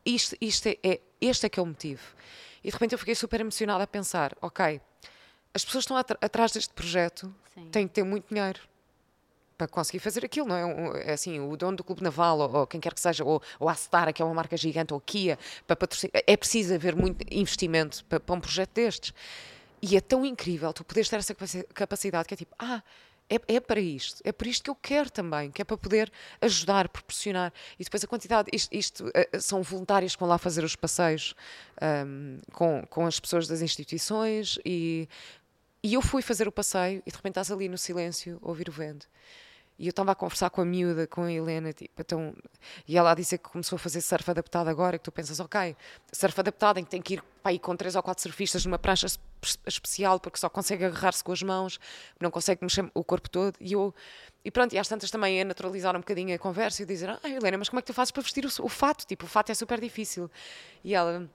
isto, 0.05 0.37
isto 0.41 0.69
é, 0.69 0.79
é, 0.83 1.01
este 1.21 1.47
é 1.47 1.49
que 1.49 1.59
é 1.59 1.63
o 1.63 1.67
motivo. 1.67 2.03
E 2.63 2.69
de 2.69 2.73
repente 2.73 2.93
eu 2.93 2.99
fiquei 2.99 3.15
super 3.15 3.41
emocionada 3.41 3.83
a 3.83 3.87
pensar, 3.87 4.37
ok, 4.41 4.81
as 5.53 5.65
pessoas 5.65 5.85
estão 5.85 5.97
atrás 5.97 6.53
deste 6.53 6.73
projeto, 6.75 7.35
Sim. 7.55 7.69
têm 7.71 7.89
que 7.89 7.95
ter 7.95 8.05
muito 8.05 8.29
dinheiro 8.29 8.61
para 9.57 9.69
conseguir 9.69 9.99
fazer 9.99 10.25
aquilo, 10.25 10.49
não 10.49 10.57
é? 10.57 11.11
é 11.11 11.13
assim, 11.13 11.41
o 11.41 11.57
dono 11.57 11.77
do 11.77 11.85
Clube 11.85 12.03
Naval, 12.03 12.39
ou, 12.39 12.57
ou, 12.57 12.67
quem 12.67 12.81
quer 12.81 12.93
que 12.93 13.01
seja, 13.01 13.25
ou, 13.25 13.41
ou 13.59 13.69
a 13.69 13.73
Astara, 13.73 14.13
que 14.13 14.21
é 14.21 14.25
uma 14.25 14.35
marca 14.35 14.57
gigante, 14.57 14.93
ou 14.93 14.99
a 14.99 15.03
Kia, 15.03 15.39
para 15.67 15.77
patrocinar, 15.77 16.23
é 16.27 16.37
preciso 16.37 16.75
haver 16.75 16.95
muito 16.97 17.25
investimento 17.31 18.05
para, 18.07 18.21
para, 18.21 18.35
um 18.35 18.41
projeto 18.41 18.71
destes. 18.75 19.13
E 19.81 19.97
é 19.97 20.01
tão 20.01 20.25
incrível 20.25 20.73
tu 20.73 20.85
poderes 20.85 21.09
ter 21.09 21.17
essa 21.17 21.35
capacidade 21.75 22.27
que 22.27 22.35
é 22.35 22.37
tipo, 22.37 22.55
ah, 22.59 22.83
é, 23.29 23.55
é, 23.55 23.61
para 23.61 23.81
isto, 23.81 24.21
é 24.25 24.33
por 24.33 24.47
isto 24.47 24.65
que 24.65 24.71
eu 24.71 24.75
quero 24.75 25.11
também, 25.11 25.51
que 25.51 25.63
é 25.63 25.65
para 25.65 25.77
poder 25.77 26.13
ajudar, 26.41 26.89
proporcionar. 26.89 27.53
E 27.79 27.85
depois 27.85 28.05
a 28.05 28.07
quantidade, 28.07 28.49
isto, 28.53 28.75
isto 28.75 29.07
uh, 29.07 29.41
são 29.41 29.63
voluntários 29.63 30.15
que 30.15 30.21
vão 30.21 30.29
lá 30.29 30.37
fazer 30.37 30.63
os 30.63 30.77
passeios 30.77 31.35
um, 32.07 32.39
com, 32.53 32.87
com 32.89 33.07
as 33.07 33.19
pessoas 33.19 33.49
das 33.49 33.63
instituições 33.63 34.59
e, 34.65 35.09
e 35.83 35.95
eu 35.95 36.03
fui 36.03 36.21
fazer 36.23 36.47
o 36.47 36.53
passeio 36.53 37.03
e 37.07 37.11
de 37.11 37.17
repente 37.17 37.33
estás 37.33 37.51
ali 37.51 37.69
no 37.69 37.79
silêncio 37.79 38.39
ouvir 38.43 38.69
o 38.69 38.73
vento. 38.73 39.09
E 39.79 39.87
eu 39.87 39.91
estava 39.91 40.13
a 40.13 40.15
conversar 40.15 40.51
com 40.51 40.61
a 40.61 40.65
miúda, 40.65 41.07
com 41.07 41.23
a 41.23 41.33
Helena, 41.33 41.73
tipo, 41.73 42.01
então, 42.01 42.33
e 42.87 42.97
ela 42.97 43.11
a 43.11 43.15
dizer 43.15 43.39
que 43.39 43.49
começou 43.49 43.77
a 43.77 43.79
fazer 43.79 44.01
surf 44.01 44.31
adaptado 44.31 44.69
agora, 44.69 44.99
que 44.99 45.05
tu 45.05 45.11
pensas, 45.11 45.41
ok, 45.41 45.77
surf 46.13 46.39
adaptado 46.39 46.79
em 46.79 46.85
que 46.85 46.91
tem 46.91 47.03
que 47.03 47.15
ir 47.15 47.25
para 47.43 47.53
ir 47.53 47.59
com 47.59 47.75
três 47.75 47.97
ou 47.97 48.03
quatro 48.03 48.23
surfistas 48.23 48.65
numa 48.65 48.79
prancha 48.79 49.07
especial 49.67 50.19
porque 50.21 50.39
só 50.39 50.49
consegue 50.49 50.85
agarrar-se 50.85 51.23
com 51.23 51.33
as 51.33 51.43
mãos, 51.43 51.81
não 52.21 52.31
consegue 52.31 52.63
mexer 52.63 52.89
o 52.95 53.03
corpo 53.03 53.29
todo. 53.29 53.57
E 53.61 53.73
eu, 53.73 53.93
e 54.45 54.51
pronto, 54.51 54.73
e 54.75 54.79
às 54.79 54.87
tantas 54.87 55.11
também 55.11 55.41
é 55.41 55.45
naturalizar 55.45 55.95
um 55.97 56.01
bocadinho 56.01 56.35
a 56.35 56.39
conversa 56.39 56.83
e 56.83 56.87
dizer, 56.87 57.11
ah, 57.11 57.21
Helena, 57.25 57.59
mas 57.59 57.69
como 57.69 57.81
é 57.81 57.83
que 57.83 57.87
tu 57.87 57.95
fazes 57.95 58.13
para 58.13 58.23
vestir 58.23 58.45
o, 58.47 58.65
o 58.65 58.69
fato? 58.69 59.05
Tipo, 59.07 59.25
o 59.25 59.29
fato 59.29 59.51
é 59.51 59.55
super 59.55 59.81
difícil. 59.81 60.31
E 60.85 60.95
ela, 60.95 61.29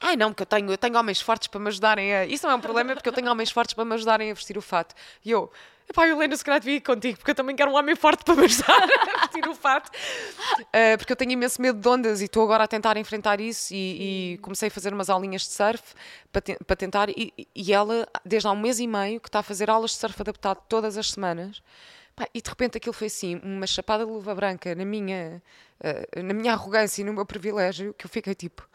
Ai 0.00 0.16
não, 0.16 0.30
porque 0.30 0.42
eu 0.42 0.46
tenho, 0.46 0.70
eu 0.70 0.78
tenho 0.78 0.96
homens 0.96 1.20
fortes 1.20 1.48
para 1.48 1.60
me 1.60 1.68
ajudarem 1.68 2.14
a. 2.14 2.24
Isso 2.24 2.46
não 2.46 2.52
é 2.52 2.56
um 2.56 2.60
problema, 2.60 2.94
porque 2.94 3.08
eu 3.08 3.12
tenho 3.12 3.30
homens 3.30 3.50
fortes 3.50 3.74
para 3.74 3.84
me 3.84 3.94
ajudarem 3.94 4.30
a 4.30 4.34
vestir 4.34 4.56
o 4.56 4.62
fato. 4.62 4.94
E 5.24 5.30
eu, 5.30 5.50
Epá, 5.88 6.06
Helena, 6.06 6.36
se 6.36 6.44
calhar 6.44 6.60
devia 6.60 6.76
ir 6.76 6.80
contigo, 6.82 7.16
porque 7.16 7.30
eu 7.30 7.34
também 7.34 7.56
quero 7.56 7.70
um 7.70 7.74
homem 7.74 7.96
forte 7.96 8.22
para 8.22 8.34
me 8.34 8.44
ajudar 8.44 8.76
a 9.16 9.20
vestir 9.20 9.48
o 9.48 9.54
fato. 9.54 9.88
Uh, 9.88 10.98
porque 10.98 11.10
eu 11.10 11.16
tenho 11.16 11.32
imenso 11.32 11.62
medo 11.62 11.80
de 11.80 11.88
ondas 11.88 12.20
e 12.20 12.26
estou 12.26 12.44
agora 12.44 12.64
a 12.64 12.68
tentar 12.68 12.98
enfrentar 12.98 13.40
isso. 13.40 13.72
E, 13.72 14.34
e 14.34 14.38
comecei 14.38 14.68
a 14.68 14.70
fazer 14.70 14.92
umas 14.92 15.08
aulinhas 15.08 15.42
de 15.42 15.48
surf 15.48 15.94
para, 16.30 16.42
te, 16.42 16.58
para 16.66 16.76
tentar. 16.76 17.08
E, 17.08 17.32
e, 17.54 17.72
ela, 17.72 18.06
desde 18.22 18.46
há 18.46 18.52
um 18.52 18.60
mês 18.60 18.78
e 18.80 18.86
meio, 18.86 19.18
que 19.18 19.28
está 19.30 19.38
a 19.38 19.42
fazer 19.42 19.70
aulas 19.70 19.92
de 19.92 19.96
surf 19.96 20.20
adaptado 20.20 20.62
todas 20.68 20.98
as 20.98 21.10
semanas. 21.10 21.62
e 22.34 22.42
de 22.42 22.50
repente 22.50 22.76
aquilo 22.76 22.92
foi 22.92 23.06
assim, 23.06 23.40
uma 23.42 23.66
chapada 23.66 24.04
de 24.04 24.12
luva 24.12 24.34
branca 24.34 24.74
na 24.74 24.84
minha, 24.84 25.42
uh, 25.80 26.22
na 26.22 26.34
minha 26.34 26.52
arrogância 26.52 27.00
e 27.00 27.04
no 27.04 27.14
meu 27.14 27.24
privilégio, 27.24 27.94
que 27.94 28.04
eu 28.04 28.10
fiquei 28.10 28.34
tipo. 28.34 28.68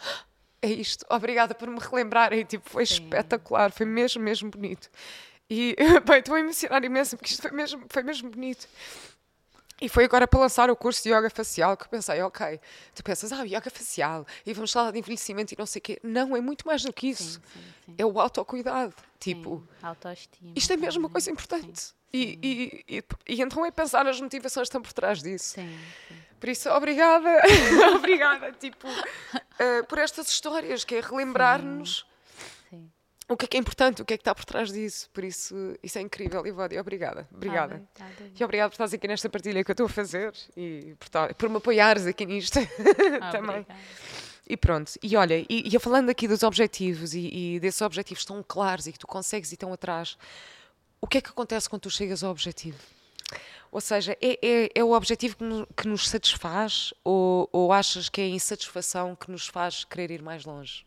É 0.63 0.67
isto, 0.67 1.05
obrigada 1.09 1.53
por 1.53 1.69
me 1.69 1.77
relembrarem. 1.77 2.45
Tipo, 2.45 2.69
foi 2.69 2.85
Sim. 2.85 2.93
espetacular, 2.93 3.71
foi 3.71 3.85
mesmo, 3.85 4.23
mesmo 4.23 4.49
bonito. 4.49 4.89
E, 5.49 5.75
bem, 6.07 6.19
estou 6.19 6.35
a 6.35 6.39
emocionar 6.39 6.83
imenso 6.83 7.17
porque 7.17 7.31
isto 7.31 7.41
foi 7.41 7.51
mesmo, 7.51 7.83
foi 7.89 8.01
mesmo 8.01 8.29
bonito. 8.29 8.67
E 9.81 9.89
foi 9.89 10.05
agora 10.05 10.25
para 10.25 10.39
lançar 10.39 10.69
o 10.69 10.75
curso 10.77 11.03
de 11.03 11.09
yoga 11.09 11.29
facial 11.29 11.75
que 11.75 11.83
eu 11.83 11.89
pensei, 11.89 12.21
ok, 12.21 12.57
tu 12.95 13.03
pensas, 13.03 13.33
ah, 13.33 13.43
yoga 13.43 13.69
facial, 13.69 14.25
e 14.45 14.53
vamos 14.53 14.71
falar 14.71 14.91
de 14.91 14.99
envelhecimento 14.99 15.53
e 15.53 15.57
não 15.59 15.65
sei 15.65 15.79
o 15.79 15.83
quê. 15.83 15.99
Não, 16.01 16.37
é 16.37 16.39
muito 16.39 16.65
mais 16.65 16.83
do 16.83 16.93
que 16.93 17.07
isso. 17.07 17.33
Sim, 17.33 17.41
sim, 17.53 17.59
sim. 17.87 17.95
É 17.97 18.05
o 18.05 18.17
autocuidado. 18.17 18.95
Tipo, 19.19 19.67
autoestima. 19.81 20.53
Isto 20.55 20.71
é 20.71 20.77
mesmo 20.77 21.01
uma 21.01 21.09
coisa 21.09 21.29
importante. 21.29 21.93
E, 22.13 22.39
e, 22.41 22.85
e, 22.87 23.03
e, 23.27 23.41
então 23.41 23.65
é 23.65 23.71
pensar 23.71 24.05
nas 24.05 24.21
motivações 24.21 24.65
que 24.65 24.69
estão 24.69 24.81
por 24.81 24.93
trás 24.93 25.21
disso. 25.21 25.55
Por 26.43 26.49
isso, 26.49 26.69
obrigada, 26.71 27.41
obrigada, 27.95 28.51
tipo, 28.51 28.85
uh, 28.85 29.85
por 29.87 29.97
estas 29.97 30.27
histórias, 30.27 30.83
que 30.83 30.95
é 30.95 30.99
relembrar-nos 30.99 32.05
o 33.29 33.37
que 33.37 33.45
é 33.45 33.47
que 33.47 33.55
é 33.55 33.59
importante, 33.61 34.01
o 34.01 34.05
que 34.05 34.13
é 34.13 34.17
que 34.17 34.21
está 34.23 34.35
por 34.35 34.43
trás 34.43 34.69
disso. 34.69 35.09
Por 35.13 35.23
isso, 35.23 35.55
isso 35.81 35.97
é 35.97 36.01
incrível, 36.01 36.45
Ivódia. 36.45 36.81
Obrigada. 36.81 37.29
Obrigada. 37.33 37.75
Ah, 37.97 38.03
bem, 38.03 38.13
tá 38.17 38.25
e 38.37 38.43
obrigada 38.43 38.69
por 38.69 38.73
estares 38.73 38.93
aqui 38.93 39.07
nesta 39.07 39.29
partilha 39.29 39.63
que 39.63 39.71
eu 39.71 39.73
estou 39.73 39.85
a 39.85 39.89
fazer 39.89 40.33
e 40.57 40.93
por, 40.99 41.33
por 41.35 41.47
me 41.47 41.55
apoiares 41.55 42.05
aqui 42.05 42.25
nisto 42.25 42.59
ah, 43.21 43.31
também. 43.31 43.61
Obrigada. 43.61 43.79
E 44.45 44.57
pronto, 44.57 44.91
e 45.01 45.15
olha, 45.15 45.45
e, 45.49 45.73
e 45.73 45.79
falando 45.79 46.09
aqui 46.09 46.27
dos 46.27 46.43
objetivos 46.43 47.13
e, 47.13 47.55
e, 47.55 47.59
desses 47.61 47.81
objetivos 47.81 48.25
tão 48.25 48.43
claros 48.45 48.85
e 48.85 48.91
que 48.91 48.99
tu 48.99 49.07
consegues 49.07 49.49
ir 49.53 49.55
tão 49.55 49.71
atrás, 49.71 50.17
o 50.99 51.07
que 51.07 51.19
é 51.19 51.21
que 51.21 51.29
acontece 51.29 51.69
quando 51.69 51.83
tu 51.83 51.89
chegas 51.89 52.21
ao 52.21 52.31
objetivo? 52.31 52.77
Ou 53.73 53.81
seja, 53.81 54.15
é, 54.21 54.37
é, 54.39 54.69
é 54.75 54.83
o 54.83 54.91
objetivo 54.91 55.35
que 55.35 55.43
nos, 55.43 55.67
que 55.75 55.87
nos 55.87 56.07
satisfaz 56.07 56.93
ou, 57.03 57.49
ou 57.51 57.73
achas 57.73 58.07
que 58.07 58.21
é 58.21 58.25
a 58.25 58.27
insatisfação 58.27 59.15
que 59.15 59.31
nos 59.31 59.47
faz 59.47 59.83
querer 59.83 60.11
ir 60.11 60.21
mais 60.21 60.45
longe? 60.45 60.85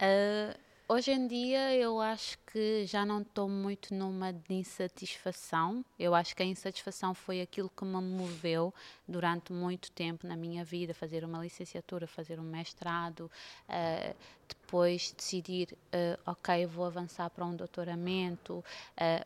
Uh, 0.00 0.58
Hoje 0.86 1.12
em 1.12 1.26
dia 1.26 1.74
eu 1.74 1.98
acho 1.98 2.36
que 2.52 2.84
já 2.84 3.06
não 3.06 3.22
estou 3.22 3.48
muito 3.48 3.94
numa 3.94 4.34
de 4.34 4.52
insatisfação. 4.52 5.82
Eu 5.98 6.14
acho 6.14 6.36
que 6.36 6.42
a 6.42 6.46
insatisfação 6.46 7.14
foi 7.14 7.40
aquilo 7.40 7.70
que 7.74 7.86
me 7.86 8.02
moveu 8.02 8.72
durante 9.08 9.50
muito 9.50 9.90
tempo 9.92 10.26
na 10.26 10.36
minha 10.36 10.62
vida, 10.62 10.92
fazer 10.92 11.24
uma 11.24 11.42
licenciatura, 11.42 12.06
fazer 12.06 12.38
um 12.38 12.42
mestrado, 12.42 13.30
uh, 13.66 14.14
depois 14.46 15.10
decidir, 15.12 15.72
uh, 15.72 16.20
ok, 16.26 16.66
vou 16.66 16.84
avançar 16.84 17.30
para 17.30 17.46
um 17.46 17.56
doutoramento. 17.56 18.62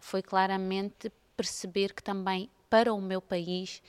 Foi 0.00 0.22
claramente 0.22 1.10
perceber 1.38 1.94
que 1.94 2.02
também 2.02 2.50
para 2.68 2.92
o 2.92 3.00
meu 3.00 3.22
país 3.22 3.80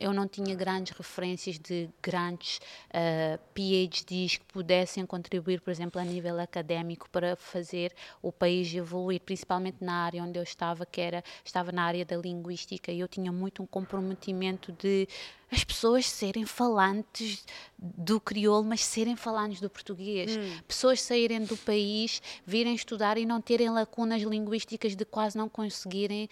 eu 0.00 0.12
não 0.12 0.26
tinha 0.26 0.52
grandes 0.56 0.96
referências 0.96 1.56
de 1.56 1.88
grandes 2.02 2.56
uh, 2.56 2.60
eh, 2.92 3.38
PhDs 3.54 4.36
que 4.36 4.44
pudessem 4.46 5.06
contribuir, 5.06 5.60
por 5.60 5.70
exemplo, 5.70 6.00
a 6.00 6.04
nível 6.04 6.40
académico 6.40 7.08
para 7.08 7.36
fazer 7.36 7.94
o 8.20 8.32
país 8.32 8.74
evoluir, 8.74 9.20
principalmente 9.20 9.76
na 9.80 10.06
área 10.06 10.24
onde 10.24 10.36
eu 10.36 10.42
estava, 10.42 10.84
que 10.84 11.00
era 11.00 11.22
estava 11.44 11.70
na 11.70 11.84
área 11.84 12.04
da 12.04 12.16
linguística, 12.16 12.90
e 12.90 12.98
eu 12.98 13.06
tinha 13.06 13.30
muito 13.30 13.62
um 13.62 13.66
comprometimento 13.66 14.72
de 14.72 15.06
as 15.50 15.64
pessoas 15.64 16.06
serem 16.06 16.46
falantes 16.46 17.44
do 17.76 18.20
crioulo, 18.20 18.64
mas 18.64 18.84
serem 18.84 19.16
falantes 19.16 19.60
do 19.60 19.68
português. 19.68 20.36
Hum. 20.36 20.58
Pessoas 20.68 21.00
saírem 21.00 21.42
do 21.44 21.56
país, 21.56 22.22
virem 22.46 22.74
estudar 22.74 23.18
e 23.18 23.24
não 23.24 23.40
terem 23.40 23.70
lacunas 23.70 24.22
linguísticas 24.22 24.94
de 24.94 25.04
quase 25.04 25.36
não 25.36 25.48
conseguirem 25.48 26.28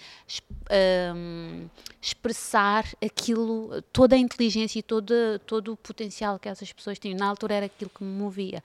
um, 1.14 1.68
expressar 2.00 2.84
aquilo, 3.02 3.82
toda 3.92 4.14
a 4.14 4.18
inteligência 4.18 4.78
e 4.78 4.82
todo, 4.82 5.14
todo 5.46 5.72
o 5.72 5.76
potencial 5.76 6.38
que 6.38 6.48
essas 6.48 6.72
pessoas 6.72 6.98
tinham. 6.98 7.18
Na 7.18 7.26
altura 7.26 7.54
era 7.54 7.66
aquilo 7.66 7.90
que 7.90 8.04
me 8.04 8.12
movia. 8.12 8.62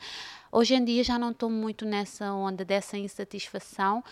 Hoje 0.52 0.76
em 0.76 0.86
dia 0.86 1.04
já 1.04 1.18
não 1.18 1.32
estou 1.32 1.50
muito 1.50 1.84
nessa 1.84 2.32
onda 2.32 2.64
dessa 2.64 2.96
insatisfação 2.96 4.04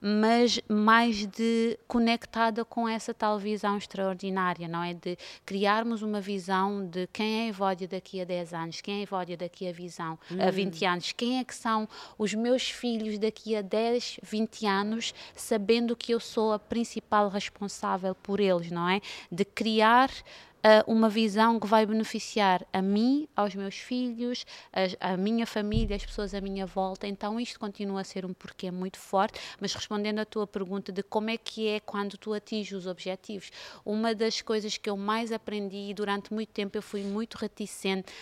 mas 0.00 0.60
mais 0.68 1.26
de 1.26 1.78
conectada 1.86 2.64
com 2.64 2.88
essa 2.88 3.12
tal 3.12 3.38
visão 3.38 3.76
extraordinária, 3.76 4.68
não 4.68 4.82
é? 4.82 4.94
De 4.94 5.16
criarmos 5.44 6.02
uma 6.02 6.20
visão 6.20 6.86
de 6.86 7.06
quem 7.08 7.40
é 7.40 7.44
a 7.44 7.48
Evódia 7.48 7.88
daqui 7.88 8.20
a 8.20 8.24
10 8.24 8.54
anos, 8.54 8.80
quem 8.80 8.96
é 8.96 8.98
a 9.00 9.02
Evódia 9.02 9.36
daqui 9.36 9.68
a, 9.68 9.72
visão, 9.72 10.18
hum. 10.30 10.36
a 10.40 10.50
20 10.50 10.84
anos, 10.84 11.12
quem 11.12 11.38
é 11.38 11.44
que 11.44 11.54
são 11.54 11.88
os 12.16 12.34
meus 12.34 12.70
filhos 12.70 13.18
daqui 13.18 13.56
a 13.56 13.62
10, 13.62 14.20
20 14.22 14.66
anos, 14.66 15.14
sabendo 15.34 15.96
que 15.96 16.12
eu 16.12 16.20
sou 16.20 16.52
a 16.52 16.58
principal 16.58 17.28
responsável 17.28 18.14
por 18.14 18.40
eles, 18.40 18.70
não 18.70 18.88
é? 18.88 19.00
De 19.30 19.44
criar 19.44 20.10
uh, 20.58 20.90
uma 20.90 21.08
visão 21.08 21.58
que 21.58 21.66
vai 21.66 21.84
beneficiar 21.86 22.64
a 22.72 22.82
mim, 22.82 23.28
aos 23.34 23.54
meus 23.54 23.76
filhos, 23.76 24.44
a, 24.72 25.12
a, 25.12 25.16
minha 25.16 25.46
família, 25.46 25.96
as 25.96 26.04
pessoas 26.04 26.34
à 26.34 26.40
minha 26.40 26.66
volta. 26.66 27.06
Então 27.06 27.40
isto 27.40 27.58
continua 27.58 28.00
a 28.00 28.04
ser 28.04 28.24
um 28.24 28.32
porquê 28.32 28.70
muito 28.70 28.98
forte, 28.98 29.38
mas 29.60 29.72
respondendo 29.74 30.18
à 30.18 30.24
tua 30.24 30.46
pergunta 30.46 30.92
de 30.92 31.02
como 31.02 31.30
é 31.30 31.36
que 31.36 31.68
é 31.68 31.80
quando 31.80 32.16
tu 32.16 32.32
atinges 32.32 32.72
os 32.72 32.86
objetivos, 32.86 33.50
uma 33.84 34.14
das 34.14 34.40
coisas 34.40 34.76
que 34.76 34.88
eu 34.88 34.96
mais 34.96 35.32
aprendi 35.32 35.90
e 35.90 35.94
durante 35.94 36.32
muito 36.32 36.50
tempo 36.50 36.76
eu 36.76 36.82
fui 36.82 37.02
muito 37.02 37.36
reticente 37.36 38.12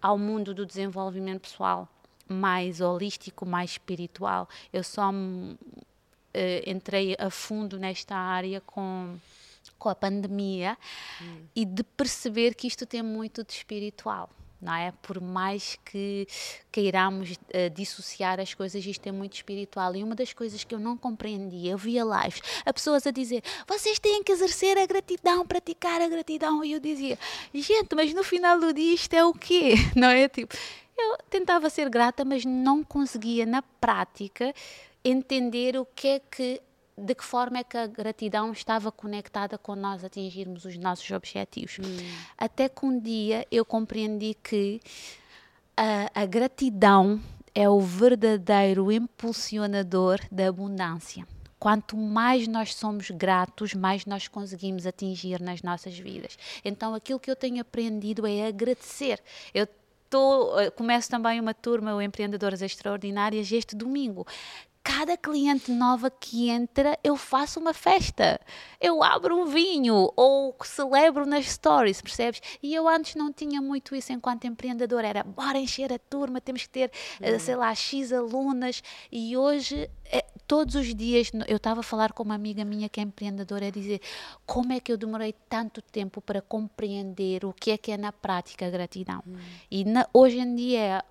ao 0.00 0.18
mundo 0.18 0.54
do 0.54 0.66
desenvolvimento 0.66 1.42
pessoal 1.42 1.88
mais 2.28 2.80
holístico, 2.80 3.46
mais 3.46 3.72
espiritual. 3.72 4.48
Eu 4.72 4.82
só 4.82 5.10
uh, 5.10 5.54
entrei 6.66 7.16
a 7.18 7.30
fundo 7.30 7.78
nesta 7.78 8.16
área 8.16 8.60
com 8.60 9.16
com 9.78 9.88
a 9.88 9.94
pandemia 9.94 10.76
hum. 11.20 11.46
e 11.54 11.64
de 11.64 11.82
perceber 11.82 12.54
que 12.54 12.66
isto 12.66 12.86
tem 12.86 13.02
muito 13.02 13.44
de 13.44 13.52
espiritual. 13.52 14.30
Não 14.60 14.74
é? 14.74 14.90
Por 15.02 15.20
mais 15.20 15.78
que 15.84 16.26
queiramos 16.72 17.32
uh, 17.32 17.70
dissociar 17.74 18.40
as 18.40 18.54
coisas, 18.54 18.84
isto 18.84 19.06
é 19.06 19.12
muito 19.12 19.34
espiritual. 19.34 19.94
E 19.94 20.02
uma 20.02 20.14
das 20.14 20.32
coisas 20.32 20.64
que 20.64 20.74
eu 20.74 20.78
não 20.78 20.96
compreendia, 20.96 21.72
eu 21.72 21.78
via 21.78 22.02
lives, 22.02 22.40
a 22.64 22.72
pessoas 22.72 23.06
a 23.06 23.10
dizer: 23.10 23.42
vocês 23.68 23.98
têm 23.98 24.22
que 24.22 24.32
exercer 24.32 24.78
a 24.78 24.86
gratidão, 24.86 25.46
praticar 25.46 26.00
a 26.00 26.08
gratidão. 26.08 26.64
E 26.64 26.72
eu 26.72 26.80
dizia: 26.80 27.18
gente, 27.52 27.94
mas 27.94 28.14
no 28.14 28.24
final 28.24 28.58
do 28.58 28.72
dia 28.72 28.94
isto 28.94 29.12
é 29.12 29.24
o 29.24 29.34
quê? 29.34 29.74
Não 29.94 30.08
é? 30.08 30.26
Tipo, 30.26 30.56
eu 30.96 31.18
tentava 31.28 31.68
ser 31.68 31.90
grata, 31.90 32.24
mas 32.24 32.44
não 32.44 32.82
conseguia, 32.82 33.44
na 33.44 33.60
prática, 33.60 34.54
entender 35.04 35.76
o 35.76 35.84
que 35.84 36.08
é 36.08 36.18
que 36.18 36.62
de 36.98 37.14
que 37.14 37.24
forma 37.24 37.58
é 37.58 37.64
que 37.64 37.76
a 37.76 37.86
gratidão 37.86 38.52
estava 38.52 38.90
conectada 38.90 39.58
com 39.58 39.74
nós 39.74 40.02
atingirmos 40.02 40.64
os 40.64 40.78
nossos 40.78 41.10
objetivos. 41.10 41.78
Hum. 41.78 42.16
Até 42.38 42.68
que 42.68 42.86
um 42.86 42.98
dia 42.98 43.46
eu 43.50 43.64
compreendi 43.64 44.34
que 44.34 44.80
a, 45.76 46.22
a 46.22 46.26
gratidão 46.26 47.20
é 47.54 47.68
o 47.68 47.80
verdadeiro 47.80 48.90
impulsionador 48.90 50.20
da 50.30 50.48
abundância. 50.48 51.26
Quanto 51.58 51.96
mais 51.96 52.46
nós 52.46 52.74
somos 52.74 53.10
gratos, 53.10 53.74
mais 53.74 54.04
nós 54.06 54.28
conseguimos 54.28 54.86
atingir 54.86 55.40
nas 55.40 55.62
nossas 55.62 55.98
vidas. 55.98 56.38
Então, 56.64 56.94
aquilo 56.94 57.18
que 57.18 57.30
eu 57.30 57.36
tenho 57.36 57.60
aprendido 57.60 58.26
é 58.26 58.46
agradecer. 58.46 59.22
Eu 59.52 59.66
Tô, 60.08 60.52
começo 60.76 61.10
também 61.10 61.40
uma 61.40 61.52
turma, 61.52 61.92
o 61.92 62.00
Empreendedoras 62.00 62.62
Extraordinárias, 62.62 63.50
este 63.50 63.74
domingo 63.74 64.24
cada 64.86 65.16
cliente 65.16 65.72
nova 65.72 66.08
que 66.08 66.48
entra, 66.48 66.96
eu 67.02 67.16
faço 67.16 67.58
uma 67.58 67.74
festa. 67.74 68.40
Eu 68.80 69.02
abro 69.02 69.36
um 69.36 69.44
vinho 69.44 70.12
ou 70.14 70.56
celebro 70.62 71.26
nas 71.26 71.44
stories, 71.44 72.00
percebes? 72.00 72.40
E 72.62 72.72
eu 72.72 72.86
antes 72.86 73.16
não 73.16 73.32
tinha 73.32 73.60
muito 73.60 73.96
isso 73.96 74.12
enquanto 74.12 74.46
empreendedor. 74.46 75.04
Era 75.04 75.24
bora 75.24 75.58
encher 75.58 75.92
a 75.92 75.98
turma, 75.98 76.40
temos 76.40 76.62
que 76.62 76.68
ter, 76.68 76.92
uhum. 77.20 77.36
sei 77.40 77.56
lá, 77.56 77.74
X 77.74 78.12
alunas. 78.12 78.80
E 79.10 79.36
hoje, 79.36 79.90
é, 80.04 80.24
todos 80.46 80.76
os 80.76 80.94
dias, 80.94 81.32
eu 81.48 81.56
estava 81.56 81.80
a 81.80 81.82
falar 81.82 82.12
com 82.12 82.22
uma 82.22 82.36
amiga 82.36 82.64
minha 82.64 82.88
que 82.88 83.00
é 83.00 83.02
empreendedora, 83.02 83.66
a 83.66 83.70
dizer 83.70 84.00
como 84.46 84.72
é 84.72 84.78
que 84.78 84.92
eu 84.92 84.96
demorei 84.96 85.34
tanto 85.48 85.82
tempo 85.82 86.20
para 86.20 86.40
compreender 86.40 87.44
o 87.44 87.52
que 87.52 87.72
é 87.72 87.76
que 87.76 87.90
é 87.90 87.96
na 87.96 88.12
prática 88.12 88.64
a 88.64 88.70
gratidão. 88.70 89.20
Uhum. 89.26 89.36
E 89.68 89.84
na, 89.84 90.06
hoje 90.14 90.38
em 90.38 90.54
dia 90.54 91.04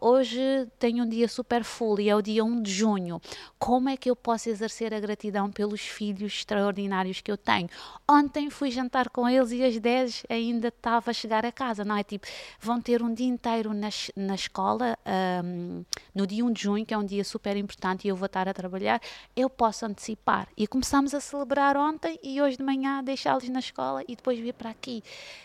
hoje 0.00 0.68
tenho 0.78 1.04
um 1.04 1.08
dia 1.08 1.28
super 1.28 1.62
full 1.62 2.00
e 2.00 2.08
é 2.08 2.16
o 2.16 2.20
dia 2.20 2.44
1 2.44 2.62
de 2.62 2.72
junho. 2.72 3.20
Como 3.58 3.88
é 3.88 3.96
que 3.96 4.10
eu 4.10 4.16
posso 4.16 4.48
exercer 4.48 4.92
a 4.92 4.98
gratidão 4.98 5.50
pelos 5.50 5.80
filhos 5.80 6.32
extraordinários 6.32 7.20
que 7.20 7.30
eu 7.30 7.36
tenho? 7.36 7.68
Ontem 8.08 8.50
fui 8.50 8.70
jantar 8.70 9.08
com 9.10 9.28
eles 9.28 9.52
e 9.52 9.62
às 9.62 9.78
10 9.78 10.24
ainda 10.28 10.68
estava 10.68 11.10
a 11.10 11.14
chegar 11.14 11.46
a 11.46 11.52
casa, 11.52 11.84
não 11.84 11.96
é? 11.96 12.02
Tipo, 12.02 12.26
vão 12.58 12.80
ter 12.80 13.02
um 13.02 13.14
dia 13.14 13.28
inteiro 13.28 13.72
na, 13.72 13.90
na 14.16 14.34
escola, 14.34 14.98
um, 15.44 15.84
no 16.14 16.26
dia 16.26 16.44
1 16.44 16.52
de 16.52 16.62
junho, 16.62 16.84
que 16.84 16.92
é 16.92 16.98
um 16.98 17.04
dia 17.04 17.22
super 17.22 17.56
importante 17.56 18.06
e 18.06 18.08
eu 18.08 18.16
vou 18.16 18.26
estar 18.26 18.48
a 18.48 18.54
trabalhar, 18.54 19.00
eu 19.36 19.48
posso 19.48 19.86
antecipar. 19.86 20.48
E 20.56 20.66
começamos 20.66 21.14
a 21.14 21.20
celebrar 21.20 21.76
ontem 21.76 22.18
e 22.22 22.42
hoje 22.42 22.56
de 22.56 22.64
manhã 22.64 23.04
deixá-los 23.04 23.48
na 23.48 23.60
escola 23.60 24.02
e 24.08 24.16
depois 24.16 24.38
vir 24.38 24.54
para 24.54 24.70
aqui. 24.70 25.02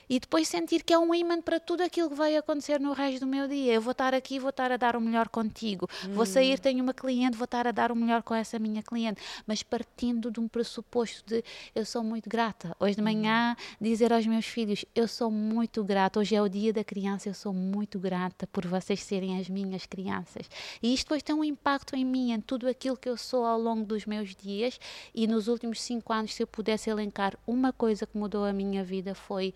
E 0.10 0.20
depois 0.20 0.48
sentir 0.48 0.84
que 0.84 0.94
é 0.94 0.98
um 0.98 1.14
imã 1.14 1.42
para 1.42 1.60
tudo 1.60 1.82
aquilo 1.82 2.10
que 2.10 2.16
vai 2.16 2.36
acontecer 2.36 2.80
no 2.80 2.94
resto 2.94 3.20
do 3.20 3.28
meu 3.28 3.48
dia. 3.48 3.74
Eu 3.74 3.82
vou 3.82 3.92
estar 3.92 4.15
aqui, 4.16 4.40
vou 4.40 4.50
estar 4.50 4.72
a 4.72 4.78
dar 4.78 4.96
o 4.96 5.02
melhor 5.02 5.30
contigo. 5.30 5.88
Hum. 6.06 6.14
Vou 6.14 6.26
sair, 6.26 6.60
tenho 6.60 6.84
uma 6.84 6.94
cliente, 6.94 7.38
vou 7.38 7.46
estar 7.46 7.68
a 7.68 7.72
dar 7.72 7.92
o 7.92 7.96
melhor 7.96 8.24
com 8.24 8.34
essa 8.34 8.58
minha 8.58 8.82
cliente. 8.82 9.22
Mas 9.46 9.64
partindo 9.64 10.32
de 10.32 10.40
um 10.40 10.48
pressuposto 10.48 11.24
de 11.26 11.44
eu 11.74 11.86
sou 11.86 12.04
muito 12.04 12.30
grata. 12.30 12.76
Hoje 12.80 12.96
de 12.96 13.02
hum. 13.02 13.06
manhã, 13.06 13.56
dizer 13.80 14.12
aos 14.12 14.26
meus 14.26 14.46
filhos, 14.46 14.86
eu 14.96 15.08
sou 15.08 15.30
muito 15.30 15.84
grata. 15.84 16.20
Hoje 16.20 16.36
é 16.36 16.42
o 16.42 16.50
dia 16.50 16.72
da 16.72 16.84
criança, 16.84 17.30
eu 17.30 17.34
sou 17.34 17.54
muito 17.54 18.00
grata 18.00 18.48
por 18.48 18.66
vocês 18.66 19.02
serem 19.02 19.40
as 19.40 19.50
minhas 19.50 19.86
crianças. 19.86 20.50
E 20.82 20.94
isto 20.94 21.06
depois 21.06 21.24
tem 21.24 21.36
um 21.36 21.44
impacto 21.44 21.96
em 21.96 22.06
mim, 22.06 22.32
em 22.32 22.42
tudo 22.42 22.68
aquilo 22.68 22.98
que 22.98 23.10
eu 23.10 23.18
sou 23.18 23.46
ao 23.46 23.60
longo 23.60 23.86
dos 23.86 24.06
meus 24.06 24.36
dias. 24.36 24.80
E 25.14 25.28
nos 25.28 25.48
últimos 25.48 25.82
cinco 25.82 26.12
anos, 26.12 26.34
se 26.34 26.44
eu 26.44 26.48
pudesse 26.48 26.90
elencar 26.90 27.38
uma 27.46 27.72
coisa 27.72 28.06
que 28.06 28.18
mudou 28.18 28.46
a 28.46 28.54
minha 28.54 28.84
vida, 28.84 29.14
foi 29.14 29.54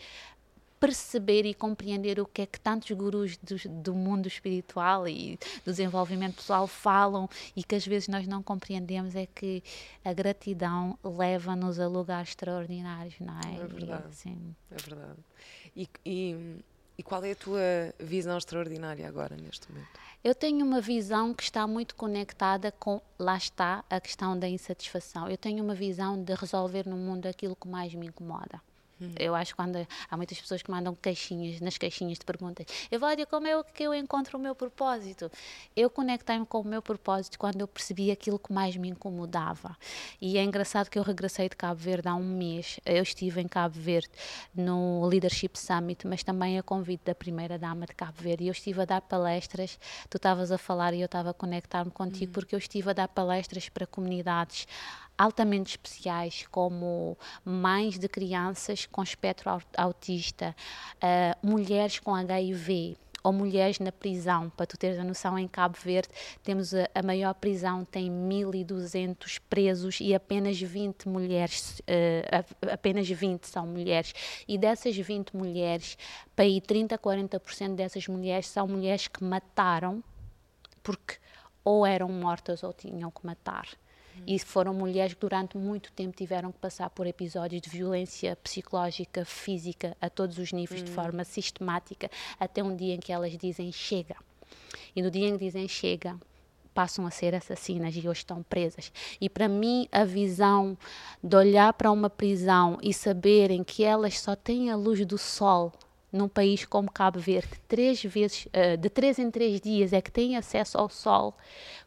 perceber 0.79 1.45
e 1.45 1.53
compreender 1.53 2.19
o 2.19 2.25
que 2.25 2.41
é 2.41 2.45
que 2.45 2.59
tantos 2.59 2.89
gurus 2.91 3.37
do, 3.37 3.55
do, 3.69 3.93
mundo 3.93 4.27
espiritual 4.27 5.07
e 5.07 5.37
do 5.65 5.71
desenvolvimento 5.71 6.35
pessoal 6.35 6.67
falam 6.67 7.29
e 7.55 7.63
que 7.63 7.75
às 7.75 7.85
vezes 7.85 8.07
nós 8.07 8.25
não 8.25 8.41
compreendemos 8.41 9.15
é 9.15 9.25
que 9.25 9.61
a 10.03 10.13
gratidão 10.13 10.97
leva-nos 11.03 11.79
a 11.79 11.87
lugares 11.87 12.29
extraordinários, 12.29 13.15
não 13.19 13.37
é? 13.39 13.63
É 13.63 13.67
verdade. 13.67 14.03
E, 14.03 14.09
assim, 14.09 14.55
é 14.71 14.77
verdade. 14.77 15.19
E, 15.75 15.89
e, 16.05 16.55
e 16.97 17.03
qual 17.03 17.23
é 17.23 17.31
a 17.31 17.35
tua 17.35 17.61
visão 17.99 18.37
extraordinária 18.37 19.07
agora, 19.07 19.35
neste 19.35 19.71
momento? 19.71 19.99
Eu 20.23 20.35
tenho 20.35 20.65
uma 20.65 20.81
visão 20.81 21.33
que 21.33 21.43
está 21.43 21.65
muito 21.65 21.95
conectada 21.95 22.71
com, 22.73 23.01
lá 23.17 23.37
está, 23.37 23.85
a 23.89 24.01
questão 24.01 24.37
da 24.37 24.49
insatisfação. 24.49 25.29
Eu 25.29 25.37
tenho 25.37 25.63
uma 25.63 25.73
visão 25.73 26.21
de 26.21 26.33
resolver 26.33 26.87
no 26.87 26.97
mundo 26.97 27.25
aquilo 27.25 27.55
que 27.55 27.67
mais 27.67 27.93
me 27.95 28.07
incomoda. 28.07 28.61
Hum. 29.01 29.11
Eu 29.17 29.35
acho 29.35 29.51
que 29.51 29.55
quando 29.55 29.87
há 30.09 30.17
muitas 30.17 30.39
pessoas 30.39 30.61
que 30.61 30.69
mandam 30.71 30.95
caixinhas, 30.95 31.59
nas 31.61 31.77
caixinhas 31.77 32.17
de 32.17 32.25
perguntas, 32.25 32.65
dizer 32.89 33.25
como 33.27 33.47
é 33.47 33.63
que 33.63 33.83
eu 33.83 33.93
encontro 33.93 34.37
o 34.37 34.41
meu 34.41 34.55
propósito. 34.55 35.31
Eu 35.75 35.89
conectei-me 35.89 36.45
com 36.45 36.61
o 36.61 36.63
meu 36.63 36.81
propósito 36.81 37.37
quando 37.37 37.61
eu 37.61 37.67
percebi 37.67 38.11
aquilo 38.11 38.39
que 38.39 38.51
mais 38.51 38.75
me 38.75 38.89
incomodava. 38.89 39.77
E 40.21 40.37
é 40.37 40.43
engraçado 40.43 40.89
que 40.89 40.97
eu 40.97 41.03
regressei 41.03 41.49
de 41.49 41.55
Cabo 41.55 41.79
Verde 41.79 42.07
há 42.07 42.15
um 42.15 42.23
mês. 42.23 42.79
Eu 42.85 43.03
estive 43.03 43.41
em 43.41 43.47
Cabo 43.47 43.79
Verde 43.79 44.09
no 44.53 45.05
Leadership 45.05 45.51
Summit, 45.55 46.07
mas 46.07 46.23
também 46.23 46.57
a 46.57 46.63
convite 46.63 47.01
da 47.05 47.15
primeira 47.15 47.57
dama 47.57 47.85
de 47.85 47.93
Cabo 47.93 48.21
Verde. 48.21 48.45
E 48.45 48.47
eu 48.47 48.51
estive 48.51 48.81
a 48.81 48.85
dar 48.85 49.01
palestras. 49.01 49.79
Tu 50.09 50.17
estavas 50.17 50.51
a 50.51 50.57
falar 50.57 50.93
e 50.93 51.01
eu 51.01 51.05
estava 51.05 51.31
a 51.31 51.33
conectar-me 51.33 51.91
contigo 51.91 52.31
hum. 52.31 52.33
porque 52.33 52.55
eu 52.55 52.59
estive 52.59 52.89
a 52.89 52.93
dar 52.93 53.07
palestras 53.07 53.69
para 53.69 53.85
comunidades 53.85 54.67
altamente 55.19 55.71
especiais, 55.71 56.47
como 56.49 57.17
mães 57.43 57.99
de 57.99 58.07
crianças 58.07 58.85
com 58.85 59.03
espectro 59.03 59.51
autista, 59.75 60.55
uh, 60.95 61.45
mulheres 61.45 61.99
com 61.99 62.15
HIV, 62.15 62.95
ou 63.21 63.33
mulheres 63.33 63.79
na 63.79 63.91
prisão. 63.91 64.49
Para 64.49 64.65
tu 64.65 64.77
teres 64.77 64.97
a 64.97 65.03
noção, 65.03 65.37
em 65.37 65.45
Cabo 65.45 65.77
Verde 65.77 66.07
temos 66.41 66.73
a, 66.73 66.89
a 66.95 67.03
maior 67.03 67.33
prisão, 67.33 67.83
tem 67.83 68.09
1.200 68.09 69.41
presos 69.49 69.99
e 69.99 70.15
apenas 70.15 70.57
20 70.57 71.09
mulheres, 71.09 71.81
uh, 71.81 72.71
apenas 72.71 73.09
20 73.09 73.43
são 73.45 73.67
mulheres. 73.67 74.13
E 74.47 74.57
dessas 74.57 74.95
20 74.95 75.35
mulheres, 75.35 75.97
para 76.33 76.45
aí 76.45 76.61
30, 76.61 76.97
40% 76.97 77.75
dessas 77.75 78.07
mulheres 78.07 78.47
são 78.47 78.65
mulheres 78.67 79.09
que 79.09 79.21
mataram 79.21 80.01
porque 80.81 81.17
ou 81.61 81.85
eram 81.85 82.07
mortas 82.07 82.63
ou 82.63 82.71
tinham 82.71 83.11
que 83.11 83.25
matar. 83.25 83.67
E 84.25 84.39
foram 84.39 84.73
mulheres 84.73 85.13
que 85.13 85.19
durante 85.19 85.57
muito 85.57 85.91
tempo 85.91 86.15
tiveram 86.15 86.51
que 86.51 86.59
passar 86.59 86.89
por 86.89 87.07
episódios 87.07 87.61
de 87.61 87.69
violência 87.69 88.35
psicológica, 88.37 89.25
física, 89.25 89.95
a 90.01 90.09
todos 90.09 90.37
os 90.37 90.51
níveis, 90.51 90.83
de 90.83 90.91
forma 90.91 91.23
sistemática, 91.23 92.09
até 92.39 92.63
um 92.63 92.75
dia 92.75 92.93
em 92.93 92.99
que 92.99 93.11
elas 93.11 93.37
dizem 93.37 93.71
chega. 93.71 94.15
E 94.95 95.01
no 95.01 95.11
dia 95.11 95.27
em 95.27 95.37
que 95.37 95.45
dizem 95.45 95.67
chega, 95.67 96.17
passam 96.73 97.05
a 97.05 97.11
ser 97.11 97.35
assassinas 97.35 97.95
e 97.95 97.99
hoje 97.99 98.19
estão 98.19 98.43
presas. 98.43 98.91
E 99.19 99.29
para 99.29 99.47
mim, 99.47 99.87
a 99.91 100.05
visão 100.05 100.77
de 101.21 101.35
olhar 101.35 101.73
para 101.73 101.91
uma 101.91 102.09
prisão 102.09 102.77
e 102.81 102.93
saberem 102.93 103.63
que 103.63 103.83
elas 103.83 104.19
só 104.19 104.35
têm 104.35 104.69
a 104.71 104.75
luz 104.75 105.05
do 105.05 105.17
sol 105.17 105.73
num 106.11 106.27
país 106.27 106.65
como 106.65 106.91
Cabo 106.91 107.19
Verde, 107.19 107.49
três 107.67 108.03
vezes, 108.03 108.47
uh, 108.47 108.77
de 108.77 108.89
três 108.89 109.19
em 109.19 109.29
três 109.29 109.61
dias 109.61 109.93
é 109.93 110.01
que 110.01 110.11
têm 110.11 110.35
acesso 110.35 110.77
ao 110.77 110.89
sol, 110.89 111.37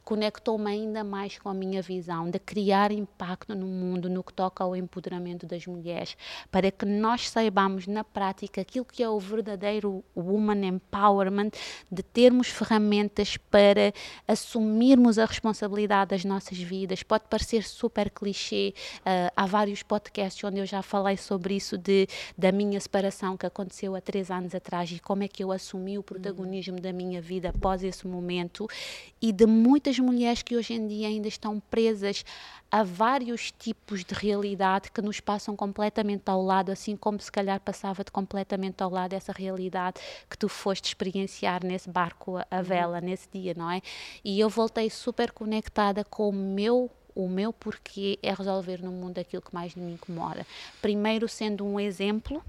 conectou-me 0.05 0.71
ainda 0.71 1.05
mais 1.05 1.39
com 1.39 1.49
a 1.49 1.55
minha 1.55 1.81
visão 1.81 2.29
de 2.29 2.39
criar 2.39 2.91
impacto 2.91 3.55
no 3.55 3.67
mundo 3.67 4.11
no 4.11 4.23
que 4.23 4.33
toca 4.33 4.65
ao 4.65 4.75
empoderamento 4.75 5.47
das 5.47 5.67
mulheres, 5.67 6.17
para 6.51 6.71
que 6.71 6.85
nós 6.85 7.29
saibamos 7.29 7.87
na 7.87 8.05
prática 8.05 8.61
aquilo 8.61 8.85
que 8.85 9.03
é 9.03 9.09
o 9.09 9.19
verdadeiro 9.19 10.05
woman 10.17 10.67
empowerment, 10.67 11.51
de 11.91 12.03
termos 12.03 12.49
ferramentas 12.49 13.37
para 13.37 13.93
assumirmos 14.27 15.19
a 15.19 15.25
responsabilidade 15.25 16.11
das 16.11 16.25
nossas 16.25 16.59
vidas. 16.59 17.03
Pode 17.03 17.25
parecer 17.29 17.63
super 17.65 18.11
clichê, 18.11 18.75
uh, 19.01 19.33
há 19.37 19.47
vários 19.47 19.83
podcasts 19.83 20.43
onde 20.45 20.59
eu 20.59 20.67
já 20.67 20.83
falei 20.83 21.17
sobre 21.17 21.55
isso 21.55 21.79
de 21.79 22.07
da 22.37 22.51
minha 22.53 22.81
separação 22.81 23.37
que 23.37 23.47
aconteceu 23.47 23.95
há 23.95 24.01
três 24.01 24.31
anos 24.31 24.55
atrás 24.55 24.91
e 24.91 24.99
como 24.99 25.23
é 25.23 25.29
que 25.29 25.43
eu 25.43 25.53
assumi 25.53 25.99
o 25.99 26.03
protagonismo 26.03 26.81
da 26.81 26.93
minha 26.93 27.21
vida 27.21 27.51
após 27.51 27.83
esse 27.83 28.07
momento 28.07 28.67
e 29.21 29.33
de 29.33 29.47
muitas 29.47 29.92
muitas 29.93 29.99
mulheres 29.99 30.43
que 30.43 30.57
hoje 30.57 30.75
em 30.75 30.87
dia 30.87 31.09
ainda 31.09 31.29
estão 31.29 31.61
presas 31.61 32.25
a 32.71 32.83
vários 32.83 33.53
tipos 33.53 34.05
de 34.05 34.15
realidade 34.15 34.91
que 34.91 35.03
nos 35.03 35.21
passam 35.21 35.55
completamente 35.55 36.23
ao 36.27 36.43
lado, 36.43 36.73
assim 36.73 36.97
como 36.97 37.21
se 37.21 37.31
calhar 37.31 37.61
passava-te 37.61 38.11
completamente 38.11 38.83
ao 38.83 38.89
lado 38.89 39.13
essa 39.13 39.33
realidade 39.33 40.01
que 40.29 40.39
tu 40.39 40.49
foste 40.49 40.87
experienciar 40.87 41.65
nesse 41.65 41.91
barco 41.91 42.39
a 42.39 42.57
uhum. 42.57 42.63
vela, 42.63 42.99
uhum. 42.99 43.05
nesse 43.05 43.29
dia, 43.31 43.55
não 43.55 43.71
é? 43.71 43.83
E 44.25 44.41
eu 44.41 44.49
voltei 44.49 44.89
super 44.89 45.31
conectada 45.33 46.05
com 46.05 46.29
o 46.29 46.33
meu 46.33 46.91
o 47.15 47.29
meu 47.29 47.53
porquê 47.53 48.19
é 48.23 48.33
resolver 48.33 48.83
no 48.83 48.91
mundo 48.91 49.19
aquilo 49.19 49.43
que 49.43 49.53
mais 49.53 49.75
me 49.75 49.93
incomoda. 49.93 50.47
Primeiro, 50.81 51.29
sendo 51.29 51.63
um 51.63 51.79
exemplo 51.79 52.43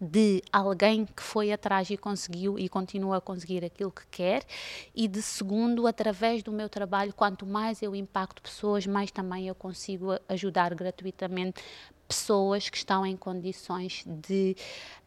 de 0.00 0.42
alguém 0.52 1.04
que 1.04 1.22
foi 1.22 1.52
atrás 1.52 1.90
e 1.90 1.96
conseguiu 1.96 2.58
e 2.58 2.68
continua 2.68 3.16
a 3.16 3.20
conseguir 3.20 3.64
aquilo 3.64 3.90
que 3.90 4.06
quer, 4.10 4.44
e 4.94 5.08
de 5.08 5.20
segundo, 5.20 5.86
através 5.86 6.42
do 6.42 6.52
meu 6.52 6.68
trabalho, 6.68 7.12
quanto 7.12 7.44
mais 7.44 7.82
eu 7.82 7.94
impacto 7.94 8.40
pessoas, 8.42 8.86
mais 8.86 9.10
também 9.10 9.48
eu 9.48 9.54
consigo 9.54 10.18
ajudar 10.28 10.74
gratuitamente 10.74 11.62
pessoas 12.08 12.70
que 12.70 12.78
estão 12.78 13.04
em 13.04 13.14
condições 13.14 14.02
de, 14.06 14.56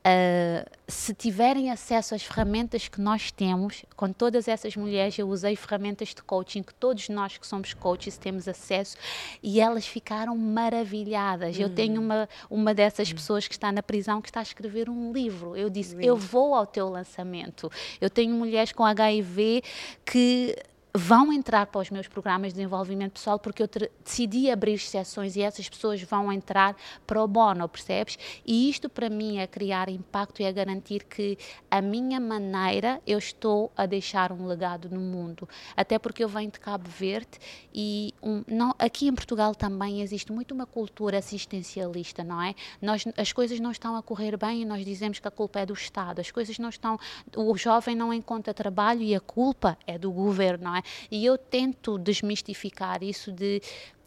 uh, 0.06 0.70
se 0.88 1.16
tiverem 1.16 1.72
acesso 1.72 2.14
às 2.14 2.22
ferramentas 2.22 2.88
que 2.88 3.02
nós 3.02 3.32
temos, 3.32 3.84
com 3.95 4.14
todas 4.14 4.47
essas 4.47 4.76
mulheres, 4.76 5.18
eu 5.18 5.28
usei 5.28 5.56
ferramentas 5.56 6.10
de 6.10 6.22
coaching 6.22 6.62
que 6.62 6.74
todos 6.76 7.10
nós 7.10 7.39
que 7.39 7.47
somos 7.47 7.74
coaches 7.74 8.18
temos 8.18 8.47
acesso 8.47 8.95
e 9.41 9.60
elas 9.60 9.88
ficaram 9.88 10.38
maravilhadas. 10.38 11.58
Uhum. 11.58 11.64
Eu 11.64 11.70
tenho 11.74 11.99
hum. 11.99 12.06
uma, 12.06 12.30
uma 12.49 12.74
dessas 12.74 13.10
uhum. 13.10 13.16
pessoas 13.16 13.47
que 13.47 13.56
está 13.56 13.72
na 13.72 13.82
prisão 13.82 14.22
que 14.22 14.30
está 14.30 14.41
a 14.41 14.43
escrever 14.43 14.88
um 14.88 15.12
livro. 15.12 15.56
Eu 15.56 15.72
disse: 15.72 15.95
Eu 15.99 16.16
vou 16.16 16.54
ao 16.54 16.68
teu 16.68 16.88
lançamento. 16.88 17.72
Eu 17.99 18.10
tenho 18.10 18.36
mulheres 18.36 18.72
com 18.72 18.86
HIV 18.86 19.64
que 20.06 20.56
vão 20.93 21.31
entrar 21.31 21.67
para 21.67 21.81
os 21.81 21.89
meus 21.89 22.07
programas 22.07 22.49
de 22.49 22.55
desenvolvimento 22.55 23.13
pessoal 23.13 23.39
porque 23.39 23.63
eu 23.63 23.69
decidi 24.03 24.51
abrir 24.51 24.77
sessões 24.79 25.35
e 25.35 25.41
essas 25.41 25.69
pessoas 25.69 26.01
vão 26.01 26.31
entrar 26.31 26.75
para 27.07 27.23
o 27.23 27.27
bono, 27.27 27.67
percebes? 27.69 28.17
E 28.45 28.69
isto 28.69 28.89
para 28.89 29.09
mim 29.09 29.37
é 29.37 29.47
criar 29.47 29.89
impacto 29.89 30.41
e 30.41 30.45
é 30.45 30.51
garantir 30.51 31.05
que 31.05 31.37
a 31.69 31.81
minha 31.81 32.19
maneira 32.19 33.01
eu 33.07 33.17
estou 33.17 33.71
a 33.75 33.85
deixar 33.85 34.31
um 34.31 34.45
legado 34.45 34.89
no 34.89 34.99
mundo. 34.99 35.47
Até 35.75 35.97
porque 35.97 36.23
eu 36.23 36.29
venho 36.29 36.51
de 36.51 36.59
Cabo 36.59 36.89
Verde 36.89 37.39
e 37.73 38.13
um, 38.21 38.43
não, 38.47 38.75
aqui 38.77 39.07
em 39.07 39.13
Portugal 39.13 39.55
também 39.55 40.01
existe 40.01 40.31
muito 40.31 40.53
uma 40.53 40.65
cultura 40.65 41.19
assistencialista, 41.19 42.23
não 42.23 42.41
é? 42.41 42.53
Nós, 42.81 43.05
as 43.15 43.31
coisas 43.31 43.59
não 43.59 43.71
estão 43.71 43.95
a 43.95 44.03
correr 44.03 44.35
bem 44.37 44.63
e 44.63 44.65
nós 44.65 44.83
dizemos 44.83 45.19
que 45.19 45.27
a 45.27 45.31
culpa 45.31 45.59
é 45.59 45.65
do 45.65 45.73
Estado. 45.73 46.19
As 46.19 46.31
coisas 46.31 46.59
não 46.59 46.69
estão, 46.69 46.99
o 47.35 47.57
jovem 47.57 47.95
não 47.95 48.13
encontra 48.13 48.53
trabalho 48.53 49.01
e 49.01 49.15
a 49.15 49.19
culpa 49.21 49.77
é 49.87 49.97
do 49.97 50.11
governo, 50.11 50.65
não 50.65 50.75
é? 50.75 50.80
E 51.09 51.25
eu 51.25 51.38
tento 51.38 51.97
desmistificar 51.97 53.03
isso 53.03 53.32
de 53.32 53.61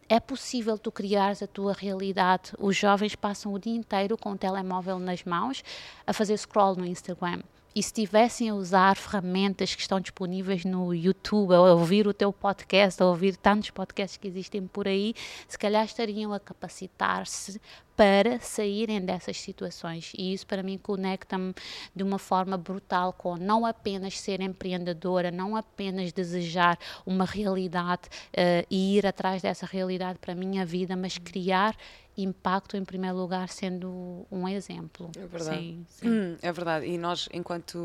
é 0.07 0.19
possível 0.19 0.77
tu 0.77 0.91
criares 0.91 1.41
a 1.41 1.47
tua 1.47 1.73
realidade. 1.73 2.51
Os 2.59 2.77
jovens 2.77 3.15
passam 3.15 3.53
o 3.53 3.59
dia 3.59 3.75
inteiro 3.75 4.17
com 4.17 4.31
o 4.31 4.37
telemóvel 4.37 4.99
nas 4.99 5.23
mãos 5.23 5.63
a 6.05 6.13
fazer 6.13 6.37
scroll 6.37 6.75
no 6.75 6.85
Instagram. 6.85 7.41
E 7.75 7.83
se 7.83 7.91
tivessem 7.91 8.49
a 8.49 8.55
usar 8.55 8.95
ferramentas 8.95 9.75
que 9.75 9.81
estão 9.81 9.99
disponíveis 9.99 10.63
no 10.63 10.93
YouTube, 10.93 11.53
a 11.53 11.59
ouvir 11.59 12.07
o 12.07 12.13
teu 12.13 12.31
podcast, 12.31 13.03
a 13.03 13.05
ouvir 13.05 13.35
tantos 13.35 13.69
podcasts 13.69 14.15
que 14.15 14.29
existem 14.29 14.65
por 14.65 14.87
aí, 14.87 15.13
se 15.45 15.57
calhar 15.57 15.83
estariam 15.83 16.31
a 16.31 16.39
capacitar-se 16.39 17.59
para 17.95 18.39
saírem 18.39 19.01
dessas 19.01 19.41
situações. 19.41 20.13
E 20.17 20.33
isso 20.33 20.47
para 20.47 20.63
mim 20.63 20.77
conecta-me 20.77 21.53
de 21.93 22.01
uma 22.01 22.17
forma 22.17 22.57
brutal 22.57 23.11
com 23.11 23.35
não 23.35 23.65
apenas 23.65 24.19
ser 24.21 24.39
empreendedora, 24.39 25.29
não 25.29 25.57
apenas 25.57 26.13
desejar 26.13 26.79
uma 27.05 27.25
realidade 27.25 28.03
uh, 28.07 28.65
e 28.71 28.97
ir 28.97 29.05
atrás 29.05 29.41
dessa 29.41 29.65
realidade 29.65 30.17
para 30.19 30.31
a 30.31 30.35
minha 30.35 30.65
vida, 30.65 30.95
mas 30.95 31.17
criar 31.17 31.75
impacto 32.17 32.77
em 32.77 32.85
primeiro 32.85 33.17
lugar 33.17 33.49
sendo 33.49 34.25
um 34.31 34.47
exemplo. 34.47 35.11
É 35.17 35.25
verdade. 35.25 35.57
Sim, 35.57 35.85
sim. 35.89 36.09
Hum, 36.09 36.37
é 36.41 36.51
verdade. 36.51 36.85
E 36.85 36.97
nós, 36.97 37.27
enquanto. 37.33 37.75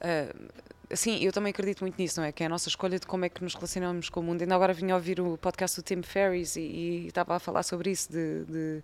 Uh, 0.00 0.48
sim, 0.94 1.22
eu 1.22 1.32
também 1.32 1.50
acredito 1.50 1.80
muito 1.80 1.96
nisso, 1.98 2.20
não 2.20 2.26
é? 2.26 2.32
Que 2.32 2.42
é 2.42 2.46
a 2.46 2.48
nossa 2.48 2.68
escolha 2.68 2.98
de 2.98 3.06
como 3.06 3.24
é 3.24 3.28
que 3.28 3.42
nos 3.42 3.54
relacionamos 3.54 4.08
com 4.08 4.20
o 4.20 4.22
mundo. 4.22 4.42
Ainda 4.42 4.54
agora 4.54 4.72
vim 4.72 4.90
a 4.90 4.94
ouvir 4.94 5.20
o 5.20 5.36
podcast 5.38 5.80
do 5.80 5.84
Tim 5.84 6.02
Ferriss 6.02 6.56
e, 6.56 6.60
e 6.60 7.06
estava 7.08 7.36
a 7.36 7.38
falar 7.38 7.62
sobre 7.62 7.90
isso, 7.90 8.10
de, 8.12 8.44
de 8.44 8.82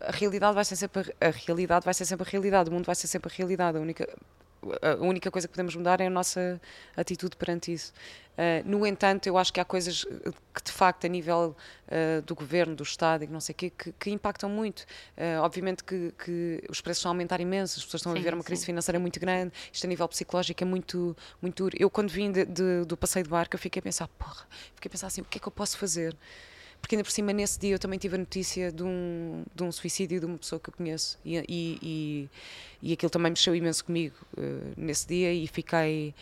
a 0.00 0.12
realidade 0.12 0.54
vai 0.54 0.64
ser 0.64 0.76
sempre 0.76 1.14
a 1.20 1.30
realidade 1.30 1.84
vai 1.84 1.94
ser 1.94 2.04
sempre 2.04 2.26
a 2.26 2.30
realidade, 2.30 2.70
o 2.70 2.72
mundo 2.72 2.86
vai 2.86 2.94
ser 2.94 3.06
sempre 3.06 3.32
a 3.32 3.36
realidade. 3.36 3.78
A 3.78 3.80
única 3.80 4.08
a 4.82 4.96
única 5.04 5.30
coisa 5.30 5.46
que 5.46 5.52
podemos 5.52 5.74
mudar 5.76 6.00
é 6.00 6.06
a 6.06 6.10
nossa 6.10 6.60
atitude 6.96 7.36
perante 7.36 7.72
isso. 7.72 7.92
Uh, 8.38 8.62
no 8.64 8.86
entanto, 8.86 9.26
eu 9.26 9.36
acho 9.36 9.52
que 9.52 9.58
há 9.58 9.64
coisas 9.64 10.04
que 10.04 10.62
de 10.64 10.70
facto 10.70 11.04
a 11.04 11.08
nível 11.08 11.56
uh, 11.88 12.22
do 12.22 12.36
governo, 12.36 12.76
do 12.76 12.84
Estado 12.84 13.24
e 13.24 13.26
não 13.26 13.40
sei 13.40 13.52
o 13.52 13.56
quê, 13.56 13.70
que, 13.70 13.92
que 13.92 14.10
impactam 14.10 14.48
muito. 14.48 14.82
Uh, 15.16 15.42
obviamente 15.42 15.82
que, 15.82 16.14
que, 16.24 16.62
os 16.68 16.80
preços 16.80 17.00
estão 17.00 17.10
a 17.10 17.14
aumentar 17.14 17.40
imenso, 17.40 17.80
as 17.80 17.84
pessoas 17.84 18.00
estão 18.00 18.12
sim, 18.12 18.18
a 18.18 18.20
viver 18.20 18.34
uma 18.34 18.44
crise 18.44 18.62
sim. 18.62 18.66
financeira 18.66 19.00
muito 19.00 19.18
grande, 19.18 19.52
isto 19.72 19.84
a 19.84 19.88
nível 19.88 20.06
psicológico 20.06 20.62
é 20.62 20.66
muito, 20.66 21.16
muito 21.42 21.64
duro. 21.64 21.76
Eu 21.80 21.90
quando 21.90 22.10
vim 22.10 22.30
de, 22.30 22.44
de, 22.44 22.84
do 22.86 22.96
passeio 22.96 23.24
de 23.24 23.30
barco, 23.30 23.56
eu 23.56 23.58
fiquei 23.58 23.80
a 23.80 23.82
pensar, 23.82 24.06
porra, 24.06 24.46
fiquei 24.76 24.88
a 24.88 24.90
pensar 24.90 25.08
assim, 25.08 25.20
o 25.20 25.24
que 25.24 25.38
é 25.38 25.40
que 25.40 25.48
eu 25.48 25.52
posso 25.52 25.76
fazer? 25.76 26.16
porque 26.80 26.94
ainda 26.94 27.04
por 27.04 27.10
cima 27.10 27.32
nesse 27.32 27.58
dia 27.58 27.74
eu 27.74 27.78
também 27.78 27.98
tive 27.98 28.14
a 28.14 28.18
notícia 28.18 28.70
de 28.70 28.82
um, 28.82 29.44
de 29.54 29.62
um 29.62 29.72
suicídio 29.72 30.20
de 30.20 30.26
uma 30.26 30.38
pessoa 30.38 30.60
que 30.60 30.70
eu 30.70 30.74
conheço 30.74 31.18
e, 31.24 31.36
e, 31.36 31.78
e, 31.82 32.30
e 32.82 32.92
aquilo 32.92 33.10
também 33.10 33.30
mexeu 33.30 33.54
imenso 33.54 33.84
comigo 33.84 34.14
uh, 34.36 34.72
nesse 34.76 35.06
dia 35.06 35.32
e 35.32 35.46
fiquei, 35.46 36.14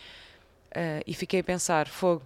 e 1.05 1.13
fiquei 1.13 1.39
a 1.39 1.43
pensar, 1.43 1.87
fogo, 1.87 2.21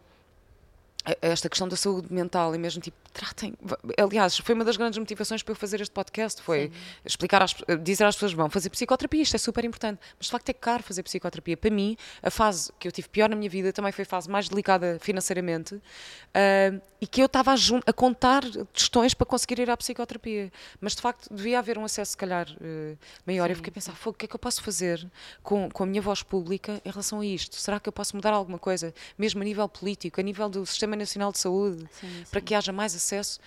esta 1.22 1.50
questão 1.50 1.68
da 1.68 1.76
saúde 1.76 2.14
mental 2.14 2.54
e 2.54 2.58
mesmo 2.58 2.82
tipo 2.82 2.98
tratem. 3.12 3.54
Aliás, 3.98 4.38
foi 4.38 4.56
uma 4.56 4.64
das 4.64 4.78
grandes 4.78 4.98
motivações 4.98 5.42
para 5.44 5.52
eu 5.52 5.56
fazer 5.56 5.82
este 5.82 5.92
podcast, 5.92 6.42
foi 6.42 6.68
Sim. 6.68 6.74
explicar, 7.06 7.42
às, 7.42 7.56
dizer 7.84 8.06
às 8.06 8.16
pessoas, 8.16 8.34
vão 8.34 8.50
fazer 8.50 8.70
psicoterapia, 8.70 9.22
isto 9.22 9.36
é 9.36 9.40
super 9.40 9.66
importante, 9.66 10.00
mas 10.18 10.28
de 10.28 10.32
facto 10.32 10.50
é 10.50 10.54
caro 10.54 10.84
fazer 10.84 11.04
psicoterapia. 11.04 11.58
Para 11.58 11.72
mim, 11.72 11.98
a 12.22 12.30
fase 12.30 12.72
que 12.80 12.88
eu 12.88 12.92
tive 12.92 13.10
pior 13.10 13.30
na 13.30 13.36
minha 13.36 13.50
vida 13.50 13.74
também 13.74 13.92
foi 13.92 14.04
a 14.04 14.06
fase 14.06 14.30
mais 14.30 14.48
delicada 14.48 14.98
financeiramente 15.02 15.76
uh, 15.76 16.82
e 17.02 17.08
que 17.08 17.22
eu 17.22 17.26
estava 17.26 17.52
a, 17.52 17.56
a, 17.86 17.94
contar 17.94 18.44
questões 18.72 19.14
para 19.14 19.26
conseguir 19.26 19.60
ir 19.60 19.70
à 19.70 19.76
psicoterapia, 19.76 20.52
mas 20.80 20.96
de 20.96 21.02
facto 21.02 21.34
devia 21.34 21.60
haver 21.60 21.78
um 21.78 21.86
acesso, 21.86 22.12
se 22.12 22.18
calhar, 22.18 22.48
uh, 22.50 22.98
maior. 23.26 23.48
Sim. 23.48 23.52
Eu 23.52 23.56
fiquei 23.58 23.72
a 23.72 23.74
pensar, 23.74 23.96
o 24.06 24.14
que 24.14 24.26
é 24.26 24.28
que 24.28 24.36
eu 24.36 24.40
posso 24.40 24.62
fazer 24.64 25.06
com, 25.42 25.70
com 25.70 25.84
a 25.84 25.86
minha 25.86 26.02
voz 26.02 26.22
pública 26.24 26.82
em 26.86 26.90
relação 26.90 27.20
a 27.20 27.26
isto? 27.26 27.56
Será 27.56 27.80
que 27.80 27.90
eu 27.90 27.94
posso 27.94 28.16
mudar 28.16 28.32
alguma 28.32 28.60
coisa, 28.60 28.94
mesmo 29.18 29.42
a 29.42 29.44
nível 29.44 29.68
político, 29.68 30.20
a 30.20 30.24
nível 30.24 30.48
do 30.48 30.66
Sistema 30.66 30.91
Nacional 30.98 31.32
de 31.32 31.40
Saúde, 31.40 31.88
sim, 31.92 32.24
para 32.30 32.42
que 32.42 32.56
haja 32.56 32.72
mais 32.72 32.96
acesso. 32.96 33.40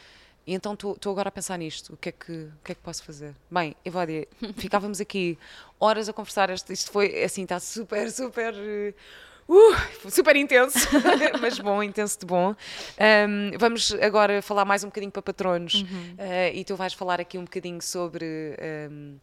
E 0.47 0.53
então 0.53 0.75
estou 0.75 1.11
agora 1.11 1.29
a 1.29 1.33
pensar 1.33 1.57
nisto. 1.57 1.95
O 1.95 1.97
que, 1.97 2.11
é 2.11 2.13
que, 2.13 2.33
o 2.33 2.65
que 2.65 2.73
é 2.73 2.75
que 2.75 2.81
posso 2.83 3.03
fazer? 3.03 3.35
Bem, 3.51 3.75
Evódia, 3.85 4.29
ficávamos 4.57 5.01
aqui 5.01 5.39
horas 5.81 6.09
a 6.09 6.13
conversar. 6.13 6.51
Isto, 6.51 6.73
isto 6.73 6.91
foi 6.91 7.23
assim, 7.23 7.45
está 7.45 7.59
super, 7.59 8.11
super. 8.11 8.55
Uh, 8.55 10.11
super 10.11 10.37
intenso, 10.37 10.79
mas 11.41 11.59
bom, 11.59 11.83
intenso 11.83 12.19
de 12.19 12.27
bom. 12.27 12.55
Um, 12.99 13.59
vamos 13.59 13.93
agora 14.01 14.41
falar 14.41 14.65
mais 14.65 14.85
um 14.85 14.89
bocadinho 14.89 15.13
para 15.13 15.23
patronos 15.23 15.75
uhum. 15.75 16.15
uh, 16.19 16.55
e 16.55 16.65
tu 16.65 16.77
vais 16.77 16.95
falar 16.95 17.21
aqui 17.21 17.39
um 17.39 17.45
bocadinho 17.45 17.81
sobre. 17.81 18.57
Um, 18.91 19.19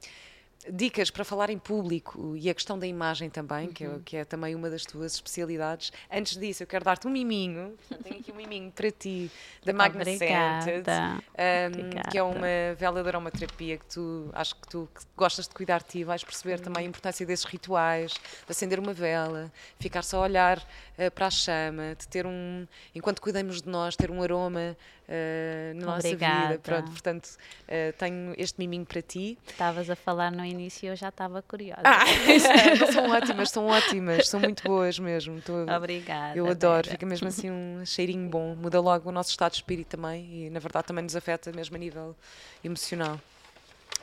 dicas 0.69 1.09
para 1.09 1.23
falar 1.23 1.49
em 1.49 1.57
público 1.57 2.35
e 2.37 2.49
a 2.49 2.53
questão 2.53 2.77
da 2.77 2.85
imagem 2.85 3.29
também, 3.29 3.67
uhum. 3.67 3.73
que, 3.73 3.83
é, 3.83 3.99
que 4.05 4.17
é 4.17 4.25
também 4.25 4.55
uma 4.55 4.69
das 4.69 4.85
tuas 4.85 5.15
especialidades. 5.15 5.91
Antes 6.11 6.37
disso, 6.37 6.63
eu 6.63 6.67
quero 6.67 6.85
dar-te 6.85 7.07
um 7.07 7.09
miminho. 7.09 7.77
Tenho 8.03 8.19
aqui 8.19 8.31
um 8.31 8.35
miminho 8.35 8.71
para 8.71 8.91
ti, 8.91 9.31
da 9.65 9.73
Magna 9.73 10.03
Scented, 10.03 10.85
um, 10.87 12.09
que 12.11 12.17
é 12.17 12.23
uma 12.23 12.75
vela 12.77 13.01
de 13.01 13.09
aromaterapia 13.09 13.77
que 13.77 13.85
tu 13.85 14.29
acho 14.33 14.55
que 14.55 14.67
tu 14.67 14.89
que 14.93 15.01
gostas 15.15 15.47
de 15.47 15.53
cuidar 15.53 15.79
de 15.79 15.87
ti, 15.87 16.03
vais 16.03 16.23
perceber 16.23 16.57
uhum. 16.57 16.65
também 16.65 16.85
a 16.85 16.87
importância 16.87 17.25
desses 17.25 17.45
rituais, 17.45 18.13
de 18.13 18.19
acender 18.49 18.79
uma 18.79 18.93
vela, 18.93 19.51
ficar 19.79 20.03
só 20.03 20.17
a 20.17 20.21
olhar 20.21 20.57
uh, 20.57 21.11
para 21.11 21.27
a 21.27 21.31
chama, 21.31 21.95
de 21.97 22.07
ter 22.07 22.25
um, 22.25 22.67
enquanto 22.93 23.21
cuidamos 23.21 23.61
de 23.61 23.69
nós, 23.69 23.95
ter 23.95 24.11
um 24.11 24.21
aroma 24.21 24.75
uh, 25.07 25.79
na 25.79 25.95
Obrigada. 25.95 26.35
nossa 26.35 26.47
vida. 26.47 26.59
Pronto, 26.63 26.91
portanto, 26.91 27.25
uh, 27.27 27.93
tenho 27.97 28.33
este 28.37 28.59
miminho 28.59 28.85
para 28.85 29.01
ti. 29.01 29.37
Estavas 29.47 29.89
a 29.89 29.95
falar 29.95 30.31
no 30.31 30.41
início 30.51 30.89
eu 30.89 30.95
já 30.95 31.09
estava 31.09 31.41
curiosa. 31.41 31.81
Ah, 31.83 32.05
são 32.91 33.09
ótimas, 33.09 33.49
são 33.49 33.67
ótimas, 33.67 34.27
são 34.27 34.39
muito 34.39 34.63
boas 34.63 34.99
mesmo. 34.99 35.41
Tô, 35.41 35.53
Obrigada. 35.75 36.37
Eu 36.37 36.47
adoro, 36.47 36.89
fica 36.89 37.05
mesmo 37.05 37.27
assim 37.27 37.49
um 37.51 37.85
cheirinho 37.85 38.29
bom, 38.29 38.55
muda 38.55 38.79
logo 38.79 39.09
o 39.09 39.11
nosso 39.11 39.29
estado 39.29 39.51
de 39.51 39.57
espírito 39.57 39.89
também 39.97 40.45
e, 40.45 40.49
na 40.49 40.59
verdade, 40.59 40.87
também 40.87 41.03
nos 41.03 41.15
afeta 41.15 41.51
mesmo 41.51 41.75
a 41.75 41.79
nível 41.79 42.15
emocional. 42.63 43.19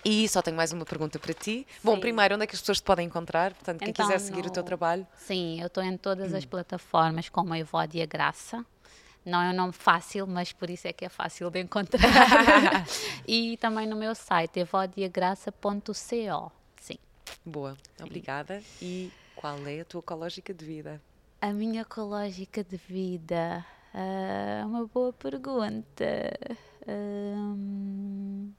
E 0.05 0.29
só 0.29 0.41
tenho 0.41 0.57
mais 0.57 0.73
uma 0.73 0.85
pergunta 0.85 1.19
para 1.19 1.35
ti. 1.35 1.67
Sim. 1.69 1.81
Bom, 1.83 1.99
primeiro, 1.99 2.35
onde 2.35 2.45
é 2.45 2.47
que 2.47 2.55
as 2.55 2.61
pessoas 2.61 2.79
te 2.79 2.85
podem 2.85 3.07
encontrar? 3.07 3.53
Portanto, 3.53 3.81
quem 3.81 3.91
então, 3.91 4.07
quiser 4.07 4.19
seguir 4.19 4.43
no... 4.43 4.49
o 4.49 4.51
teu 4.51 4.63
trabalho. 4.63 5.07
Sim, 5.17 5.61
eu 5.61 5.67
estou 5.67 5.83
em 5.83 5.97
todas 5.97 6.33
hum. 6.33 6.37
as 6.37 6.45
plataformas 6.45 7.29
como 7.29 7.53
a 7.53 7.59
Evódia 7.59 8.07
Graça. 8.07 8.65
Não 9.25 9.41
é 9.43 9.51
um 9.51 9.55
nome 9.55 9.73
fácil, 9.73 10.27
mas 10.27 10.53
por 10.53 10.71
isso 10.71 10.89
é 10.89 10.93
que 10.93 11.05
é 11.05 11.09
fácil 11.09 11.51
de 11.51 11.61
encontrar. 11.61 12.03
e 13.27 13.57
também 13.59 13.87
no 13.87 13.97
meu 13.97 14.15
site, 14.15 14.61
evodiagraça.co. 14.61 16.53
Sim. 16.81 16.99
Boa, 17.45 17.77
obrigada. 18.01 18.63
E 18.81 19.11
qual 19.37 19.59
é 19.67 19.81
a 19.81 19.85
tua 19.85 20.01
ecológica 20.01 20.55
de 20.55 20.65
vida? 20.65 21.01
A 21.41 21.53
minha 21.53 21.83
ecológica 21.83 22.65
de 22.65 22.77
vida? 22.77 23.65
Uh, 23.95 24.67
uma 24.67 24.87
boa 24.87 25.13
pergunta. 25.13 26.33
Uh, 26.83 28.53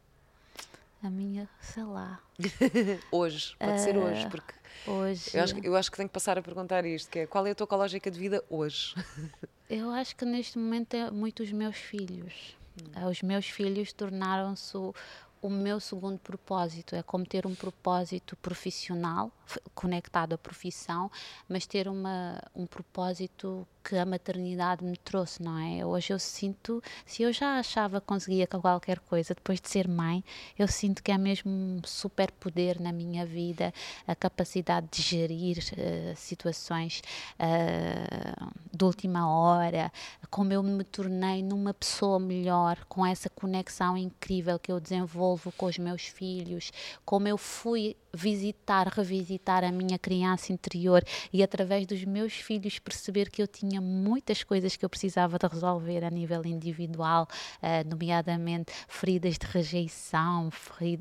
a 1.02 1.10
minha, 1.10 1.50
sei 1.60 1.84
lá. 1.84 2.20
hoje, 3.12 3.56
pode 3.58 3.74
uh, 3.74 3.80
ser 3.80 3.98
hoje, 3.98 4.26
ah, 4.26 4.30
porque 4.30 4.54
hoje. 4.88 5.30
Eu 5.34 5.44
acho, 5.44 5.60
eu 5.60 5.76
acho 5.76 5.92
que 5.92 5.98
tenho 5.98 6.10
que 6.10 6.14
passar 6.14 6.38
a 6.38 6.42
perguntar 6.42 6.86
isto, 6.86 7.10
que 7.10 7.20
é 7.20 7.28
qual 7.28 7.46
é 7.48 7.52
a 7.52 7.56
tua 7.56 7.66
ecológica 7.66 8.12
de 8.12 8.20
vida 8.20 8.44
hoje? 8.50 8.96
Eu 9.70 9.92
acho 9.92 10.16
que 10.16 10.26
neste 10.26 10.58
momento 10.58 10.96
é 10.96 11.12
muito 11.12 11.44
os 11.44 11.52
meus 11.52 11.78
filhos. 11.78 12.58
Hum. 12.82 13.08
Os 13.08 13.22
meus 13.22 13.48
filhos 13.48 13.94
tornaram-se 13.94 14.76
o, 14.76 14.96
o 15.42 15.50
meu 15.50 15.80
segundo 15.80 16.18
propósito. 16.18 16.96
É 16.96 17.04
como 17.04 17.26
ter 17.26 17.46
um 17.46 17.54
propósito 17.54 18.36
profissional, 18.38 19.32
conectado 19.74 20.34
à 20.34 20.38
profissão, 20.38 21.12
mas 21.48 21.66
ter 21.66 21.88
uma, 21.88 22.42
um 22.56 22.66
propósito 22.66 23.68
que 23.84 23.96
a 23.96 24.06
maternidade 24.06 24.84
me 24.84 24.98
trouxe, 24.98 25.42
não 25.42 25.58
é? 25.58 25.86
Hoje 25.86 26.14
eu 26.14 26.20
sinto, 26.20 26.84
se 27.06 27.24
eu 27.24 27.32
já 27.34 27.58
achava 27.58 28.00
que 28.00 28.08
conseguia 28.08 28.46
qualquer 28.46 29.00
coisa 29.00 29.34
depois 29.34 29.60
de 29.60 29.70
ser 29.70 29.88
mãe, 29.88 30.24
eu 30.58 30.68
sinto 30.68 31.02
que 31.02 31.12
é 31.12 31.18
mesmo 31.18 31.50
um 31.52 31.82
super 31.84 32.32
poder 32.32 32.80
na 32.80 32.92
minha 32.92 33.26
vida, 33.26 33.74
a 34.06 34.16
capacidade 34.16 34.88
de 34.92 35.02
gerir 35.02 35.58
uh, 35.58 36.16
situações 36.16 37.02
uh, 37.40 38.52
de 38.72 38.84
última 38.84 39.28
hora, 39.28 39.92
como 40.30 40.54
eu 40.54 40.62
me 40.62 40.84
tornei 40.84 41.42
numa 41.42 41.74
pessoa 41.74 42.20
melhor, 42.20 42.86
com 42.86 43.06
essa 43.06 43.30
conexão 43.30 43.98
incrível 43.98 44.60
que 44.60 44.72
eu 44.72 44.80
desenvolvo 44.80 45.52
com 45.54 45.66
os 45.66 45.78
meus 45.78 46.04
filhos, 46.04 46.72
como 47.04 47.28
eu 47.28 47.38
fui 47.38 47.96
visitar, 48.14 48.88
revisitar 48.88 49.64
a 49.64 49.72
minha 49.72 49.98
criança 49.98 50.52
interior 50.52 51.04
e 51.32 51.44
através 51.44 51.86
dos 51.86 52.04
meus 52.04 52.34
filhos 52.34 52.80
perceber 52.80 53.30
que 53.30 53.42
eu 53.42 53.48
tinha 53.48 53.80
muitas 53.80 54.44
coisas 54.44 54.76
que 54.76 54.84
eu 54.84 54.90
precisava 54.90 55.38
de 55.38 55.48
resolver 55.48 56.04
a 56.04 56.10
nível 56.10 56.46
individual, 56.46 57.28
uh, 57.62 57.88
nomeadamente 57.90 58.74
feridas 58.88 59.38
de 59.38 59.46
rejeição, 59.46 60.50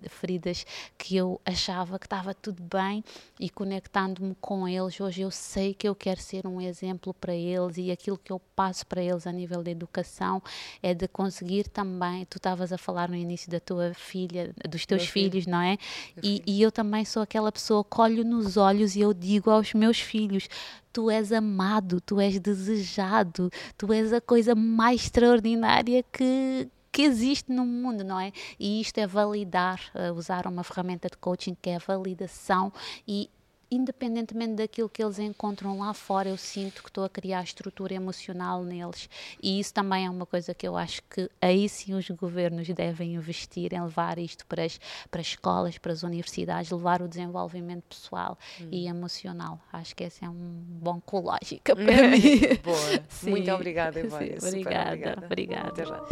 feridas 0.09 0.64
que 0.96 1.16
eu 1.16 1.40
achava 1.44 1.98
que 1.98 2.06
estava 2.06 2.34
tudo 2.34 2.62
bem 2.62 3.02
e 3.38 3.48
conectando-me 3.48 4.34
com 4.40 4.68
eles, 4.68 5.00
hoje 5.00 5.22
eu 5.22 5.30
sei 5.30 5.74
que 5.74 5.88
eu 5.88 5.94
quero 5.94 6.20
ser 6.20 6.46
um 6.46 6.61
exemplo 6.61 7.14
para 7.14 7.34
eles 7.34 7.76
e 7.76 7.90
aquilo 7.90 8.18
que 8.18 8.32
eu 8.32 8.40
passo 8.54 8.86
para 8.86 9.02
eles 9.02 9.26
a 9.26 9.32
nível 9.32 9.62
de 9.62 9.70
educação 9.70 10.42
é 10.82 10.94
de 10.94 11.09
conseguir 11.09 11.68
também, 11.68 12.24
tu 12.24 12.36
estavas 12.36 12.72
a 12.72 12.78
falar 12.78 13.09
no 13.09 13.16
início 13.16 13.50
da 13.50 13.61
tua 13.61 13.94
filha, 13.94 14.52
dos 14.68 14.84
teus 14.84 15.02
Meu 15.02 15.12
filhos, 15.12 15.44
filho. 15.44 15.50
não 15.50 15.61
é? 15.61 15.78
E, 16.22 16.42
e 16.46 16.62
eu 16.62 16.70
também 16.72 16.97
também 16.99 17.05
sou 17.05 17.22
aquela 17.22 17.53
pessoa 17.53 17.84
que 17.84 18.01
olho 18.01 18.24
nos 18.24 18.57
olhos 18.57 18.96
e 18.96 19.01
eu 19.01 19.14
digo 19.14 19.51
aos 19.51 19.72
meus 19.72 20.01
filhos: 20.01 20.49
tu 20.92 21.09
és 21.09 21.30
amado, 21.30 22.01
tu 22.01 22.20
és 22.20 22.40
desejado, 22.40 23.51
tu 23.76 23.92
és 23.92 24.12
a 24.12 24.20
coisa 24.20 24.53
mais 24.55 25.03
extraordinária 25.03 26.03
que, 26.12 26.68
que 26.90 27.03
existe 27.03 27.53
no 27.53 27.64
mundo, 27.64 28.03
não 28.03 28.18
é? 28.18 28.32
E 28.59 28.80
isto 28.80 28.99
é 28.99 29.07
validar, 29.07 29.80
uh, 29.94 30.12
usar 30.12 30.46
uma 30.49 30.64
ferramenta 30.64 31.09
de 31.09 31.16
coaching 31.16 31.57
que 31.62 31.70
é 31.70 31.76
a 31.76 31.78
validação 31.78 32.72
e 33.07 33.30
independentemente 33.71 34.55
daquilo 34.55 34.89
que 34.89 35.03
eles 35.03 35.19
encontram 35.19 35.79
lá 35.79 35.93
fora, 35.93 36.29
eu 36.29 36.37
sinto 36.37 36.83
que 36.83 36.89
estou 36.89 37.05
a 37.05 37.09
criar 37.09 37.43
estrutura 37.43 37.95
emocional 37.95 38.62
neles. 38.62 39.09
E 39.43 39.61
isso 39.61 39.73
também 39.75 40.07
é 40.07 40.11
uma 40.11 40.27
coisa 40.27 40.55
que 40.55 40.66
eu 40.66 40.77
acho 40.77 41.03
que 41.11 41.31
aí 41.41 41.69
sim 41.69 41.95
os 41.95 42.09
governos 42.11 42.69
devem 42.69 43.14
investir 43.14 43.73
em 43.73 43.83
levar 43.83 44.19
isto 44.19 44.47
para 44.47 44.64
as, 44.64 44.81
para 45.11 45.21
as 45.21 45.29
escolas, 45.29 45.79
para 45.79 45.93
as 45.93 46.03
universidades, 46.03 46.71
levar 46.71 47.03
o 47.03 47.09
desenvolvimento 47.09 47.85
pessoal 47.89 48.39
hum. 48.61 48.69
e 48.71 48.89
emocional. 48.89 49.61
Acho 49.73 49.95
que 49.95 50.05
esse 50.05 50.25
é 50.25 50.29
um 50.29 50.62
bom 50.69 51.01
cológica 51.01 51.75
para 51.77 51.85
mim. 52.09 52.41
Boa. 52.62 53.05
Sim. 53.09 53.31
Muito 53.31 53.51
obrigada, 53.53 54.01
Ivóia. 54.01 54.39
Obrigada, 54.43 55.25
obrigada. 55.25 55.83
obrigada. 55.83 56.09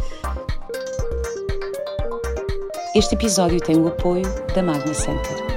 Este 2.95 3.15
episódio 3.15 3.61
tem 3.61 3.77
o 3.77 3.89
apoio 3.89 4.25
da 4.55 4.63
Magna 4.63 4.95
Center. 4.95 5.56